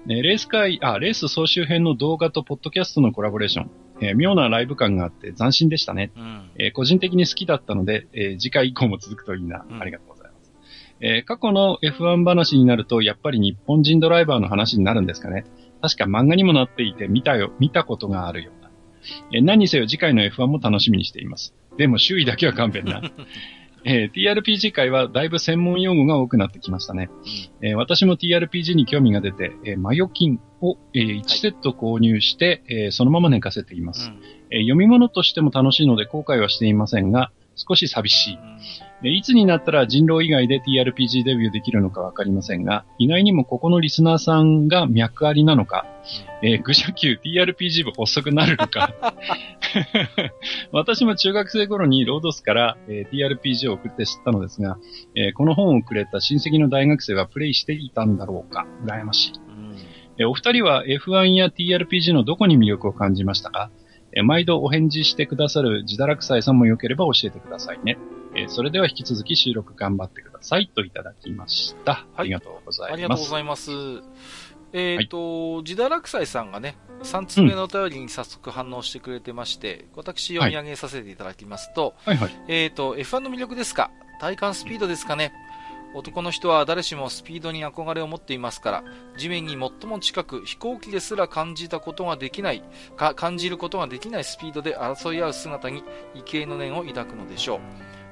[0.10, 3.72] えー、レース会、あ、レース総集編の動画とポッドキャストのコラボレーション。
[4.02, 6.11] えー、妙なライブ感があって斬新でしたね。
[6.18, 9.65] うん、えー、個人的に好きだったので、えー、次回以降も続くといいな。
[9.69, 10.53] うん、ありがとうございます。
[10.99, 15.45] えー、過去の F1 話になると、やっぱり日本人ドライバーの話になるんですかね。
[15.84, 18.72] 確か漫画にもなっていて見たよ、見たことがあるような。
[19.34, 21.54] え何にせよ次回の F1 も楽しみにしています。
[21.78, 23.02] でも周囲だけは勘弁な。
[23.84, 27.10] えー、TRPG 界はだいぶ専門用語が多くなってきましたね。
[27.62, 34.16] えー、私も TRPG に興味が出て、えー、マヨキンを、えー、1セット購入して、はい、えー、そのまま寝かせています、うん、
[34.52, 38.40] えー、読み物としても楽しいので後悔はしていませんが、少し寂しい。
[39.04, 45.86] でいつになったら人狼以外で TRPG デビューできるのかわかりませんが、意外にもここのリスナーさんが脈ありなのか、
[46.42, 48.94] えー、愚者級 TRPG 部発足なるのか。
[50.72, 54.78] 私も中学生頃にロードスから、えー、TRPG を送って知ったのですが、
[55.16, 58.66] えー、この本をくれた親戚の大学生はプレイしていたんだろうか。
[58.86, 59.34] 羨ましい。
[60.20, 63.70] えー、お二人は F1 や TRPG のどこに魅力を感じましたか？
[64.16, 67.98] え毎度お返事してくださる自堕落斎さんもよければ教えてくださいね。
[68.36, 71.94] えそれでは引き続き収録頑張ってくださいといただきました。
[71.94, 72.94] はい、ありがとうございます。
[72.94, 73.72] ありがとうございます。
[74.74, 83.92] えっ、ー、と、はい、落斎さんがね、3つ目のお便りに早速反応してくれてまして、うん、私読み上げさせていただきますと、はいはいはい、えっ、ー、と、F1 の魅力ですか？
[84.20, 85.32] 体感スピードですかね？
[85.94, 88.84] 男の人は誰しもスピードに憧れを持っていますから、
[89.16, 92.64] 地面に最も近く飛行機ですら感じたことができない、
[92.98, 95.84] か感じることができないスピードで争い合う姿に
[96.16, 97.60] 畏敬の念を抱くのでしょう。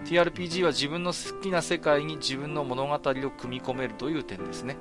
[0.05, 4.77] TRPG は自分の好きな世界に自分の物語を組み込めるという点ですね。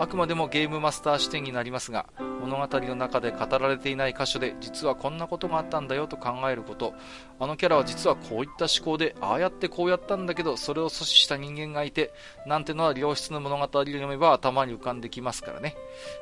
[0.00, 2.06] あくまでもゲームマスター視点になりますが、
[2.40, 6.94] 物語の中で語られていない箇所で実はこんなことがあったんだよと考えること、
[7.38, 12.14] あのキャラは実はこういった思考で、ああやってこうやったんだけど、それを阻止した人間がいて、
[12.46, 15.76] なんてのは良質の物語を読めば頭に浮かんできますからね。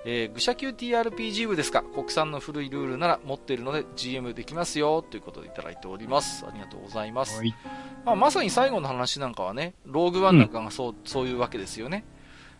[0.04, 6.44] えー、愚者級 TRPG 部ですか、国産の古いルールなら持っているので GM できますよ、ということでいただいております。
[6.44, 7.40] ありがとうございます。
[8.04, 12.04] まあ、まさに最後の話なんかはね、ローグワンなんかがそううん、そういうわけですよね。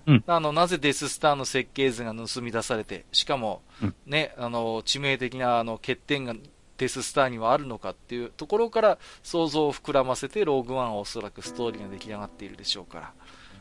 [0.08, 3.62] うん、あの、なぜデススターの設計図が盗み出されて、しかも、
[4.06, 6.34] ね、あの、致命的なあの欠点が
[6.78, 13.12] デススターにはあるのかっていうところから想像を膨らませて、ローグワンはおそらくストーリーが出来上がっているでしょうから。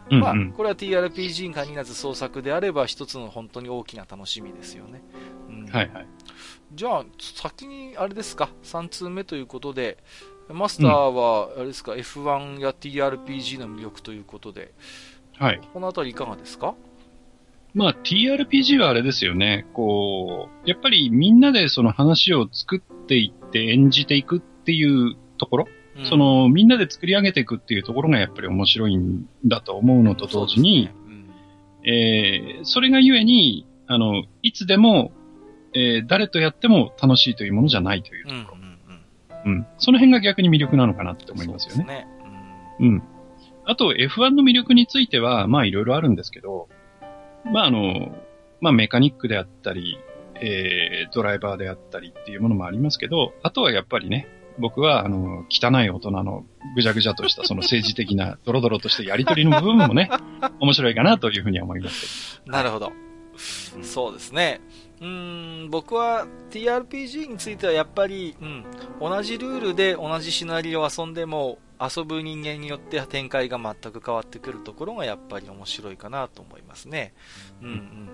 [0.10, 5.02] うんうん、まあ、これは TRPG に限らず創作であれば一つの本当に大きな楽しみですよね。
[5.50, 6.08] うん、はいはい。
[6.74, 9.98] じゃあ、先にあれですか、3通目ということで、
[10.50, 14.74] マスターは、あれですか、うん、F1 や TRPG の魅力ということで、
[15.38, 15.62] はい。
[15.74, 16.76] このあたりいかがですか？
[17.74, 19.68] まあ、TRPG はあれですよね。
[19.74, 30.96] こう、やっぱりみんなでその話を作っていって演じていくっていうところ、うん、そのみんなで作り上げていくっていうところがやっぱり面白いんだと思うのと同時に、ね。
[31.06, 35.12] うん、えー、それがゆえに、あの、いつでも、
[35.76, 38.58] えー、誰とやっても楽しいというものじゃないというところ。
[39.46, 41.84] うん、うんうん、その辺が逆に魅力なのかなって思いますよね。
[41.84, 42.08] ね。
[42.80, 43.04] うん、うん
[43.68, 46.70] あと F1 の魅力については、まあいろいろあるんですけど、
[47.52, 48.16] まああの、
[48.62, 50.00] まあメカニックであったり、
[50.36, 54.28] えー、ドライバーであったりっていうものもありますけど、あとはやっぱりね、
[54.60, 56.46] 僕は、あの、汚い大人の
[56.76, 60.10] ぐじゃぐじゃとしたその政治的な ドロドロとしたやりとりの部分もね、
[60.60, 62.92] 面白いかなというふうには思いますなるほど。
[63.84, 64.62] そうですね。
[65.00, 68.66] うん、僕は TRPG についてはやっぱり、うん、
[69.00, 77.14] 同じルールで同じシナリオを遊んでも、遊ぶ人間によって展開が全く変わってくるところがやっぱり面白いかなと思いますね。
[77.62, 77.72] うんう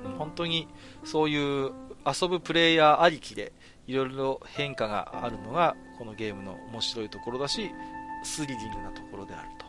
[0.09, 0.15] ん。
[0.17, 0.67] 本当に
[1.03, 1.71] そういう
[2.05, 3.53] 遊ぶプレイヤーありきで
[3.87, 7.71] いろいろ変化があるのがこのゲームの面白いところだし、
[8.23, 9.63] スリリングなところであると。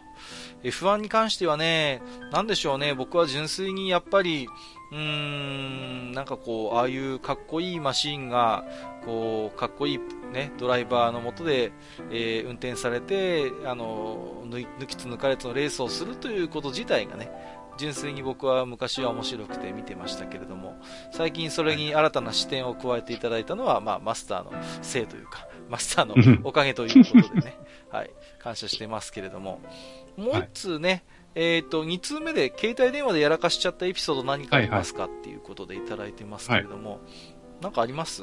[0.62, 2.00] F1 に関してはね、
[2.32, 4.48] なんでしょうね、僕は純粋にやっぱり、
[4.92, 8.64] うーん、なんかこう、ああいうかっこいいマシンが、
[9.04, 10.00] こう、かっこいい
[10.34, 11.72] ね、ドライバーのもとで、
[12.10, 17.30] えー、運転されて、あの、抜きつ抜かれつのレースをするということ自体がね、
[17.76, 20.76] 純粋に僕は昔は面白くて見てましたけれども、
[21.12, 24.52] 最近それに新たな視点を加えていただいたのは、まあ、マスターの
[24.82, 27.58] せいというか、 マスターのおかげということでね、
[27.90, 29.60] はい、感謝してますけれども、
[30.16, 31.04] もう一通ね、
[31.34, 37.00] えっ、ー、と、2通目で携帯電話でやらかしちゃったエピソード何かありますか、はいはい、っていうことでいただいてますけれども、はい、
[37.62, 38.22] なんかあります？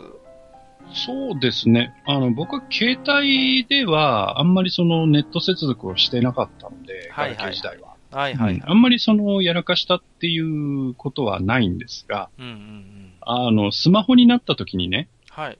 [0.94, 1.94] そうですね。
[2.06, 7.96] あの、僕は携帯ではあんまりそのネット接続をしてなかったので、はいはい、時代は。
[8.12, 15.58] はいはい、はいうん、あんまりそのやらかしたっていうことはないんですが、うんうんうん、あの、スマホになった時にね、はい。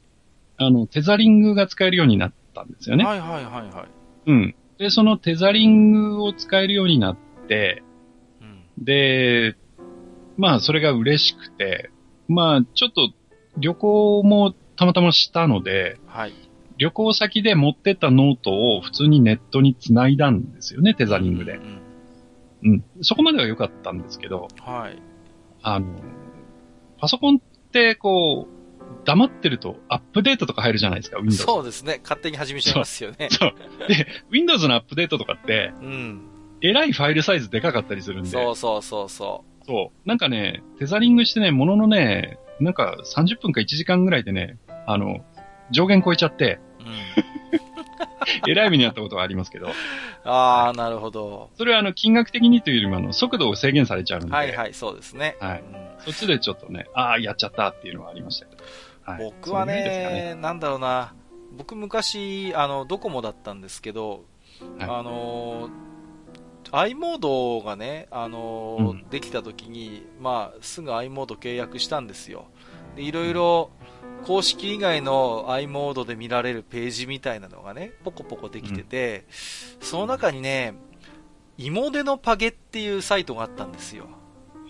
[0.58, 3.06] あの、テザリングが使えるようになったんですよね。
[3.06, 4.32] はいはいはいはい。
[4.32, 4.56] うん。
[4.78, 7.18] で、そのテザリングを使えるようになっ
[7.48, 7.84] て、
[8.42, 9.56] うん、で、
[10.38, 11.90] まあ、それが嬉しくて、
[12.28, 13.14] まあ、ちょっと
[13.58, 16.34] 旅行もたまたましたので、はい。
[16.80, 21.60] 旅行先で持ってったノートを普通にネットに繋いだんですよね、テザリングで。
[22.64, 25.00] うん、うん、そこまでは良かったんですけど、はい。
[25.62, 25.86] あの、
[26.98, 27.40] パソコンっ
[27.72, 31.44] てこう、黙ってるとアップデートとか入るじゃないですか、Windows。
[31.44, 32.00] そうですね。
[32.02, 33.28] 勝手に始めちゃいますよね。
[33.30, 33.54] そう。
[33.88, 36.22] で、Windows のアップデートとかって、うん。
[36.62, 38.30] えらいファイルサイズでかかったりするんで。
[38.30, 39.66] そうそうそうそう。
[39.68, 40.08] そう。
[40.10, 44.58] なんかね、テザリングしてね、もののね、なんか30分か1時間ぐらいでね、
[44.94, 45.24] あの、
[45.72, 46.88] 上限超えちゃって、うん。
[48.48, 49.70] えらい目にあったことがありますけど。
[50.24, 51.50] ああ、なるほど。
[51.56, 54.32] それはあの、金額的にというよりもあの、速度を制限されちゃうんで。
[54.32, 55.38] はいはい、そうですね。
[55.40, 55.62] はい。
[55.62, 58.64] うん、そっちでちょっとね、ああ、やっちゃったっていうのはありましたけど。
[59.04, 61.14] はい、僕はね、ねなんだろうな、
[61.58, 64.26] 僕昔、あの、ドコモだったんですけど、
[64.78, 65.70] はい、あの、
[66.72, 72.46] i モードがね、あの、うん、できた時に、まあ、すぐ i モード契約したんですよ。
[72.96, 73.72] で、いろいろ、
[74.24, 79.26] 公式以外の i モードで見られるページみたいなのがね、ポコポコできてて、
[79.80, 80.76] うん、その中にね、
[81.58, 84.06] イモデのパゲっていうサイトがあったんですよ。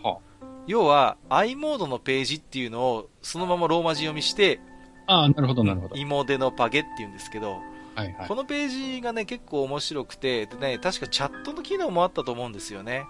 [0.03, 0.19] は
[0.67, 4.59] 要は、i モードのページっていうのをそのままローマ字読みして、
[5.07, 5.95] ああ、なるほど、なるほど。
[5.95, 7.59] イモデのパゲって言うんですけど、
[7.95, 13.05] はいはい、このページがね、結構面白くて、でね、確かチャットの機能もあったと思うんですよね。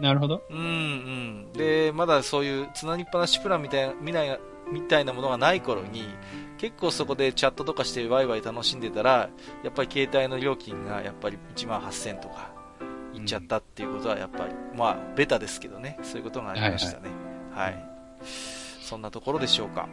[0.00, 0.42] なるほど。
[0.50, 1.52] うんうん。
[1.52, 4.38] で、まだそういうつなぎっぱなしプランみたいな、みたいな、
[4.72, 6.04] みたいなものがない頃に、
[6.58, 9.28] 結構そこでチャットとかしてワイワイ楽しんでたら、
[9.62, 12.52] やっぱり携帯の料金がやっぱり1万8000とか
[13.14, 17.10] いっちゃったっていうことはやっぱり、うん、まあ、ベタですけどね、そういうことがありましたね。
[17.52, 17.84] はい、はい。
[18.82, 19.88] そんなところでしょうか。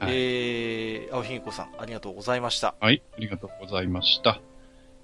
[0.00, 2.74] はい、えー、青ひげこさん、ありがとうございました。
[2.80, 4.40] はい、ありがとうございました。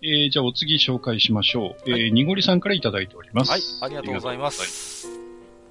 [0.02, 1.90] えー、じゃあお次紹介しましょう。
[1.90, 3.51] はい、えー、にごりさんからいただいております。
[3.51, 5.17] はい、ありがとうございます。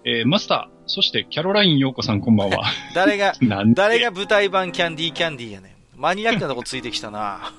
[0.10, 2.64] えー、マスター、そしてキャロライン陽子さんこんばんは。
[2.96, 3.34] 誰が、
[3.76, 6.00] 誰が舞台版キャンディーキャンディーやねん。
[6.00, 7.52] マニアックなとこついてきたな。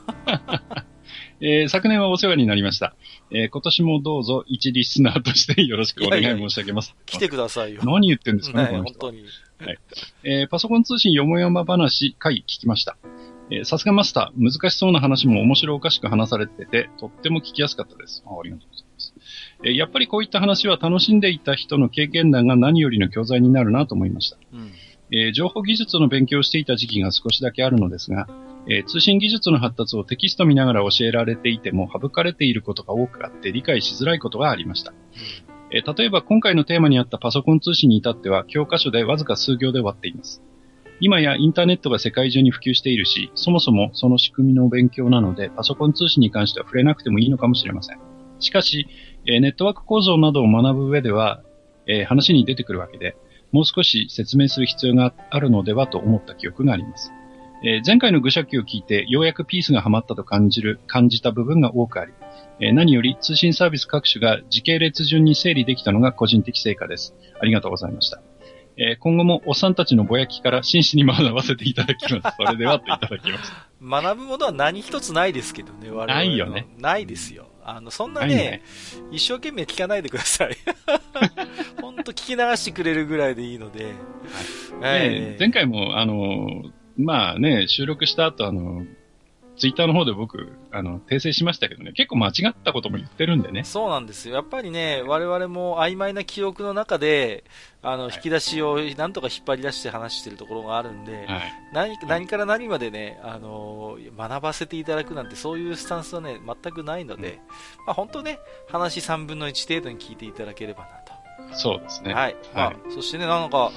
[1.42, 2.96] えー、昨年はお世話になりました。
[3.30, 6.86] えー、今年もどうぞ一リスナーとしてよろしくお願い申し上げます。
[6.86, 7.82] いやいや来てくださいよ。
[7.84, 9.24] 何言ってんですかね、ね本当に。
[9.58, 9.78] はい。
[10.24, 12.96] えー、パソコン通信よもやま話回聞きました。
[13.50, 18.24] えー、さすがマスター、難しそうな話も面白おかしく話されてて、とっても聞きやすかったです。
[18.26, 18.87] あありがとうございます。
[19.64, 24.38] えー、やっぱりこういった話は楽しんでいた人の経験談が何よりの教材になるなと思いました。
[24.52, 24.72] うん
[25.10, 28.28] えー、情報技術の勉強をしていた時期が少しだけあるのですが、
[28.68, 34.92] えー、通信技術の発達をテキスト見ながら教えられていても省かれていることが多くあって理解しづらいことがありました。
[35.72, 40.42] えー、例えば今回のテーマにあったパソコン通信に至っては教科書でわずか数行で終わっています。
[41.00, 48.00] 今やインターネットが世界中に普及しているし、そもそもその仕組みの勉強なので、パソコン通信に関しては触れなくてもいいのかもしれません。
[48.40, 48.86] しかし、
[49.30, 51.42] えネットワーク構造などを学ぶ上では、
[51.86, 53.14] え話に出てくるわけで、
[53.52, 57.12] もう少し説明する必要があるのではと思った記憶があります。
[57.62, 62.12] え前回の愚者記を聞いて、ようやくピースがはまったと感じる、感じた部分が多くあり、
[62.60, 67.14] え何より通信サービス各種が時系列順に整理できたのが個人的成果です。
[67.38, 68.22] ありがとうございました。
[68.78, 72.36] え今後もおっさんたちのぼやきから真摯に学ばせていただきます。
[72.36, 73.52] それではといただきます。
[73.82, 76.66] 学ぶものは何一つないですけどね、我々ないよね。
[76.78, 77.47] ないですよ。
[77.70, 78.62] あの、そんなね、ね
[79.10, 80.56] 一生懸命聞かないでください。
[81.82, 83.92] ほんと聞き流してくれるぐらいでいいので。
[84.80, 86.46] はい、ね、前回も、あの、
[86.96, 88.84] まあね、収録した後、あの、
[89.58, 93.64] ツイッターの方で僕、あの、訂正しましたけどね、結構間違ったことも言ってるんでね。
[93.64, 94.36] そうなんですよ。
[94.36, 97.44] やっぱりね、我々も曖昧な記憶の中で、
[97.82, 107.40] あの、引き出しをなんとか引っ張り出して話してるところがあるんで、はい、何何から何までね、あの、学ばせていただくなんてそういうスタンスはね、全くないので、
[107.80, 111.18] うん、まあ本当ね、話3分の1程度に聞いていただければなと。
[111.52, 112.12] そうですね。
[112.12, 112.36] はい。
[112.54, 113.70] まあ、そしてね、なんか、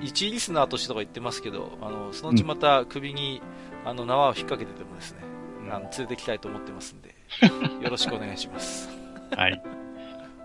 [0.00, 5.18] 1リスナーとしてとか言ってますけど、あの、そのうちまた首に、うん、あの、縄を引っ掛けててもですね、
[5.70, 7.14] あの、連れてきたいと思ってますんで、
[7.84, 8.90] よろしくお願いします。
[9.36, 9.62] はい。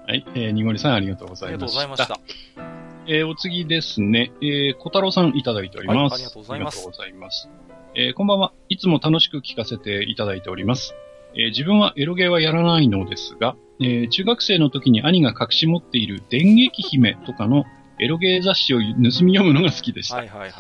[0.08, 1.82] はい、えー、にごりさんありがとうございました。
[1.82, 2.62] ありがとうございました。
[3.08, 5.98] えー、お次ですね、えー、小太郎さんいただいております。
[5.98, 6.78] はい、ありがとうございます。
[6.78, 7.50] ありがとうございます。
[7.96, 8.54] えー、こんばんは。
[8.70, 10.94] いつも楽しく聞かせていただいております。
[11.34, 17.66] えー、自分はエロゲーはやらないのですが、えー、中学生の時に兄が隠し持っている電撃姫とかの
[18.00, 20.18] エロゲー雑誌を盗み読むのが好きでした。
[20.18, 20.52] はいはいはい。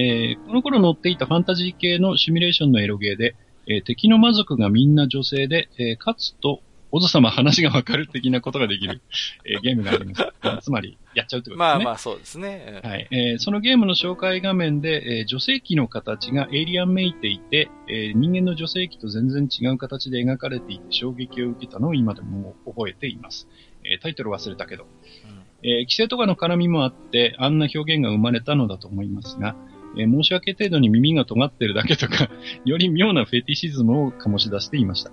[0.00, 3.36] えー、この頃載っていたファンタジー系のシミュレーションのエロゲーで、
[3.66, 9.02] えー、敵の魔族がみんな女性で、えー、かつとおぞ様話がわかる的なことができる、
[9.44, 10.24] えー、ゲームがあります。
[10.62, 11.74] つまり、やっちゃうってことですね。
[11.74, 12.80] まあまあ、そうですね。
[12.82, 13.08] はい。
[13.10, 23.48] えー、そのゲームの紹介画面で、えー、女性器の形がエイリアンめいていて、えー、人間の女性器と全然違う形で描かれていて衝撃を受けたのを今でも覚えています。
[23.84, 24.84] えー、タイトル忘れたけど。
[24.84, 29.54] うん、えー、規制とかの絡みもあって、あんな表現が生まれたのだと思いますが、
[29.96, 32.30] えー、申し訳程度に耳が尖ってるだけとか
[32.64, 35.12] より妙なフェティシズムを醸し出していました。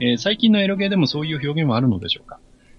[0.00, 2.38] えー、最近のエロゲーでもそういう表現はあるのでしょうか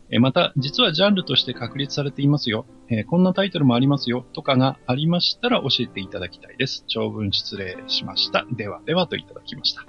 [0.10, 6.84] えー、また、実はジャンルとして確立されていますよ、えー、こんなタイトルもありますよ、とかがありましたら教えていただきたいです。
[6.88, 8.46] 長文失礼しました。
[8.52, 9.86] ではではといただきました。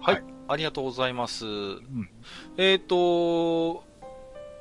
[0.00, 0.14] はい。
[0.14, 1.46] はい、ありがとうございます。
[1.46, 2.10] うん、
[2.56, 3.84] えっ、ー、と、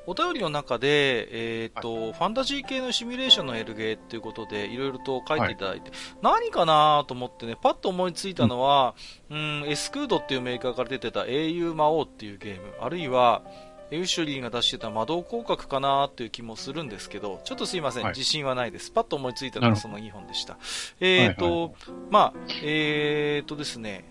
[0.09, 8.95] お便りの中で、えっ、ー、と、はい、ファンタジー系のシミュレーションのエルゲーっていうことで、いろいろと書いていただいて、はい、何かなと思ってね、パッと思いついたのは、
[9.29, 13.43] うん、エスクードっていうメーカーから出てた英雄魔王っていうゲーム、あるいは、
[13.91, 18.89] エウシュリーが出してた魔導広角かなっていう気もするんですけど、ちょっとすいません、はい、自信はないです。
[18.89, 20.57] パッと思いついたのはその2本でした。
[20.99, 21.73] えっ、ー、と、はいはい、
[22.09, 22.33] まあ、
[22.63, 24.05] えっ、ー、とですね、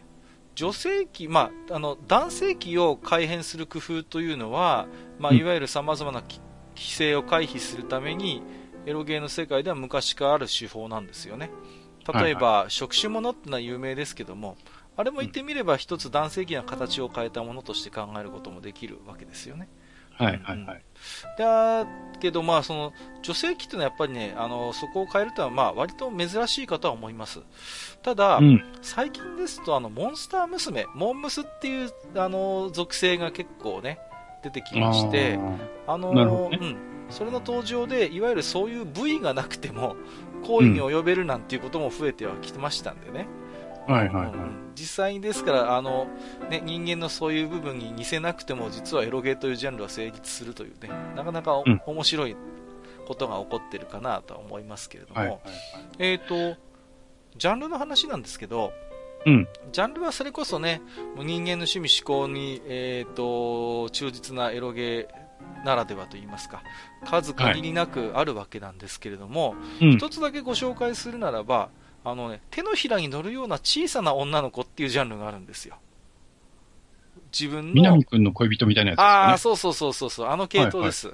[0.59, 4.89] 女性器、まあ、あの男性器を改変する工夫というのは、
[5.21, 6.41] まあ、いわゆるさまざまな規
[6.77, 8.43] 制を回避するために、
[8.85, 11.53] エロゲーの世界では昔からある手法なんですよね。
[12.13, 14.57] 例えば、はいはい、触手物ってのは有名ですけども、
[14.97, 19.69] あれも言ってみれば一つ男性器な形を変えたものとして考えることもできるわけですよね。
[20.19, 20.83] はいはいはい。
[21.39, 21.87] だ
[22.21, 22.93] けど、まあ、その、
[23.23, 27.41] 女性器っていうのはやっぱりね、あの、そこを変えるというのは、まあ、割と珍しいかとは思います。
[28.03, 33.99] ただ、うん、最近ですと、あの、モンスター娘、モンムスっていう、あの、属性が結構ね、
[34.43, 35.39] 出てきまして、
[35.87, 36.23] あの、ね、
[36.61, 36.77] うん。
[37.11, 39.97] それの登場で、いわゆるそういう部位がなくても、
[40.45, 43.27] 行為に及べるなんていうことも増えてはきてましたんでね。
[43.89, 44.35] はいはいはい。
[44.75, 46.09] 実際にですから、あの、
[46.51, 52.37] ね、人間のそういう部分に似せなくても、実はエロゲーというジャンルは成立するというね、なかなか、うん、面白い
[53.07, 55.29] ことが起こってるかなとは思いますけれども、はい。
[55.29, 55.41] はい。
[55.99, 56.57] えっ、と、
[57.37, 58.73] ジャンルの話なんですけど、
[59.25, 59.49] うん。
[59.73, 60.83] ジャンルはそれこそね、
[61.17, 66.63] もう人間の趣味思考に、えっ、と、忠実なエロゲーならではと言いますか、
[67.05, 69.91] 数限りなくあるわけなんですけれども、うん。
[69.93, 71.71] 一つだけご紹介するならば、
[72.05, 75.77] あのね、手のひらに乗るような小さな女の子っていうジャンルがあるんですよ。
[77.33, 79.39] 自分の南、くんの恋人みたいなやつですああ、かね。
[79.39, 81.13] そうそうそうそうそう、あの系統です。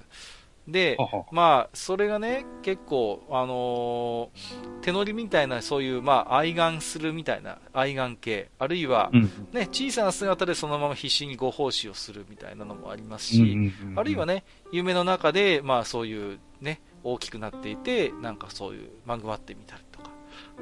[0.69, 9.23] で、ははまあ、それがね、結構、あのー手乗りみたいな、そういう、まあ、愛玩するみたいな、愛玩系、あるいは、うん。
[9.53, 19.84] ね、小さな姿でそのまま必死にご奉仕をするみたいなのもありますし、うんうんうんあるいはね、夢の中で、まあ、そういうね、大きくなっていて、なんかそういう、まぐわってみたり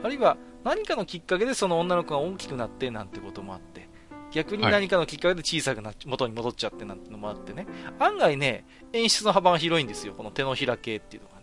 [0.03, 3.89] あるいは何かのきっかけでその女の子が大きくなってなんてこともあって、
[4.33, 7.67] 逆にはい何かのきっかけで小さくなっ元に戻っちゃってなんてのもあってね、
[7.99, 11.43] 案外ね、演出の幅が広いんですよ、この手のひら系っていうのがね。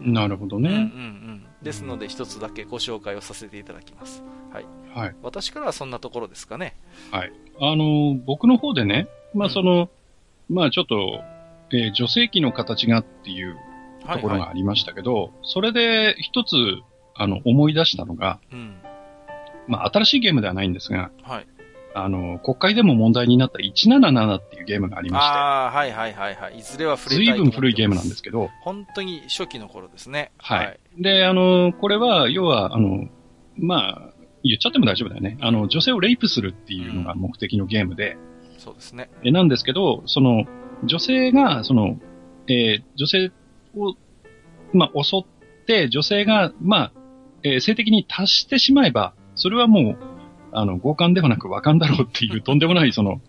[0.00, 0.82] なるほどうんうんうね。
[0.84, 1.46] ん。
[1.62, 4.24] ですので、一つだけご紹介をさせていただきます。
[4.52, 4.64] はい。
[4.94, 5.16] はい。
[5.22, 6.76] 私からはそんなところですかね。
[7.12, 7.32] はい。
[7.60, 9.88] あの、僕の方でね、まうんあその、
[10.48, 11.20] まあちょっと、
[11.72, 13.56] えー女性器の形がっていう
[14.04, 16.56] はい、ところがはありましたけど、それで一つ、
[17.14, 18.54] あの、思い出したのが、い。
[18.54, 18.76] うん。
[19.68, 21.46] まあ新しいゲームではないんですが、はい。
[21.94, 26.58] あの、国会でも問題になった177っていうゲームがありまして、ああ、はいはいはいはい。
[26.58, 30.32] いずれは触れたい随分古いゲームなんですけど、本当に初期の頃ですね。
[30.38, 30.80] はい。
[30.98, 33.08] で、あの、これは、要は、あの、
[33.58, 34.12] まあ、
[34.42, 35.38] 言っちゃっても大丈夫だよね。
[35.40, 38.16] あの、女性をレイプするっていうのが目的のゲームで、
[38.58, 39.10] そうですね。
[39.24, 40.44] えなんですけど、その、
[40.84, 41.98] 女性が、その、
[42.48, 43.32] えー女性
[43.76, 43.94] を、
[44.72, 46.92] まあ、襲って、女性が、まあ、
[47.44, 49.96] えー性的に達してしまえば、それはもう、
[50.52, 53.20] あの、強姦ではなく和姦だろうっていう、 とんでもない、その、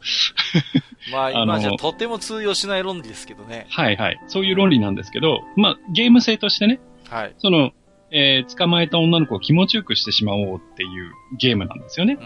[1.11, 3.65] まあ 今じゃとても通用しない論理ですけどね。
[3.69, 6.79] はいはい、そういう論理なんですけど、まあ、ゲーム性としてね、
[7.09, 7.33] はい。
[7.37, 7.71] その、
[8.11, 12.17] えー捕まえた女の子を気持ちよくしてしまおうっていうゲームなんですよね。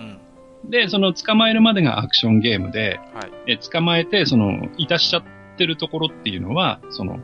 [0.63, 0.69] うん。
[0.69, 3.31] で、その捕まえるまでがアクションゲームで、はい。
[3.47, 5.23] えー捕まえて、その、いたしちゃっ
[5.57, 7.19] てるところっていうのは、その、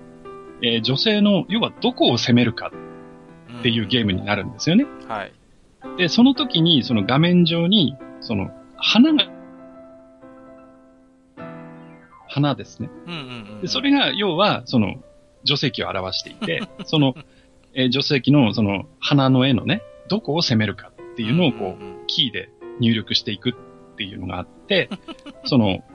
[0.62, 2.72] えー女性の、要はどこを攻めるか
[3.64, 4.84] っていうゲームになるんですよね。
[4.84, 5.08] うん。
[5.08, 5.32] はい。
[5.98, 9.26] で、その時に、その画面上に、その、花が、
[12.28, 12.90] 花ですね。
[13.08, 13.20] うんうん
[13.56, 13.62] うん。
[13.62, 14.96] で、それが、要は、その、
[15.46, 17.16] 女性器を表していて、 その、
[17.74, 22.50] えー女性器の、その、花の絵のね、どこを攻めるかっていうのを、こう、んんんキーで
[22.82, 24.90] 入力していくっていうのがあって、
[25.46, 25.86] その、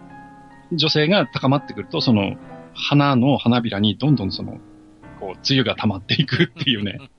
[0.72, 2.36] 女性が高まってくると、その、
[2.72, 4.58] 花の花びらにどんどんその、
[5.20, 6.98] こう、梅雨が溜まっていくっていうね。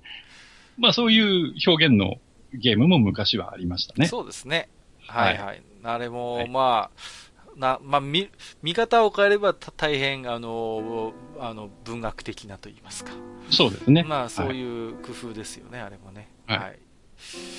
[0.80, 2.15] まあそういう表現の
[2.53, 4.07] ゲームも昔はありましたね。
[4.07, 4.69] そうですね。
[5.07, 5.64] はいははい。
[5.84, 8.30] あれも、はいまあ、な、まあ、見、
[8.61, 13.11] 見方を変えればた大変、あの、あの、文学的なと言いますか。
[13.49, 14.03] そうですね。
[14.03, 16.30] まあ、そうはいいう工夫ですよね、あれもね。
[16.47, 16.80] はいはい。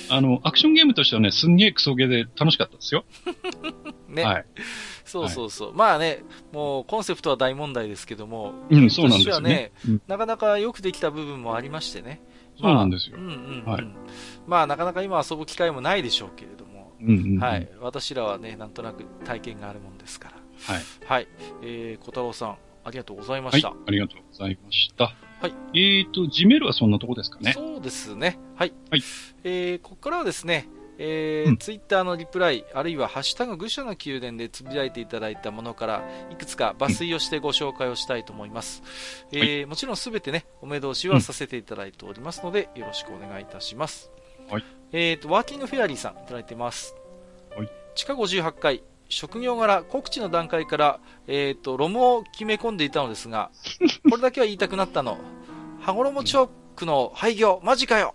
[0.09, 3.05] あの、アクションゲームとしてはね、すんげえクソゲーで楽しかったですよ。
[4.09, 4.23] ね。
[4.23, 4.45] はい。
[5.05, 5.73] そうそうそう。
[5.73, 9.71] まあね、もう、コンセプトは大問題ですけども、うん、そうなんですよね。
[9.87, 12.21] うんなかなかよくできた部分もありましてね。
[12.61, 13.65] そうなんですよまあうんうんうん。
[13.65, 13.87] はい
[14.47, 17.69] まあ、なかなか今遊ぶ機会もないでしょうけれども、うんうんうんはい。
[17.79, 20.35] 私らはね、なんとなく体験があるもんですから。
[20.75, 20.83] はい。
[21.05, 21.27] はい。
[21.63, 23.59] えー、小太郎さん、ありがとうございまはい。
[23.59, 23.69] した。
[23.69, 25.05] ありがとうございました。
[25.41, 25.53] はい。
[25.73, 27.53] えーと、ジメルはそんなとこですかね。
[27.53, 28.37] そうですね。
[28.55, 28.73] はい。
[28.89, 29.03] はい。
[29.43, 30.67] えー、ここからはですね、
[31.03, 38.83] えーうんツイッターのリプライ、あるいはハッシュタグ愚者の宮殿でつぶやいていただいたものから、いくつか抜粋をしてご紹介をしたいと思います。
[39.31, 44.11] えーもちろんすべてね、お目通しはさせていただいておりますので、よろしくお願いいたします。
[44.49, 44.63] はい。
[44.91, 46.95] えーと、ワーキングフェアリーさんいただいてます。
[47.55, 47.69] はい。
[47.95, 53.49] 地下58階、職業柄、告知の段階から、えーと、ロムを決め込んでいたのですが、
[54.09, 55.17] これだけは言いたくなったの。
[55.79, 58.13] 羽衣チョークの廃業、マジかよ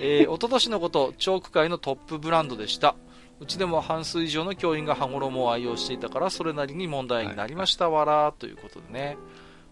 [0.00, 2.94] えー、一昨年のこと、チョーク界のトップブランドでした。
[3.40, 9.16] うちでも半数以上の教員が羽衣を愛用していたから、それなりに問題になりましたわら、ということでね。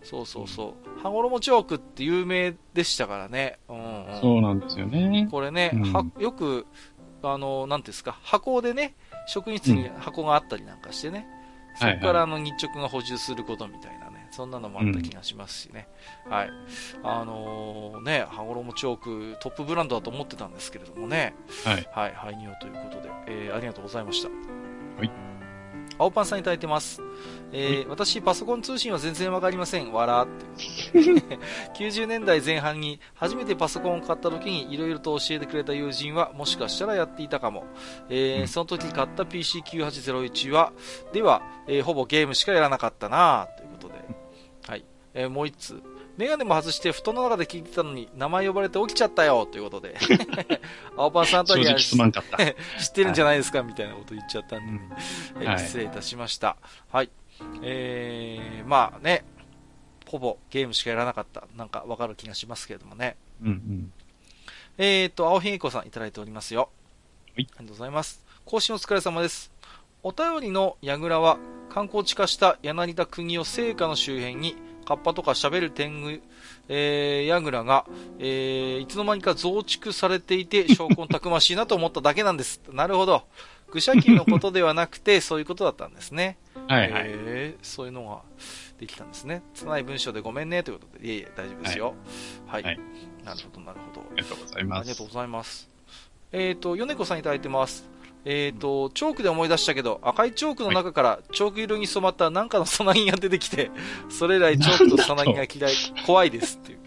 [0.03, 1.03] そうそうそう。
[1.03, 3.59] 羽衣チョークって有名でしたからね。
[3.69, 4.21] うん、うん。
[4.21, 5.29] そうなんですよね。
[5.31, 6.67] これね、うんはよく、
[7.23, 8.95] あの、なんていうんですか、箱でね、
[9.27, 11.27] 職員室に箱があったりなんかしてね、
[11.77, 13.98] そはいこからあの日直が補充することみたいなね、
[14.39, 15.89] そんなのもあった気がしますしね。
[16.31, 16.51] はい。
[17.03, 21.35] あのーね、羽衣チョークトップブランドだと思ってたんですけれどもね、
[21.65, 21.89] はい。
[21.93, 24.29] はい、廃業ということで、えーありがとうございました。
[24.29, 25.11] はい。
[25.99, 27.03] 青パンさんいただいてます。
[27.51, 29.93] えー私、パソコン通信は全然わかりません。
[29.93, 30.29] わらっ
[30.93, 31.39] ていうことで。
[31.75, 37.65] 90年代前半に初めてパソコンを買った時にいろいろと教えてくれた友人はもしかしたらやっていたかも。
[38.09, 40.73] えーうんその時買った PC9801 は、
[41.13, 43.68] では、えーほぼゲームしかやらなかったなと。
[45.15, 45.83] えーもう一つ。
[46.17, 49.97] メガネも外して布団の中で聞いてたのに、名前呼ばれて起きちゃったよということで。
[50.99, 51.59] 青パンさんとは。
[51.79, 54.83] 知ってるんじゃないですか、みたいなこと言っちゃったんで、
[55.37, 56.57] うんはいえ失礼いたしました。
[56.91, 57.11] はい。
[57.63, 59.25] えー、まあね、
[60.07, 61.47] ほぼゲームしかやらなかった。
[61.57, 63.17] なんかわかる気がしますけれどもね。
[63.41, 63.93] うんうん。
[64.77, 66.71] えーと、青ひげこさんいただいておりますよ。
[67.37, 68.25] はいありがとうございます。
[68.45, 69.53] 更新お疲れ様です。
[70.03, 74.57] お便りの櫓は観光地化した柳田国を聖火の周辺に
[74.89, 76.23] カッパとか喋る天狗、
[76.71, 77.85] えー、櫓が、
[78.19, 82.63] えー、いつの間にか増築されていて、証拠たくましいなと思っただけなんです。
[82.73, 83.25] なるほど。
[83.71, 86.39] 愚者級のことではなくて、 そういうことだったんですね。
[86.69, 87.05] はいはい。
[87.09, 88.23] えーそういうのが
[88.81, 89.43] できたんですね。
[89.53, 91.95] 拙い文章でごめんねということで、いえいえ、大丈夫ですよ。
[92.47, 92.63] はい。
[92.63, 92.81] はい
[93.27, 94.01] なるほど、なるほど。
[94.01, 94.81] ありがとうございます。
[94.81, 95.69] ありがとうございます。
[96.33, 97.87] えっ、と、米子さんいただいてます。
[98.31, 103.71] えっ、と、チョークで思い出したけど、赤いチョークの中からチョーク色に染まったなんかのさなぎが出てきて、
[104.11, 105.73] それ以来チョークとさなぎが嫌い、
[106.05, 106.79] 怖いですっていう。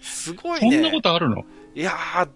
[0.00, 0.72] すごいね。
[0.72, 1.44] そんなことあるの？
[1.74, 2.28] いやー、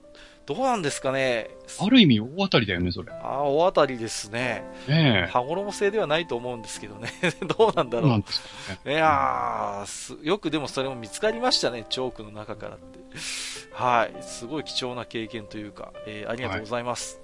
[0.45, 1.49] どうなんですかね。
[1.81, 3.11] ある意味大当たりだよね、それ。
[3.11, 4.63] あー、大当たりですね。
[4.87, 5.31] ねえ。
[5.33, 7.11] 羽衣製ではないと思うんですけどね。
[7.57, 8.11] どうなんだろう。
[8.11, 8.49] なんですか
[8.85, 8.93] ね。
[8.93, 12.99] いやーす、よくでもそれも見つかりましたね、チョークの中からって。
[13.73, 17.23] はい、すごい貴重な経験というか、えーありがとうございます。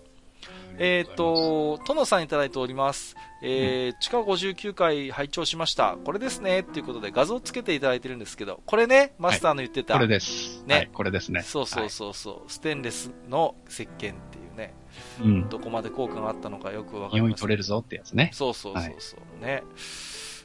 [0.79, 3.17] えっ、と、トノさんいただいております。
[3.43, 5.97] えー地下59回拝聴しました。
[6.05, 10.63] これですね、っていうことで画像つけていただいてるんですけど、これね、マスターの言ってた、これです。
[10.67, 11.43] ねはい、これですね。
[11.43, 14.13] そうそうそうそう、ステンレスの石鹸ってい
[14.53, 14.75] うね、
[15.19, 15.29] はい。
[15.29, 15.49] うん。
[15.49, 18.31] どこまで効果があったのかよくわかり匂ませんい取れるぞってやつね。
[18.33, 19.63] そうそうそうそう、ね。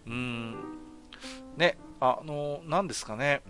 [0.06, 0.56] うーん。
[1.58, 3.42] ね、あの、なんですかね。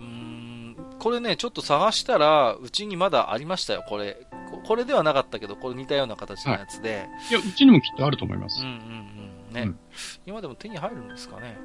[0.00, 4.26] うーん、これね、ちょっと探したら、うちにまだありましたよ、これ。
[4.66, 7.08] ここれではなかったけど、これ似たような形のやつで。
[7.30, 8.60] いや、うちにもきっとあると思います。
[8.62, 9.54] うんうんうん。
[9.54, 9.78] ね、うん
[10.26, 11.56] 今でも手に入るんですかね。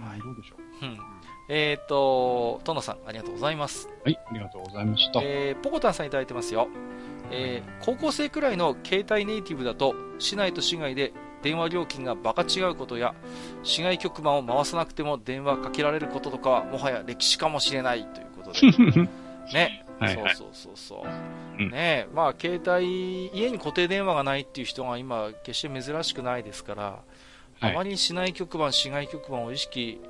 [0.00, 0.20] はい。
[0.20, 0.86] どうでしょう。
[0.86, 0.98] うん。
[1.48, 3.88] えっ、と、トノさん、ありがとうございます。
[4.04, 5.20] はい、ありがとうございました。
[5.22, 6.68] えーポコタンさんいただいてますよ、
[7.32, 11.12] えー高校生くらいの携帯ネイティブだと市内と市外で
[11.42, 13.14] 電話料金がバカ違うことや
[13.62, 19.08] 市外局番を回さなくても電話かけられることとかはもはや歴史かもしれないということで
[19.52, 21.70] ねはいはいそうそうそうそう、うん。
[21.70, 22.08] ね。
[22.14, 26.82] まあ携帯家に固定電話がないっていう人が今決して珍しくないですから、
[27.60, 27.72] はい。
[27.72, 30.00] あまり市内局番市外局番を意識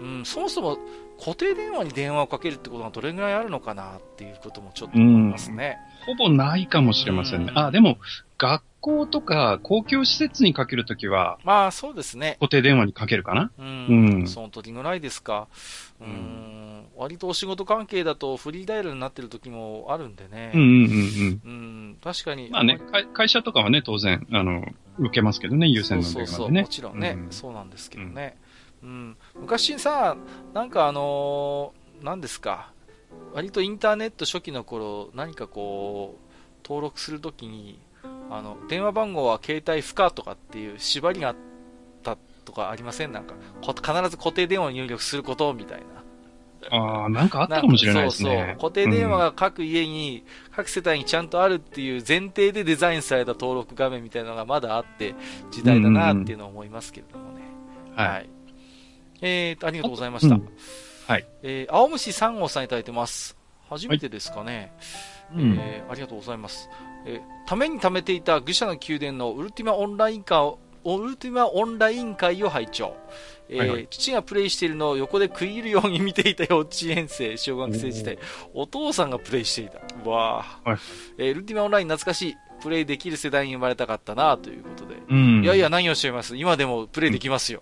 [0.00, 0.78] うん、そもそも
[1.18, 5.78] 固定電話に電話をかけるってことがどれぐらいあるのかなっていうこともちょっと思いますね。
[6.06, 7.52] ほぼないかもしれませんね。
[7.52, 7.58] うん。
[7.58, 7.98] あ、でも、
[8.38, 12.36] 学校とか公共施設にかけるときは、まあそうですね。
[12.40, 13.50] 固定電話にかけるかな？
[13.58, 13.66] うん。
[13.66, 15.46] うんその時ぐらいですか。
[16.00, 16.86] ううんん。
[16.96, 20.50] 割とお仕事関係だとフリーダイヤルになってる時もあるんでね。
[20.54, 21.40] うんうんうんうん。
[21.44, 21.48] う
[21.92, 21.96] ん。
[22.02, 22.50] 確かに。
[22.50, 24.66] まあね、会会社とかはね、当然、あの、
[24.98, 26.52] 受けますけどね、優先のそうそうそう。
[26.52, 26.62] 電話でね。
[26.62, 28.36] もちろんね、うんそうなんですけどね。
[28.82, 29.16] うん。
[29.36, 30.16] 昔さ、
[30.52, 32.72] なんかあのー、何ですか。
[33.32, 36.22] 割とインターネット初期の頃、何かこう、
[36.64, 37.78] 登録するときに、
[38.30, 41.36] あの、電話番号は携帯不可とかっていう縛りがあっ
[42.02, 43.12] たとかありません？
[43.12, 43.34] なんか、
[43.64, 45.84] こ必ず固定電話を入力することみたいな。
[46.70, 48.30] ああ、なんかあったかもしれないですね。
[48.30, 48.56] そうそう。
[48.56, 50.24] 固定電話が各家に、
[50.54, 55.14] 各世帯にちゃんとあるっていう前提でデザインされた登録画面みたいなのがまだあって、
[55.50, 57.42] 時代だなっていうのを思いますけれどもね。
[57.90, 58.30] うんはい。
[59.20, 60.34] えーと、ありがとうございました。
[60.36, 60.48] うん
[61.08, 61.26] はい。
[61.42, 63.36] えー青虫3号さんいただいてます。
[63.68, 64.72] 初めてですかね。
[65.34, 66.68] うんえーありがとうございます。
[67.06, 72.96] えーために貯めていた愚者の宮殿のウルティマオンライン化を、ウルティマオンライン会を拝聴、
[73.48, 78.16] えーはいはい父がプレイしているのを横で食い入るように見ていた幼稚園生、 小学生時代、
[78.54, 79.80] お父さんがプレイしていた。
[80.04, 80.78] うわーはい
[81.18, 82.36] えーウルティマオンライン懐かしい。
[82.62, 84.94] プレイできる世代に生まれたかったなということで。
[85.08, 85.42] うん。
[85.42, 86.36] いやいや、何をおっしゃいます？
[86.36, 87.60] 今でもプレイできますよ。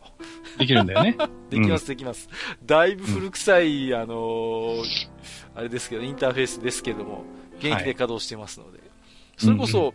[0.59, 1.17] できるんだよね。
[1.49, 2.29] できます、できます。
[2.67, 4.83] だいぶ古臭い、あのー
[5.57, 7.25] あれですけど、インターフェースですけども、
[7.61, 8.90] 現役で稼働してますので。
[9.41, 9.95] それこそ、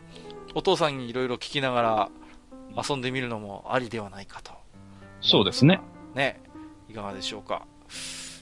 [0.56, 2.10] お父さんにいろいろ聞きながら
[2.90, 4.52] 遊んでみるのもありではないかと。
[5.22, 5.82] そうですね。
[6.16, 6.42] ね。
[6.90, 7.66] いかがでしょうか。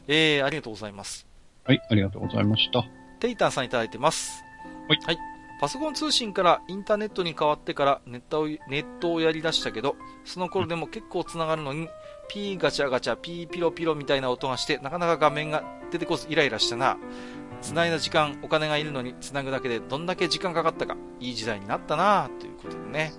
[0.08, 1.28] えー、ありがとうございます。
[1.66, 2.86] はい、ありがとうございました。
[3.20, 4.44] テイタンさんいただいてます。
[4.88, 5.18] はい
[5.64, 11.88] パソコン通信からインターネットに変わってからネットをネットをやり出したけど、その頃でも結構繋がるのに、
[12.28, 16.98] ピーガチャガチャ、ピーピロピロみたいな音がして、なかなか画面が出てこずイライラしたな。
[17.64, 23.14] 繋いだ時間、お金がいるのに繋ぐだけでどんだけ時間かかったか、いい時代になったなということでね。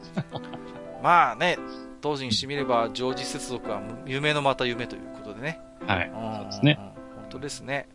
[1.02, 1.58] まあね、
[2.00, 5.60] 当時にしてみれば常時接続は夢のまた夢ということでね。
[5.86, 6.08] はい。
[6.08, 6.78] うんそうですね。
[6.78, 7.88] 本当ですね。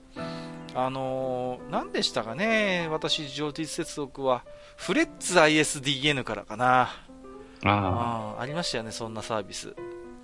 [0.76, 4.44] あのー、何でしたかね、私、常時接続は、
[4.76, 6.82] フレッツ ISDN からかな。
[6.82, 9.76] ああ、あありましたよね、そんなサービス。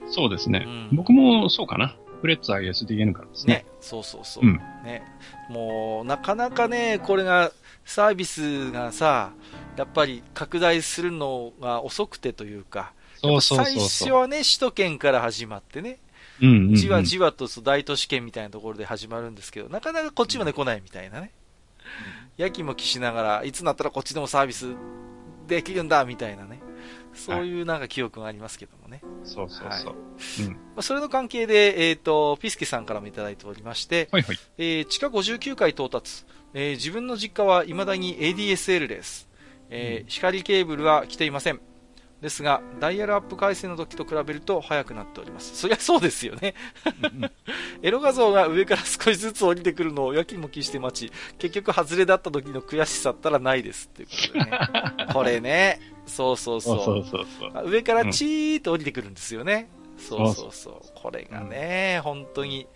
[0.08, 0.64] そうですね。
[0.66, 1.96] うん僕もそうかな。
[2.22, 3.54] フレッツ ISDN からですね。
[3.54, 3.66] ね。
[3.82, 4.46] そうそうそう。
[4.46, 5.04] うんね。
[5.50, 7.52] もう、なかなかね、これが、
[7.86, 9.32] サービスがさ、
[9.78, 14.12] やっぱり拡大するのが遅くてというか、そうそうそう最初。
[14.12, 16.00] はね、首都圏から始まってね、
[16.42, 21.32] うんうんうんじわじわとそう大都市圏みたいなところで始まるんですけど、なかなかこっちまで来ないみたいなね。
[22.38, 24.74] やきもきしながら、いつになったらこっちでもサービス
[25.48, 26.60] できるんだ、みたいなね。
[27.16, 29.02] そういうなんか記憶がありますけどもね。
[29.24, 29.96] そうそうそう。
[30.46, 30.52] うん。
[30.52, 34.40] まあ、それの関係で、えっ、と、ピスケさんからもいただいておりまして、はいはい。
[34.58, 39.28] えー地下59階到達、えー自分の実家は未だに ADSL です、
[39.70, 41.60] えー光ケーブルは来ていません
[42.22, 46.56] ですがダイヤルアップ回線の時と比べると速くなっておりますそりゃそうですよね
[47.84, 54.60] エロ画像が上から少しずつ降りてくるのをやきもきして待ち結局外れだった時の悔しさったらないですっていうことでね
[55.14, 57.52] これねそうそうそうそうそうそうそう。
[57.56, 59.70] あ上からチーッと降りてくるんですよね。
[59.98, 60.74] そうそうそう。
[60.94, 62.68] これがね、本当に。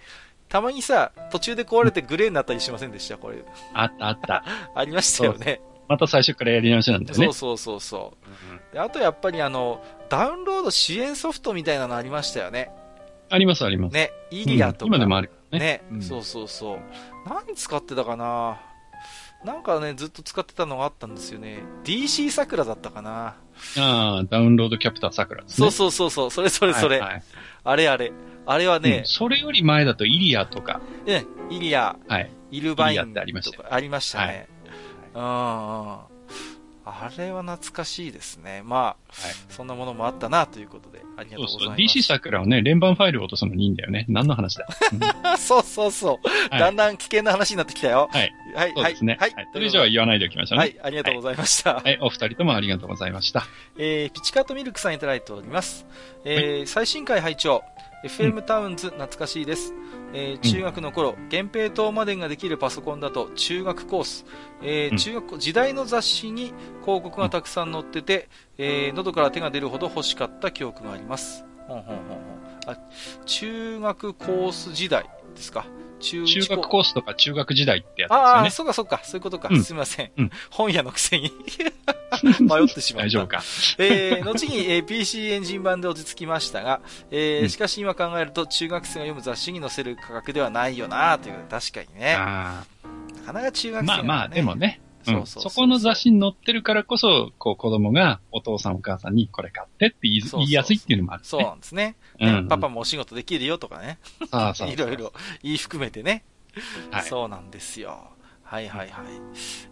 [0.47, 3.19] たまにさ、途中で壊れてグレーになったりしませんでした？
[3.19, 3.37] これ。
[3.75, 4.43] あったあった。
[4.73, 5.61] ありましたよね。
[5.89, 7.33] また最初からやり直しなんだよねそう。
[7.33, 8.13] そうそうそ
[8.71, 8.73] う。
[8.73, 12.71] であとやっぱりあの、ダウンロード支援ソフトみたいなのありましたよね。
[13.29, 13.93] ありますあります。
[13.93, 14.85] ね、イリアとか。
[14.85, 15.59] うん今でもあるね。
[15.59, 16.79] ね、うんそうそうそう。
[17.27, 18.61] 何使ってたかな
[19.43, 21.63] なんかね、ずっと使ってたのがあったんですよね。
[21.83, 23.37] DC 桜だったかな、
[23.77, 25.71] ああ、ダウンロードキャプター桜ですね。
[25.71, 26.99] そうそうそうそう、それそれそれ。
[26.99, 27.23] はいはい
[27.63, 28.11] あれあれ。
[28.45, 32.31] あれはうんね、それより前だとイリアとか、ね、イリア、はい。
[32.51, 34.48] イルバインてありましたとかありましたね。
[35.19, 35.99] うんうん。
[36.85, 38.63] あれは懐かしいですね。
[38.65, 38.97] まあ、はい
[39.49, 41.59] そんなものもあったなということで、ありがとそううそう。
[41.69, 41.97] ございます。
[41.99, 44.05] DC 桜はね、連番ファイルを落とすのにいいんだよね。
[44.09, 44.65] 何の話だ？
[44.93, 44.95] う
[45.35, 46.27] んそうそうそう。
[46.49, 48.09] はいだんだん危険な話になってきたよ。
[48.11, 48.33] はい。
[48.55, 48.97] はい、はい。
[49.03, 49.17] ね。
[49.19, 49.33] ははいい。。
[49.53, 50.63] それ以上は言わないでおきましょうね。
[50.63, 51.75] はい、ありがとうございました。
[51.75, 51.97] はい。
[52.01, 53.45] お二人ともありがとうございました。
[53.77, 55.85] えー、ピチカートミルクさんいただいております。
[56.25, 57.61] えー最新回拝聴
[58.03, 59.73] FM タウンズ懐かしいです。
[60.13, 64.25] えー中学の頃、源平島までができるパソコンだと中学コース、
[64.61, 71.45] えーうん中学時代の雑誌に広告がたくさん載ってて、えー喉から手が出るほど欲しかった記憶があります。
[71.67, 72.19] ほんほんほんほん
[72.67, 72.77] あ
[73.25, 75.03] 中学コース時代
[75.35, 75.65] ですか。
[75.99, 78.49] 中中学ーコースとか中学時代ってやつですああ、よね。
[78.49, 79.49] そうかそうか、そういうことか。
[79.51, 80.11] うんすみません。
[80.17, 81.31] うん本屋のくせに
[82.41, 83.07] 迷ってしまった。
[83.07, 83.41] 大丈夫か？
[83.77, 86.81] えー、後に、えー PC エンジン版で落ち着きましたが、
[87.11, 92.15] えーうんしかし今考えると中学生が読む雑誌に載せる価格ではないよなということで確かにね。
[92.17, 92.63] あ
[93.27, 93.71] なかなか中あ。
[93.71, 93.87] 学生が、ね。
[93.87, 94.81] まあまあ、でもね。
[95.17, 101.27] うんそうそうそこの雑誌に載ってるからこそ、こう子供がお父さんお母さんにこれ買ってって言い言いやすいっていうのもある、ね。
[101.27, 101.95] そうなんですね。
[102.19, 102.47] ねうん。
[102.47, 103.99] パパもお仕事できるよとかね。
[104.19, 105.13] そうそうそう いろいろ
[105.43, 106.23] 言い含めてね。
[106.91, 107.03] はい。
[107.03, 108.09] そうなんですよ。
[108.43, 109.05] はいはいはい。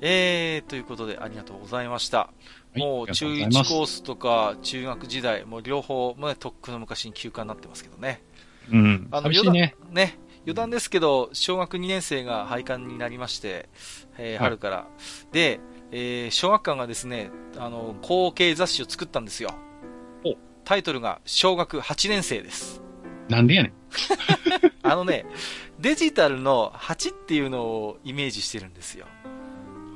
[0.02, 2.18] えー、ということでありがとうございました。
[2.18, 8.22] はいもう中1うございますコースとか中学時代、もう両方、もうね、とっくの昔に休暇になってますけどね。
[8.72, 9.08] うん。
[9.12, 9.76] あの寂しいね。
[9.92, 13.68] ね、余談ですけど、小学2年生が廃刊になりまして、
[14.18, 14.88] えーはい春から。
[15.34, 15.60] で、
[15.92, 19.50] えー小学館がですね、あの、後継雑誌を作ったんですよ
[20.24, 20.38] お。
[20.64, 22.82] タイトルが、小学8年生です。
[23.28, 23.74] なんでやねん。
[24.84, 25.26] あのね、
[25.82, 29.06] デジタルの8っていうのをイメージしてるんですよ。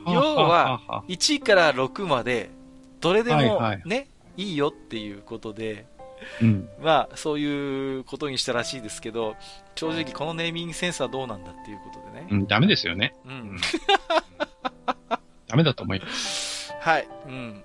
[0.06, 2.50] 要はああ1から6まで、
[3.00, 5.86] どれでもはいはいね、いいよっていうことで、
[6.42, 6.70] うん。
[6.82, 9.36] まあ、そういうことにしたらしいですけど、
[9.76, 12.28] 正直このネーミングセンスはどうなんだっていうことでね。
[12.30, 13.16] うん、ダメですよね。
[13.26, 13.58] ううんん。
[15.48, 16.74] ダメだと思います。
[16.80, 17.08] はい。
[17.28, 17.64] うん。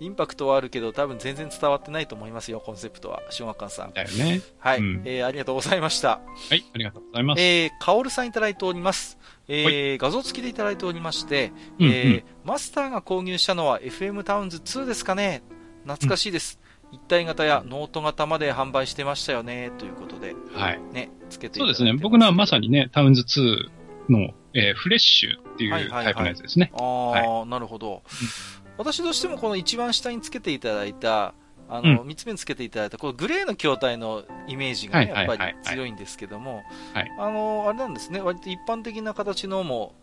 [0.00, 3.22] インパクトはあるけど、多分全然伝わってないと思いますよ、コンセプトは。
[3.28, 3.92] 小学館さん。
[3.92, 4.40] だよね。
[4.58, 4.78] はい。
[4.78, 6.08] うんえー、ありがとうございました。
[6.08, 7.42] はい、ありがとうございます。
[7.42, 9.18] えー、カオルさんいただいております。
[9.46, 15.42] えーは画像付きでいただいておりまして、うんうんえーマスターが購入したのは FM タウンズ2ですかね
[15.84, 16.59] 懐かしいです。
[16.92, 20.80] 一体型やノート型まで販売してましたよね、ということで、はい。
[20.92, 21.92] ね、つけていそうですね。
[21.94, 26.72] 僕のはまさにね、 TOWNS 2の、えーフレッシュっていはいうはいはいタイプのやつですね。
[26.74, 28.02] ああ、なるほど。
[28.78, 31.34] 私どうしてもこの一番下につけていただいた、
[31.68, 36.62] あの、う三つ目につけていただいた、このグレーの筐体のイメージがね、はいはいはいやっぱり強いんですけども、
[36.92, 39.94] はいあの、あれなんですね、割と一般的な形のも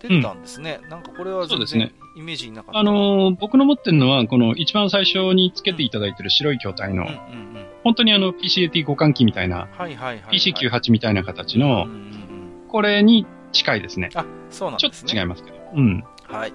[0.00, 0.80] 出てたんですね。
[0.88, 2.78] なんかこれは全然そうですねイメージになかった。
[2.78, 7.14] あのー僕の持ってるのは、この一番最初につけていただいてる白い筐体の、うんうんう
[7.60, 7.66] ん。
[7.84, 10.36] 本当にあの PCAT 互換機みたいな、はいはいはい、はい。
[10.36, 12.68] PC98 みたいな形うんのうん、うん。
[12.68, 14.10] これに近いですね。
[14.14, 15.12] あ、そうなんちょっですね。
[15.12, 15.56] と違いますけど。
[15.74, 16.04] うん。
[16.24, 16.52] はい。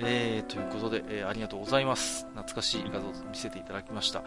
[0.00, 2.26] えー、ということで、えーありがとうございます。
[2.34, 4.22] 懐かしい画像を見せていただきました。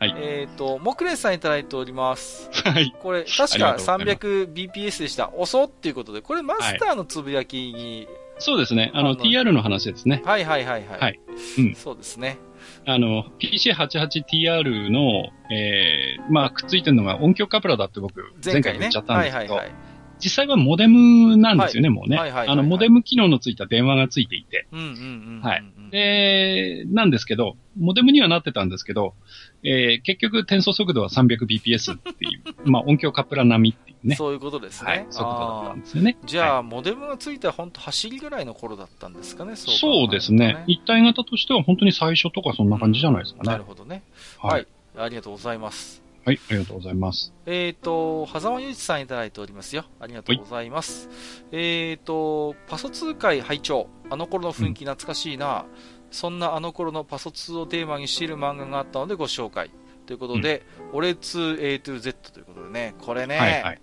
[0.00, 2.50] はいえっ、と、木蓮さんいただいております。
[2.52, 2.94] はい。
[3.00, 5.30] これ、確かありがとうございます 300bps でした。
[5.34, 8.06] 遅っていうことで、これマスターのつぶやきに
[8.38, 8.92] そうですね。
[8.94, 10.22] あの、TR の話ですね。
[10.24, 11.00] はいはいはいはい。
[11.00, 11.20] はい
[11.58, 12.38] うんそうですね。
[12.86, 19.74] あの、PC88TR の、えー、まあ、くっついてるのが音響カプラだって僕、前前回言っちゃったんですけど、はいはいはい。
[20.20, 22.16] 実際はモデムなんですよね、もうね。
[22.16, 24.66] はいはいはいはいあの、モデム機能のついた電話がついていて。
[24.72, 24.94] うんうんうんう
[25.38, 25.40] ん。
[25.42, 29.14] はいで、なんですけど、モデムにはなってたんですけど、
[29.62, 34.16] えー、結局転送速度は 300bps っていう、 まあ、音響カプラ並みっていうね。
[34.16, 34.90] そういうことですね。
[34.90, 36.16] はい、速度だったあんですよね。
[36.22, 40.64] ーじゃあ、はいモデムがついた本当走りぐらいの頃だったんですかね、そう考えそうですね。
[40.66, 43.50] 一体型としては本当に最初とかそんな感じじゃないですかね。
[43.50, 44.02] なるほどね。
[44.38, 44.66] ははいい。。
[44.96, 46.07] ありがとうございます。
[46.24, 47.32] はい、ありがとうございます。
[47.46, 49.84] えっ、と、狭間祐一さんいただいておりますよ。
[50.00, 51.08] ありがとうございます。
[51.52, 55.64] えっ、と、パソ2会拝聴あの頃の雰囲気懐かしいな、
[56.10, 59.70] そんなあの頃のパソ2をテーマにしている漫画があったのでご紹介。
[60.06, 63.80] ということで、俺 2A to Z ということでね、これね、はい、はい。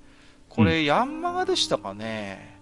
[0.49, 2.59] これ、ヤンマガでしたかね。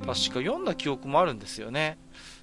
[0.00, 1.98] 確か読んだ記憶もあるんですよね。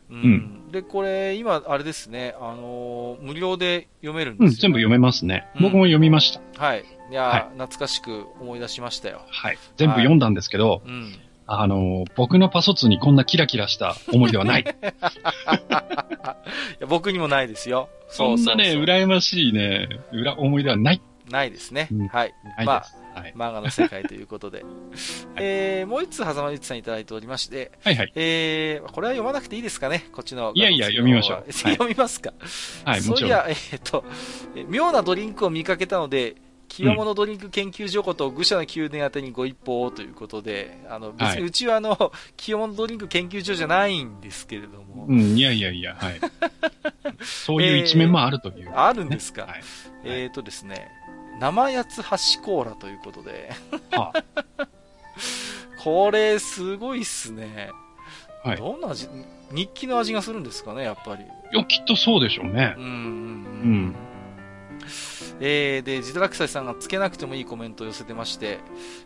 [0.09, 0.15] うん。
[0.15, 5.47] うんで、これ、今、あれですね、あのー無料で読めるんうん、ですよ、全部読めますね。
[5.55, 6.41] うん僕も読みました。
[6.63, 6.83] はい。
[7.11, 9.21] いやー、はい懐かしく思い出しましたよ。
[9.29, 9.57] はい。
[9.77, 10.93] 全部読んだんですけど、うん。
[11.11, 14.65] いあの、僕のパソツにこんなキラキラした思い出はない。
[16.79, 17.89] や僕にもないですよ。
[18.07, 21.01] そんなね、うう羨ましいね、裏思い出はない。
[21.29, 21.87] ないですね。
[21.91, 22.33] うんはい。
[22.65, 22.85] まあ。
[23.15, 23.33] はい。
[23.35, 24.65] 漫画の世界ということで。
[25.37, 28.11] えー、もう一つ、狭間ゆちさんいただいておりまして、はいはい。
[28.15, 30.05] えー、これは読まなくていいですかね？
[30.11, 30.51] こっちの。
[30.55, 32.33] いやいや読みましょう はい読みますか？
[32.85, 33.17] はい、もちろん。
[33.19, 34.03] そういや、えーっと、
[34.55, 36.35] え妙なドリンクを見かけたので、
[36.67, 46.19] 極物ドリンク研究所こと愚者の宮殿宛てにご一報をということで、あの、別はいうちはあの、清物ドリンク研究所じゃないんですけれども、うん、いやいやいや、はい。
[47.21, 48.71] そういう一面もあるという。
[48.73, 49.61] あるんですか、はい。
[50.03, 50.89] えーっとですね、
[51.39, 51.97] 生八つ
[52.37, 53.51] 橋コーラということで、
[53.91, 54.13] は
[55.83, 57.69] これすごいっすね。
[58.43, 59.07] はいどんな味、
[59.51, 61.23] 日記の味がするんですかね、やっぱり。
[61.23, 62.81] いや、きっとそうでしょうねう。
[62.81, 62.93] んうんうん。
[62.93, 62.95] う
[63.89, 63.95] ん
[65.39, 68.59] えー、で、ジドラクサイさんがつけなくてもいいコメントを寄せてまして、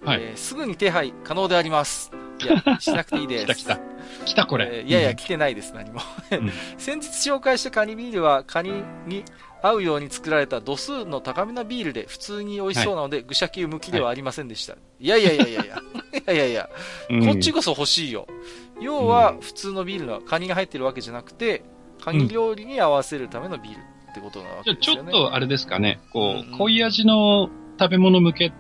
[0.04, 2.12] はいえーすぐに手配可能であります。
[2.44, 3.46] いや、 しなくていいです。
[3.46, 3.80] 来た来た。
[4.26, 4.70] 来たこれ。
[4.72, 6.02] えーいやいや、来てないです、何も。
[6.32, 8.72] うん 先日紹介したカニビールは、カニ
[9.06, 9.24] に
[9.62, 14.76] 合うように作られた度数の高めのビールで、普通に美味しそうなので、愚者級向きではありませんでした。
[15.00, 15.82] い、やいやいやいやいや、
[16.14, 16.70] いやいやいや、
[17.10, 17.26] うん。
[17.26, 18.28] こっちこそ欲しいよ。
[18.80, 21.64] 要は、普通のビールのカニが入ってるわけじゃなくて、
[22.04, 23.78] カニ料理に合わせるためのビール
[24.12, 25.10] ってことなわけですよね。
[25.10, 26.56] っとあれですかね、こうんうん。
[26.56, 28.54] う、濃い味の食べ物向け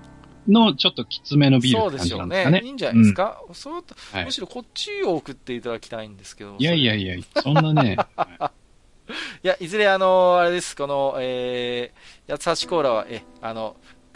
[0.47, 2.61] のちょっときつめのビールって感じそうでしょうんなですかね。
[2.61, 3.83] ねいいんじゃないですか、そう
[4.13, 4.25] はい。
[4.25, 6.55] むしろこっちを送っていただきたいんですけど。
[6.57, 8.51] いやいやいや、そんなね、は
[9.07, 9.13] い
[9.43, 13.75] いや、いずれあの、あれです、この、えー、八つ橋コーラは、え、あの、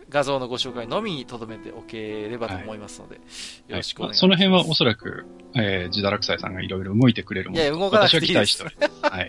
[0.09, 3.21] 画像のご紹介のみに留めておければと思いますので、よ
[3.77, 4.19] ろしくお願いします。
[4.19, 9.15] その辺はおそらく、えー、ジダラクサイさんがいろいろ動いてくれるものいや動かなくていいです私は期待しております。
[9.15, 9.27] はい。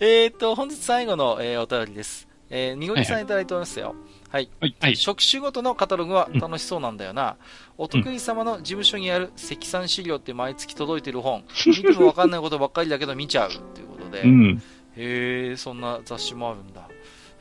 [0.00, 2.28] えーっと、本日最後の、えーお便りです。
[2.54, 3.94] えー、にごりさんいただいておりますよ。
[4.28, 4.50] はい。
[4.60, 4.76] はい。
[4.78, 4.96] はい。
[4.96, 7.36] 職種ごとのカタログは楽しそうなんだよな。
[7.78, 11.44] お得意様の事務所にある積算資料って毎月届いてる本。
[11.66, 14.22] 見てもわかんないことばっかりだけど見ちゃうっていうで。
[14.22, 14.62] うん。
[14.96, 16.88] へえ、そんな雑誌もあるんだ。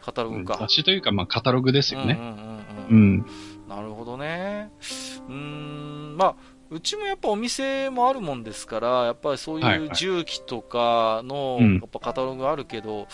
[0.02, 0.58] カタログか。
[0.60, 2.18] 雑誌というか、まあ、カタログですよね。
[2.20, 3.14] うんうんうんううん。
[3.18, 3.26] ん。
[3.70, 4.72] なるほどね。
[5.28, 6.36] うーん、まあ、
[6.72, 13.08] うちもやっぱお店もあるもんですから、やっぱりそうはいう重機とかの、うんやっぱカタログあるけど、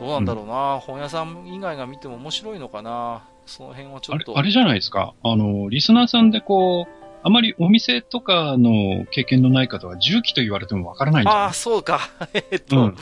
[0.00, 3.22] どうなんだろうな、本屋さん以外が見ても面白いのかな。
[3.46, 4.36] その辺はちょあれ、っと。
[4.38, 5.14] あれじゃないですか。
[5.22, 12.00] あの、リスナーさんでこう、あまりお店とかの経験のない方は重機と言われてもわからないんじゃああ、ないそうか。
[12.50, 12.96] えっと、うん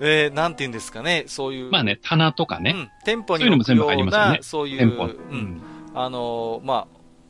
[0.00, 1.70] えーなんて言うんですかね、そういう。
[1.72, 5.06] まあね、棚とかね、うん、店舗にそういうのも全部りますよねな、そういう、店舗。
[5.06, 5.62] ううんん。
[5.92, 6.86] あのーま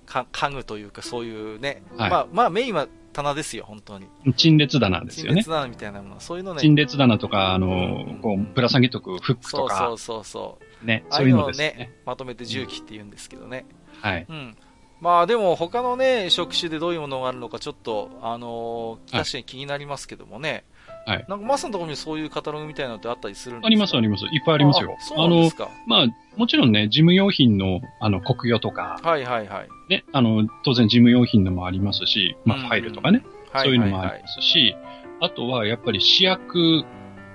[0.07, 4.07] あ、か家具というか、そういうね、はいまあ、まあ、メインは棚ですよ、本当に。
[4.37, 5.51] 陳列棚ですよね陳列。
[5.51, 10.87] 棚みたいなもの、そういうのね、陳列棚とか、あの、こう、ぶら下げとくフックとかそうそう、そうそう。
[10.87, 13.65] ね、ああそういううのですね。、まとめて重機って言うんですけどね。
[14.03, 14.27] はい。
[14.29, 14.57] うん。
[15.01, 20.65] まあでも他のね、職種でどういうものがあるのかちょっと、あの確かに気になりますけどもね。
[21.07, 23.67] はいなんかマスのところにそういうカタログみたいなのってあったりするんですか？
[23.69, 24.27] あります、あります。
[24.27, 25.03] いっぱいありますよあ。
[25.03, 25.71] そうですか。
[25.87, 26.07] まあ、
[26.37, 29.69] もちろんね、事務用品の、あの、国用とか、はいはいはい。
[29.89, 33.23] ね、あの、当然事務用品のもありますし、まあ、うんファイルとかね、
[33.53, 34.77] はいそういうのもありますし、
[35.23, 36.85] あとは、やっぱり試薬、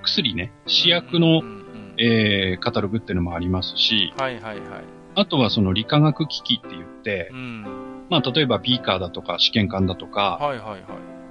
[0.04, 4.84] 薬ね、試薬の、うんうんうんえー、カタログっていうのもありますし、はいはいはい。
[5.14, 8.06] あとはその理化学機器って言ってう、ん。
[8.10, 10.82] まあ、例えばビーカーだとか試験管だとか、はいはいはい。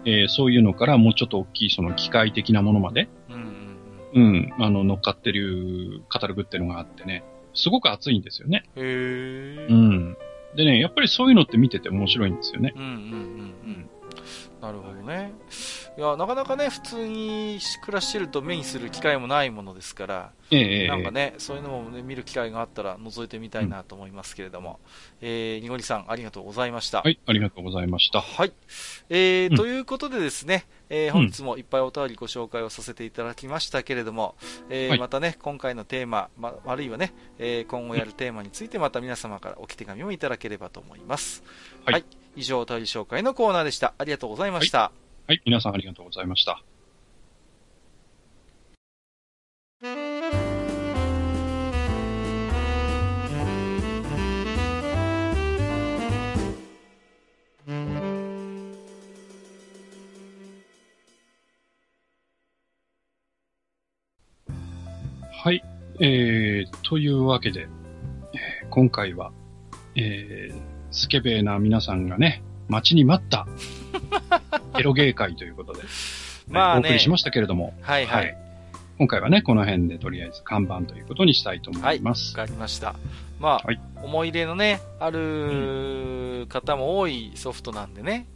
[0.05, 3.53] えーそういうのからもうちょっと大きいその機械的なものまで、うん
[4.15, 7.23] うんあの、乗っかってるカタログっていうのがあってね、
[7.53, 8.63] すごく熱いんですよね。
[8.75, 9.67] へえ。
[9.69, 9.73] う。
[9.73, 10.17] ん。
[10.55, 12.73] でね、やっぱりそういうのって見てて面白いんですよね。
[12.75, 12.99] うんうんうんう
[13.69, 13.89] ん。
[14.61, 15.33] なるほどね。
[15.49, 24.79] いや、なかなかね、普通に暮らしてると目にする機会もないものですから、ええ、なんかね、そういうのも、ね、見る機会があったら覗いてみたいなと思いますけれども、
[25.21, 27.01] うん、えー、にごりさん、ありがとうございました。
[27.01, 28.21] はい、ありがとうございました。
[28.21, 28.53] はい。
[29.09, 34.35] えー、うん、ということでですね、えー、本日もいっぱいお便りご紹介をさせていただきましたけれども、
[34.69, 41.43] えーはい、またね、今回のテーマ、ま、あるいはね、えー、今後やるテーマについてまた皆様から置き手紙をいただければと思います。
[41.85, 42.05] はい、はい、
[42.35, 43.93] 以上、お便り紹介のコーナーでした。
[43.97, 44.79] ありがとうございました。
[44.79, 46.61] はいはい、皆さんありがとうございました。
[65.31, 65.63] はい、
[66.01, 67.69] えー、というわけで、
[68.69, 69.31] 今回は、
[69.95, 73.47] えー、スケベな皆さんがね、待ちに待った。
[74.77, 75.81] エロ芸会ということで、
[76.47, 78.37] まあ、ね、お送りしましたけれども、はいはい、はい、
[78.97, 82.35] 今回はね、この辺でとりあえず看板ということにしたいと思います。
[82.35, 82.95] わ、はい、かりました。
[83.39, 88.27] まあ、はい、思い入れのね、ある方も多いソフトなんでね、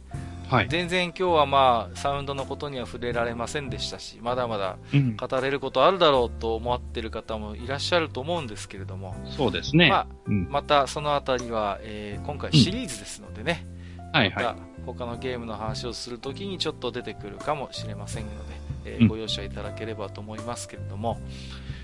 [0.48, 4.78] はい、全然今日はまあ、サウンドのことには触れられませんでしたし、まだまだ
[5.18, 9.90] 語れることあるだろうと思ってる方もいらっしゃると思うんですけれども、そうですね。
[9.90, 13.77] まあ、うん、またそのあたりは、えー、今回シリーズですのでね、うん、
[14.12, 14.56] はいはい。
[14.86, 18.36] 他のゲームの話をするときにちょっと出てくるかもしれませんので、
[18.86, 21.20] えー、ご容赦いただければと思いますけれども、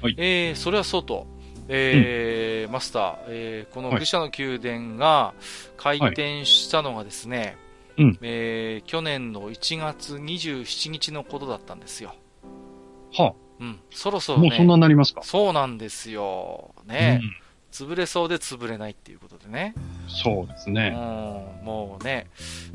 [0.00, 1.26] はい、えー、それはそうと、
[1.68, 5.34] えー、うん、マスター、えー、この愚者の宮殿が
[5.76, 7.56] 開店したのがですね、
[7.98, 12.14] はい、えー、去年の1月27日のことだったんですよ。
[13.12, 15.22] はあ、うん、そろそろ、ね、もうそんなになりますか？
[15.22, 16.74] そうなんですよ。
[16.86, 17.43] ね、うん
[17.74, 19.74] 潰れそうで潰れないっていうことでね。
[20.06, 20.92] そうですね。
[20.94, 22.28] うん、もうね、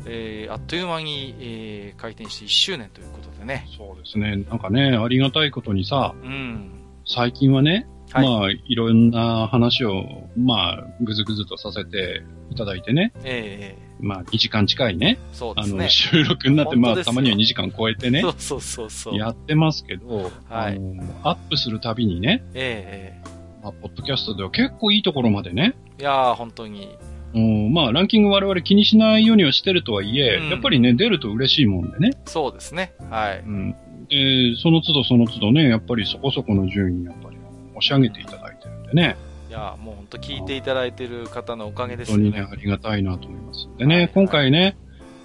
[0.06, 3.66] えー、あっという間に、えー、開店して1周年ということでね。
[3.78, 4.36] そうですね。
[4.50, 6.70] なんかね、ありがたいことにさ、うん、
[7.06, 10.04] 最近はね、はい、まあ、いろんな話を、
[10.36, 13.14] まあ、ぐずぐずとさせていただいてね。
[13.24, 15.18] ええー、まあ、2時間近いね。
[15.32, 15.80] そうですね。
[15.80, 18.22] あの、収録になって、まあ、たまには2時間超えてね。
[18.22, 19.16] そうそうそうそう。
[19.16, 20.82] やってますけど、はい、
[21.24, 22.44] アップするたびにね。
[22.54, 25.76] ええーまあ、ポッドキャストでは結構いいところまでね。
[26.00, 26.98] いやー、本当に。
[27.34, 32.12] うん、まあ、ランキング我々気にしないようにはしてるとはいえ、うん、やっぱりね、出ると嬉しいもんでね。
[32.26, 32.94] そうですね。
[33.10, 33.40] はい。
[33.40, 33.76] うん。
[34.10, 37.38] で、その都度その都度ね、やっぱりそこそこの順位やっぱり
[37.76, 39.18] 押し上げていただいてるんでね。
[39.50, 42.24] いやもう本当聞いていただいてる方のおかげですね。
[42.24, 43.68] 本当にね、ありがたいなと思います。
[43.78, 44.78] でね、はい、今回ね、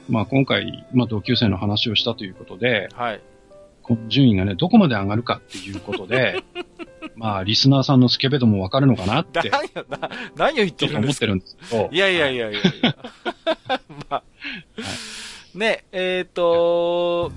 [0.08, 3.20] まあ今回、まあ同級生の話をしたということで、はい。
[3.82, 6.42] この順位がね、どこまで上がるかっていうことで、
[7.16, 9.50] まあ、リスナーさんのスケベ度もわかるのかなって。
[9.50, 9.86] 何を、
[10.36, 11.26] 何を言ってるんですか？
[11.26, 11.88] 思ってるんですけど。
[11.92, 12.96] いやいやいやいやい や。
[13.68, 13.74] ま
[14.10, 14.22] あ、は
[15.54, 17.32] い、ね、えっ、ー、と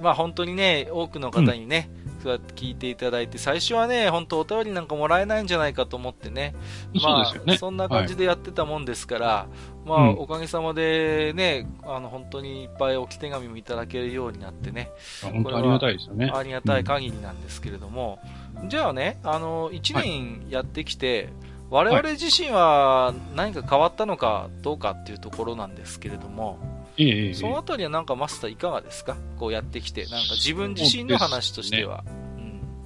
[0.00, 6.54] まあ本当にね、多くの方にね、うん、そうやって聞いていただいて、最初はね、本当お便りなんかもらえないんじゃないかと思ってね。
[7.02, 9.46] まあ、そね、そんな感じでやってたもんですから、は
[9.86, 14.90] い、まあ、うん、おかげさまでね、あの、本当にいっぱい置き手紙もいただけるようになってね。
[15.22, 16.30] 本当ありがたいですよね。
[16.34, 21.30] ありがたい限りなんですけれども、うんじゃあね、あの、1年やってきて、
[21.70, 26.58] はい、我々自身は何か変わったのかどうかっていうところなんですけれども、
[26.98, 29.16] ええ、そのあたりはなんかマスターいかがですか？
[29.38, 32.04] こうやってきて、なんか自分自身の話としては。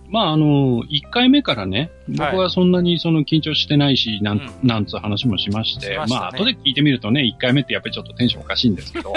[0.06, 9.12] まあ、あの、1回目からね、僕はそんなにその緊張してないし、なん、なんつう話もしまして、ままあ、後で聞いてみるとね、1回目ってやっぱりちょっとテンションおかしいんですけど、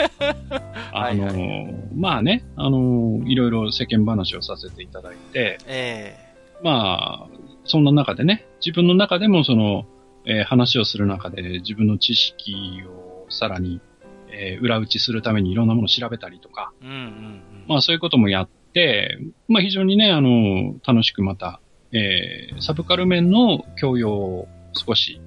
[0.91, 1.35] あの、はい。
[1.35, 6.26] はい、まあね、あの、いろいろ世間話をさせていただいて、ええ
[6.63, 9.85] まあ、そんな中でね、自分の中でもその、
[10.25, 13.81] えー、話をする中で自分の知識をさらに、
[14.29, 21.61] えー、裏打ちするためにいろんなものを調べたりとか、うんうんうん、まあそういうこともやって、まあ非常にね、あの、楽しくまた、
[21.91, 25.21] えー、サブカル面の教養を少し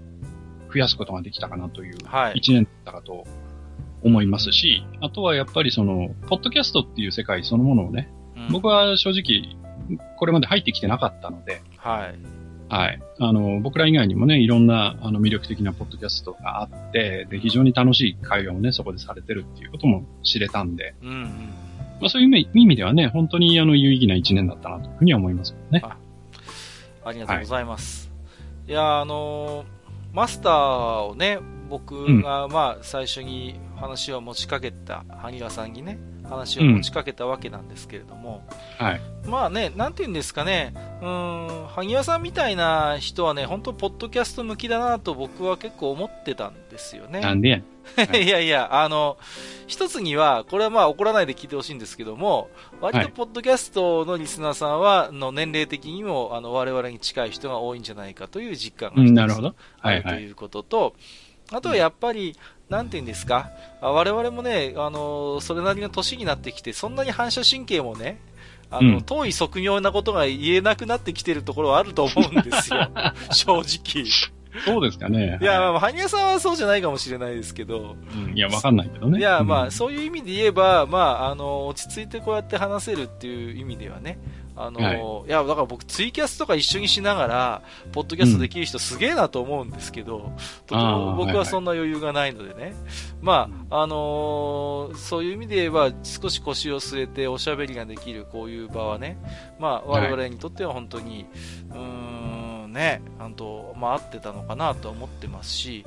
[0.72, 1.98] 増やすことができたかなという
[2.34, 3.24] 一年だったかと
[4.02, 9.56] 思いますし、はい、あとはやっぱりその、ポッドキャストっていう世界そのものをね、うん、僕は正直
[10.16, 12.40] これまで入ってきてなかったので、はい。
[12.68, 13.02] はい。
[13.18, 21.22] あの、僕ら以外にもね、いろんな、あの、魅力的なポッドキャストがあって、で、非常に楽しい会話をね、そこでされてるっていうことも知れたんで、うん、うん、
[22.00, 25.80] まあそういう意味ではね、本当にあの、有意義な一年だったなというふうには思いますけどね。
[25.84, 25.96] あ
[27.04, 28.10] ありがとうございます。
[28.66, 29.64] はい、いや、あの
[30.12, 30.52] マスター
[31.08, 35.98] をね、僕が、まあ、最初に話を持ちかけた、萩川さんにね、
[36.30, 38.42] 話を持ちかけたわけなんですけれども、
[38.80, 47.20] うん、はい、まあね、なんていうんですかね、うん、萩谷さんみたいな人はね、本当ポッドキャスト向きだなと僕は結構思ってたんですよね。
[47.20, 47.64] なんでやん。
[48.16, 48.28] い。
[48.28, 49.18] やいや、あの、
[49.66, 52.48] 一つには、これはまあ怒らないで聞いてほしいんですけども、
[52.80, 59.54] 割とポッドキャストのリスナーさんは、の年齢的にも、あの、我々に近い人が多いんじゃないかという実感が、なるほど。
[59.78, 60.94] はい、ということと、
[61.52, 62.36] あとはやっぱり、
[62.68, 63.50] なんて言うんですか、
[63.80, 68.20] 我々もね、あの、それなりの年になってきて、そんなに反射神経もね、
[68.70, 72.88] あの、うん、遠い測量なことが言えなくなってきてるところはあると思うんですよ。
[73.32, 74.06] 正直。
[74.64, 75.38] そうですかね。
[75.40, 77.96] いや、まあ、羽生さんはそうじゃないかもしれないですけど。
[78.14, 79.18] うん、いや、わかんないけどね。
[79.18, 84.18] いや、まあ、そういう意味で言えば、まあ、あの、落ち着いてこうやって話せるっていう意味ではね、
[84.62, 87.62] あの、はい、いや、だから僕ツイキャスとか一緒にしながら、
[87.92, 90.32] ポッドキャストできる人すげえなと思うんですけど、うん、
[90.66, 92.54] とても僕はそんな余裕がないのでね。
[92.54, 92.74] はいはい、
[93.22, 99.18] まあ、あのー、そういう意味で言えば、少し腰を据えておしゃべりができるこういう場はね、
[99.58, 101.26] まあ、我々にとっては本当に、
[101.70, 105.84] はい、うーん、ね、本当、まあ、合ってたのかなと思ってますし、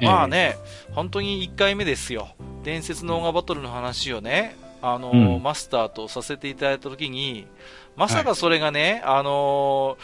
[0.00, 0.56] まあね、
[0.88, 2.28] えー、本当に1回目ですよ。
[2.62, 7.46] 伝説のオーガバトルの話をね、あのーうん、マスターとさせていただいたときに、
[7.96, 9.96] まさかそれがね、はい、あの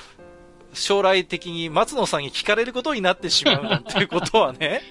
[0.73, 4.83] ー、将来的に松野さんに聞かれることになってしまうなんてい うことはね。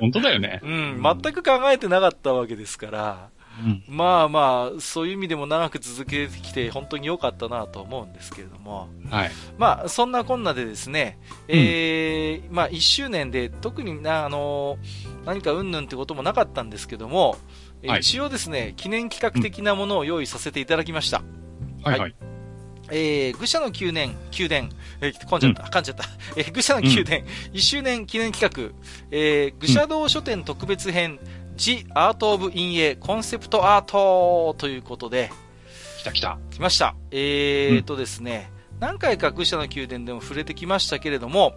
[0.00, 0.60] 本当だよね。
[0.62, 3.28] うん、全く考えてなかったわけですから、
[3.62, 9.30] うん、まあまあ、そういう意味でも長く続けてきて本当に良かったなと思うんですけれども、はい。
[9.58, 17.36] まあ、そんなこんなでですね、うん、えー、まあ、1周年で特にな、あのー、何かうんぬんってこともなかったんですけども、
[17.86, 21.18] はい、一応ですね、記念企画的なものを用意させていただきました。
[21.18, 21.40] うん
[21.82, 22.14] はい、はい。
[22.92, 24.68] えー、愚者の宮殿、宮殿、
[25.00, 26.04] えー、噛んじゃった、噛んじゃった。
[26.36, 27.24] えー、愚者の宮殿、うん、
[27.54, 28.74] 1周年記念企画、
[29.10, 31.18] えー、愚者道書店特別編、
[31.56, 32.96] ジ・アート・オブ・陰影。
[32.96, 35.30] コンセプトアートということで、
[35.98, 36.38] 来た来た。
[36.50, 36.94] 来ました。
[37.10, 41.54] えーとですね、うん、何回か愚者の宮殿でも触れてきましたけれども、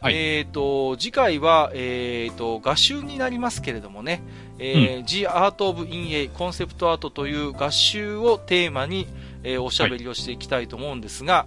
[0.00, 4.20] はい、えっ、ー、と、次回は、えっ、ー、と、画集になりますけれどもね、
[4.58, 6.28] えー、うん、ジ・アート・オブ・陰影。
[6.28, 9.08] コンセプトアートという画集をテーマに、
[9.42, 11.46] えー、おしゃべりをしていきたいと思うんですが、は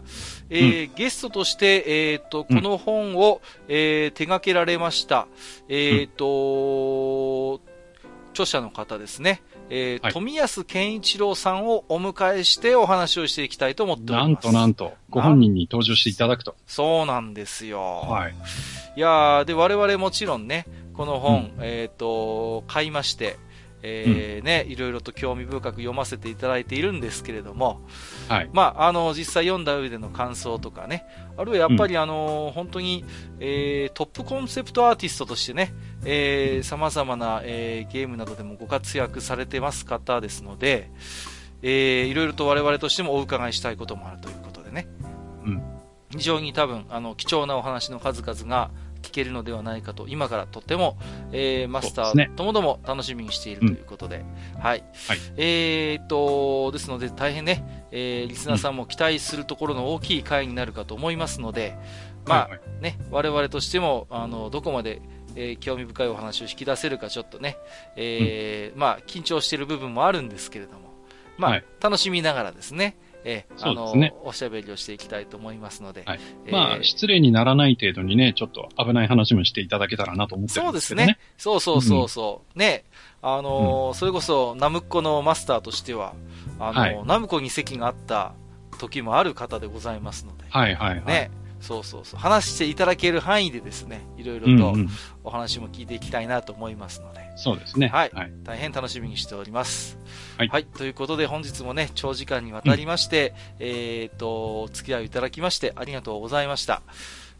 [0.50, 5.28] い、えーうん、ゲストとして、えっ、ー、と、この本を、うん、えー、手掛けられました、
[5.68, 7.62] えっ、と、
[8.32, 9.42] 著者の方ですね。
[9.70, 14.28] えー、はい、富安健一郎さんをお迎えしてお話をしていきたいと思っております。
[14.28, 16.56] なんとなんと、ご本人に登場していただくと。
[16.66, 17.80] そうなんですよ。
[18.08, 18.36] はい。
[18.96, 23.38] いやで、我々もちろんね、この本、うん、えっ、と、買いまして、
[23.82, 27.82] えー、ね、いろいろと興味深く読ませていただいているんですけれども、
[28.28, 28.50] はい。
[28.52, 31.06] まあ、あの、実際読んだ上での感想とかね、
[31.38, 33.06] あるいはやっぱり、あの、本当に、
[33.40, 35.74] えー、トップコンセプトアーティストとしてね、
[36.06, 40.92] えー、様々な、えー、ゲームなどでもご活躍されてます方ですので、
[41.62, 44.88] えー、いろいろと我々としてもお伺いしたいこともあるということでね。
[45.46, 45.64] うん。
[46.12, 48.72] 非常に多分、あの、貴重なお話の数々が、
[49.10, 50.98] 聞けるのではないかと、今からとっても、
[51.32, 54.24] えー、マスターともども楽しみにしているということで、
[54.56, 54.84] うん、はい。
[55.08, 61.76] はい、えー、っと、ですので大変ね、えー、リスナーさんも期待するところの大きい回になるかと思いますので、
[62.26, 65.02] まあ、はいはい、ね、我々としても、あの、どこまで、
[65.36, 67.58] えー、興味深いお話を引き出せるかちょっとね、
[67.96, 70.94] えー、うん、まあ、緊張している部分もあるんですけれども、
[71.38, 76.04] まあ、はい、楽しみながらですね、えー、あの、ね、おしゃべりをしていきたいと思いますので。
[76.06, 76.20] はい。
[76.46, 81.18] えー、まあ、失礼にならない程度にね、ちょっと危ない話もしていただけたらなと思ってるんですけどね。
[81.38, 81.78] そうですね。
[81.78, 82.52] そうそうそうそう。
[82.56, 82.86] うん、ね、
[83.22, 86.14] あのーうん、それこそ、ナムコのマスターとしては、
[86.60, 88.34] あのーはい、ナムコに席があった
[88.80, 90.46] 時もある方でございますので。
[90.50, 91.06] はいはいはい。
[91.06, 92.20] ね、そうそうそう。
[92.20, 94.76] 話していただける範囲でですね、いろいろと
[95.24, 97.20] お話も聞いていきたいなと思いますので。
[97.22, 97.88] うんうん、そうですね。
[97.88, 98.12] はい。
[98.14, 99.98] はい、大変楽しみにしております。
[100.38, 100.66] はい、はい。
[100.66, 106.82] ということで本日もね、長時間にわたりまして、うん、えっ、と、お付き合いいただきましてありがとうございました。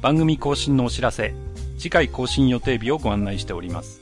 [0.00, 1.34] 番組更新のお知らせ、
[1.78, 4.00] 次回更新予定日をご案内しております。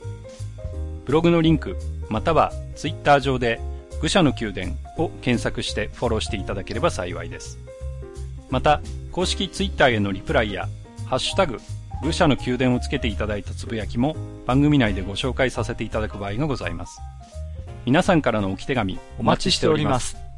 [1.05, 1.77] ブログのリンク、
[2.09, 3.59] またはツイッター上で
[4.01, 7.57] 愚者の宮殿を検索してフォローしていただければ幸いです。
[8.49, 8.81] また、
[9.11, 10.69] 公式ツイッターへのリプライや、
[11.05, 11.59] ハッシュタグ、
[12.01, 14.15] 愚者の宮殿をつけていただいたつぶやきも
[14.45, 16.99] 番組内でご紹介させていただく場合がございます。
[17.85, 20.28] 皆さんからの置き手紙お待ちしております。